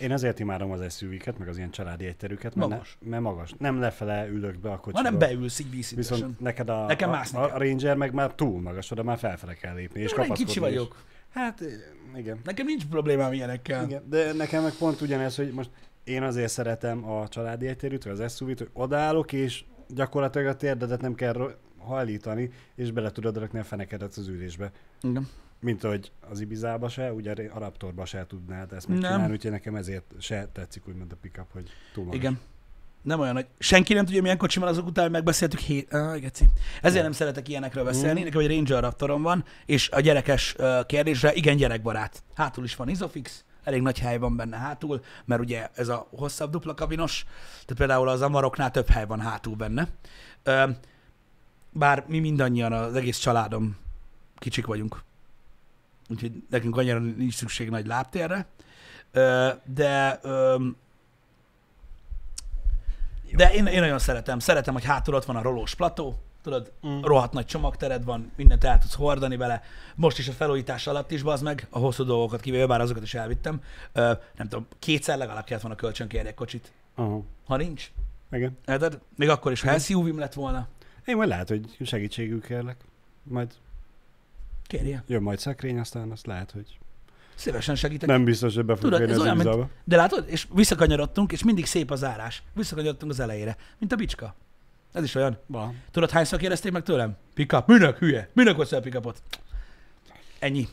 Én 0.00 0.12
azért 0.12 0.38
imádom 0.38 0.70
az 0.70 0.96
SUV-ket, 0.96 1.38
meg 1.38 1.48
az 1.48 1.56
ilyen 1.56 1.70
családi 1.70 2.06
egyterűket, 2.06 2.54
mert, 2.54 2.70
Magas. 2.70 2.96
Ne, 3.00 3.08
mert 3.10 3.22
magas. 3.22 3.54
Nem 3.58 3.80
lefele 3.80 4.26
ülök 4.28 4.58
be 4.58 4.70
a 4.70 4.76
kocsiba. 4.76 4.96
ha 4.96 5.02
nem 5.10 5.18
beülsz 5.18 5.58
így 5.58 5.70
vízszintesen. 5.70 6.16
Viszont 6.16 6.40
neked 6.40 6.68
a, 6.68 6.86
Nekem 6.86 7.10
a, 7.10 7.20
a, 7.32 7.46
kell. 7.46 7.58
Ranger 7.58 7.96
meg 7.96 8.12
már 8.12 8.32
túl 8.34 8.60
magas, 8.60 8.90
oda 8.90 9.02
már 9.02 9.18
felfele 9.18 9.54
kell 9.54 9.74
lépni, 9.74 10.00
és 10.00 10.10
kapaszkodni 10.12 10.44
kicsi 10.44 10.58
is. 10.58 10.64
vagyok. 10.64 11.04
Hát 11.30 11.60
igen. 12.16 12.40
Nekem 12.44 12.66
nincs 12.66 12.86
problémám 12.86 13.32
ilyenekkel. 13.32 13.84
igen. 13.84 14.02
De 14.08 14.32
nekem 14.32 14.62
meg 14.62 14.72
pont 14.72 15.00
ugyanez, 15.00 15.36
hogy 15.36 15.52
most 15.52 15.70
én 16.04 16.22
azért 16.22 16.50
szeretem 16.52 17.10
a 17.10 17.28
családi 17.28 17.66
egyterűt, 17.66 18.04
az 18.04 18.36
SUV-t, 18.36 18.58
hogy 18.58 18.70
odaállok, 18.72 19.32
és 19.32 19.64
gyakorlatilag 19.94 20.46
a 20.46 20.56
térdedet 20.56 21.00
nem 21.00 21.14
kell 21.14 21.56
hajlítani, 21.78 22.50
és 22.74 22.90
bele 22.90 23.10
tudod 23.10 23.38
rakni 23.38 23.58
a 23.58 23.64
fenekedet 23.64 24.16
az 24.16 24.28
ülésbe. 24.28 24.72
Igen. 25.02 25.28
Mint 25.60 25.84
ahogy 25.84 26.12
az 26.30 26.40
Ibizába 26.40 26.88
se, 26.88 27.12
ugye 27.12 27.32
a 27.54 27.58
Raptorba 27.58 28.04
se 28.04 28.26
tudnád 28.28 28.72
ezt 28.72 28.88
megcsinálni, 28.88 29.32
úgyhogy 29.32 29.50
nekem 29.50 29.74
ezért 29.74 30.04
se 30.18 30.48
tetszik 30.52 30.88
úgymond 30.88 31.12
a 31.12 31.16
pickup, 31.20 31.52
hogy 31.52 31.70
túl 31.92 32.04
magas. 32.04 32.20
Igen. 32.20 32.40
Nem 33.02 33.20
olyan 33.20 33.34
nagy. 33.34 33.46
Senki 33.58 33.94
nem 33.94 34.04
tudja, 34.04 34.22
milyen 34.22 34.38
kocsi 34.38 34.58
van 34.58 34.68
azok 34.68 34.86
után, 34.86 35.04
hogy 35.04 35.12
megbeszéltük 35.12 35.58
hét... 35.58 35.92
Ah, 35.92 36.18
geci. 36.18 36.44
Ezért 36.82 37.02
nem 37.02 37.12
szeretek 37.12 37.48
ilyenekről 37.48 37.84
beszélni. 37.84 38.20
Mm. 38.20 38.24
Nekem 38.24 38.40
egy 38.40 38.56
Ranger 38.56 38.80
Raptorom 38.80 39.22
van, 39.22 39.44
és 39.66 39.90
a 39.90 40.00
gyerekes 40.00 40.56
kérdésre, 40.86 41.32
igen, 41.32 41.56
gyerekbarát. 41.56 42.22
Hátul 42.34 42.64
is 42.64 42.76
van 42.76 42.88
Isofix, 42.88 43.44
elég 43.64 43.82
nagy 43.82 43.98
hely 43.98 44.18
van 44.18 44.36
benne 44.36 44.56
hátul, 44.56 45.04
mert 45.24 45.40
ugye 45.40 45.68
ez 45.74 45.88
a 45.88 46.06
hosszabb 46.16 46.50
dupla 46.50 46.74
kabinos, 46.74 47.24
tehát 47.50 47.74
például 47.76 48.08
az 48.08 48.22
Amaroknál 48.22 48.70
több 48.70 48.88
hely 48.88 49.06
van 49.06 49.20
hátul 49.20 49.54
benne. 49.54 49.88
Bár 51.70 52.04
mi 52.06 52.18
mindannyian, 52.18 52.72
az 52.72 52.94
egész 52.94 53.18
családom 53.18 53.76
kicsik 54.36 54.66
vagyunk. 54.66 55.02
Úgyhogy 56.08 56.32
nekünk 56.50 56.76
annyira 56.76 56.98
nincs 56.98 57.34
szükség 57.34 57.70
nagy 57.70 57.86
lábtérre. 57.86 58.46
De 59.64 60.20
de 63.36 63.52
én, 63.52 63.66
én 63.66 63.80
nagyon 63.80 63.98
szeretem. 63.98 64.38
Szeretem, 64.38 64.74
hogy 64.74 64.84
hátul 64.84 65.14
ott 65.14 65.24
van 65.24 65.36
a 65.36 65.42
rolós 65.42 65.74
plató, 65.74 66.20
tudod, 66.44 66.72
Mm. 66.86 67.00
rohadt 67.02 67.32
nagy 67.32 67.46
csomagtered 67.46 68.04
van, 68.04 68.32
mindent 68.36 68.64
el 68.64 68.78
tudsz 68.78 68.94
hordani 68.94 69.36
vele. 69.36 69.62
Most 69.94 70.18
is 70.18 70.28
a 70.28 70.32
felújítás 70.32 70.86
alatt 70.86 71.10
is, 71.10 71.22
az 71.22 71.40
meg, 71.42 71.66
a 71.70 71.78
hosszú 71.78 72.04
dolgokat 72.04 72.40
kivéve, 72.40 72.66
bár 72.66 72.80
azokat 72.80 73.02
is 73.02 73.14
elvittem. 73.14 73.60
Ö, 73.92 74.00
nem 74.36 74.48
tudom, 74.48 74.66
kétszer 74.78 75.18
legalább 75.18 75.44
kellett 75.44 75.62
volna 75.62 75.76
kölcsönkérni 75.78 76.34
kocsit. 76.34 76.72
Aha. 76.94 77.22
Ha 77.46 77.56
nincs, 77.56 77.90
Igen. 78.32 78.58
érted? 78.66 78.98
Még 79.16 79.28
akkor 79.28 79.52
is, 79.52 79.60
ha 79.60 79.78
SUV-m 79.78 80.18
lett 80.18 80.32
volna, 80.34 80.68
Én 81.04 81.16
majd 81.16 81.28
lehet, 81.28 81.48
hogy 81.48 81.76
segítségül 81.80 82.40
kérlek. 82.42 82.76
Majd 83.22 83.52
kérje. 84.62 85.02
jön 85.06 85.22
majd 85.22 85.38
szekrény, 85.38 85.78
aztán 85.78 86.10
azt 86.10 86.26
lehet, 86.26 86.50
hogy 86.50 86.78
Szívesen 87.34 87.74
segítek. 87.74 88.08
nem 88.08 88.24
biztos, 88.24 88.54
hogy 88.54 88.64
be 88.64 88.74
fog 88.76 88.82
Tudod, 88.82 89.10
ez 89.10 89.18
olyan, 89.18 89.36
mint-. 89.36 89.66
De 89.84 89.96
látod, 89.96 90.24
és 90.28 90.46
visszakanyarodtunk, 90.54 91.32
és 91.32 91.44
mindig 91.44 91.66
szép 91.66 91.90
az 91.90 92.04
árás. 92.04 92.42
Visszakanyarodtunk 92.52 93.12
az 93.12 93.20
elejére, 93.20 93.56
mint 93.78 93.92
a 93.92 93.96
bicska. 93.96 94.34
Ez 94.94 95.02
is 95.02 95.14
olyan. 95.14 95.38
Van. 95.46 95.82
Tudod, 95.90 96.10
hányszor 96.10 96.38
kérdezték 96.38 96.72
meg 96.72 96.82
tőlem? 96.82 97.16
Pickup. 97.34 97.66
Minek, 97.66 97.98
hülye? 97.98 98.28
Minek 98.32 98.56
veszel 98.56 98.80
pickupot? 98.80 99.22
Ennyi. 100.38 100.68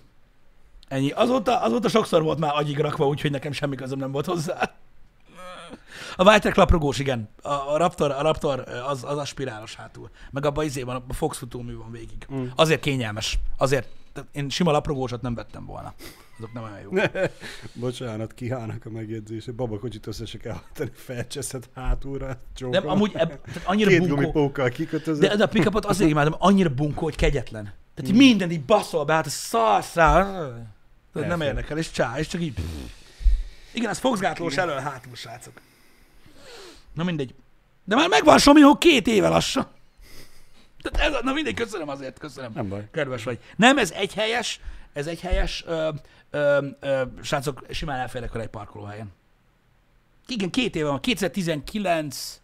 Ennyi. 0.87 1.09
Azóta, 1.09 1.61
azóta 1.61 1.89
sokszor 1.89 2.23
volt 2.23 2.39
már 2.39 2.55
agyig 2.55 2.77
rakva, 2.77 3.07
úgyhogy 3.07 3.31
nekem 3.31 3.51
semmi 3.51 3.75
közöm 3.75 3.99
nem 3.99 4.11
volt 4.11 4.25
hozzá. 4.25 4.73
A 6.15 6.23
White 6.23 6.51
laprogós, 6.55 6.99
igen. 6.99 7.29
A, 7.41 7.49
a 7.49 7.77
Raptor, 7.77 8.11
a 8.11 8.21
Raptor 8.21 8.63
az, 8.87 9.03
az 9.03 9.17
aspirálos 9.17 9.75
hátul. 9.75 10.09
Meg 10.31 10.45
abban 10.45 10.65
izé 10.65 10.81
van, 10.81 11.03
a 11.07 11.13
Fox 11.13 11.37
futómű 11.37 11.75
van 11.75 11.91
végig. 11.91 12.27
Mm. 12.33 12.45
Azért 12.55 12.81
kényelmes. 12.81 13.39
Azért. 13.57 13.87
Tehát 14.13 14.29
én 14.31 14.49
sima 14.49 14.71
laprogósat 14.71 15.21
nem 15.21 15.35
vettem 15.35 15.65
volna. 15.65 15.93
Azok 16.37 16.53
nem 16.53 16.63
olyan 16.63 16.79
jók. 16.79 17.11
Bocsánat, 17.73 18.33
kihálnak 18.33 18.85
a 18.85 18.89
megjegyzése. 18.89 19.51
Babakocsit 19.51 20.07
össze 20.07 20.25
se 20.25 20.37
kell 20.37 20.53
hajtani, 20.53 20.91
felcseszed 20.93 21.69
hátulra. 21.75 22.37
Nem, 22.59 22.87
amúgy 22.87 23.11
ebb, 23.13 23.41
tehát 23.41 23.61
annyira 23.65 23.89
Két 23.89 23.99
bunkó. 23.99 24.15
gumipókkal 24.15 24.69
kikötözött. 24.69 25.21
De 25.21 25.31
ez 25.31 25.41
a 25.41 25.47
pickupot 25.47 25.85
azért 25.85 26.09
imádom, 26.09 26.35
annyira 26.37 26.69
bunkó, 26.69 27.03
hogy 27.03 27.15
kegyetlen. 27.15 27.73
Tehát 27.95 28.11
mm. 28.11 28.17
minden 28.17 28.51
így 28.51 28.63
baszol 28.63 29.05
be, 29.05 29.13
hát 29.13 29.25
a 29.25 29.29
szarsz 29.29 29.93
rá. 29.93 30.21
Tehát 30.23 31.29
nem 31.29 31.31
Elfér. 31.31 31.47
érdekel, 31.47 31.77
és 31.77 31.91
csá, 31.91 32.19
és 32.19 32.27
csak 32.27 32.41
így... 32.41 32.53
Igen, 33.73 33.89
az 33.89 33.97
foxgátlós 33.97 34.57
elől 34.57 34.79
hátul, 34.79 35.15
srácok. 35.15 35.61
Na 36.93 37.03
mindegy. 37.03 37.33
De 37.83 37.95
már 37.95 38.09
megvan 38.09 38.37
Somihó 38.37 38.75
két 38.75 39.07
éve 39.07 39.27
lassan. 39.27 39.67
Tehát 40.81 41.13
ez, 41.13 41.21
na 41.23 41.33
mindegy, 41.33 41.53
köszönöm 41.53 41.89
azért, 41.89 42.19
köszönöm. 42.19 42.51
Nem 42.55 42.69
baj. 42.69 42.87
Kedves 42.91 43.23
vagy. 43.23 43.39
Nem, 43.55 43.77
ez 43.77 43.91
egy 43.91 44.13
helyes, 44.13 44.59
ez 44.93 45.07
egy 45.07 45.19
helyes, 45.21 45.63
ö, 45.67 45.89
ö, 46.29 46.67
ö, 46.79 47.01
srácok, 47.21 47.65
simán 47.69 47.99
elférnek 47.99 48.31
vele 48.31 48.43
egy 48.43 48.49
parkolóhelyen. 48.49 49.11
Igen, 50.27 50.49
két 50.49 50.75
éve 50.75 50.87
van, 50.89 50.99
2019 50.99 52.41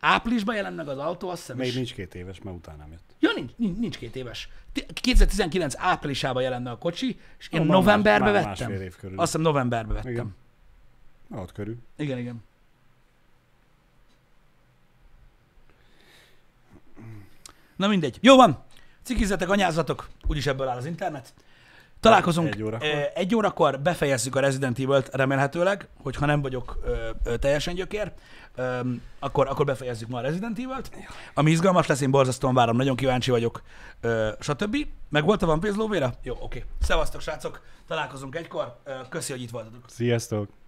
áprilisban 0.00 0.54
jelent 0.54 0.76
meg 0.76 0.88
az 0.88 0.98
autó, 0.98 1.28
azt 1.28 1.40
hiszem, 1.40 1.56
Még 1.56 1.66
és- 1.66 1.74
nincs 1.74 1.94
két 1.94 2.14
éves, 2.14 2.40
mert 2.40 2.56
utána 2.56 2.86
jött. 2.90 3.02
Ja, 3.18 3.30
nincs, 3.34 3.50
nincs, 3.56 3.78
nincs 3.78 3.98
két 3.98 4.16
éves. 4.16 4.48
Ti- 4.72 4.86
2019 4.92 5.74
áprilisában 5.78 6.42
jelent 6.42 6.64
meg 6.64 6.72
a 6.72 6.78
kocsi, 6.78 7.18
és 7.38 7.48
én 7.50 7.60
már 7.60 7.68
novemberben 7.68 8.32
más- 8.32 8.44
vettem. 8.44 8.68
másfél 8.68 8.86
év 8.86 8.96
körül. 8.96 9.18
Azt 9.18 9.26
hiszem 9.26 9.40
novemberben 9.40 9.94
vettem. 9.94 10.12
Igen, 10.12 10.34
Ott 11.30 11.52
körül. 11.52 11.76
igen. 11.96 12.18
igen. 12.18 12.44
Na 17.80 17.88
mindegy. 17.88 18.18
Jó 18.20 18.36
van. 18.36 18.64
Cikizzetek, 19.02 19.48
anyázzatok. 19.48 20.08
Úgyis 20.26 20.46
ebből 20.46 20.68
áll 20.68 20.76
az 20.76 20.86
internet. 20.86 21.34
Találkozunk 22.00 22.54
Egy 22.54 22.62
órakor. 22.62 22.88
ö, 22.88 23.00
egy 23.14 23.34
órakor, 23.34 23.80
befejezzük 23.80 24.36
a 24.36 24.40
Resident 24.40 24.78
Evil-t 24.78 25.08
remélhetőleg, 25.14 25.88
hogyha 26.02 26.26
nem 26.26 26.42
vagyok 26.42 26.78
ö, 26.84 27.10
ö, 27.24 27.36
teljesen 27.36 27.74
gyökér, 27.74 28.12
ö, 28.54 28.80
akkor, 29.18 29.48
akkor 29.48 29.64
befejezzük 29.66 30.08
ma 30.08 30.18
a 30.18 30.20
Resident 30.20 30.58
Evil-t, 30.58 30.90
ami 31.34 31.50
izgalmas 31.50 31.86
lesz, 31.86 32.00
én 32.00 32.10
borzasztóan 32.10 32.54
várom, 32.54 32.76
nagyon 32.76 32.96
kíváncsi 32.96 33.30
vagyok, 33.30 33.62
ö, 34.00 34.30
stb. 34.40 34.76
Meg 35.08 35.24
volt 35.24 35.42
a 35.42 35.58
Piece 35.58 35.76
lóvéra? 35.76 36.14
Jó, 36.22 36.36
oké. 36.40 36.64
Szevasztok, 36.80 37.20
srácok, 37.20 37.60
találkozunk 37.88 38.36
egykor, 38.36 38.76
ö, 38.84 38.92
köszi, 39.08 39.32
hogy 39.32 39.42
itt 39.42 39.50
voltatok. 39.50 39.84
Sziasztok! 39.86 40.59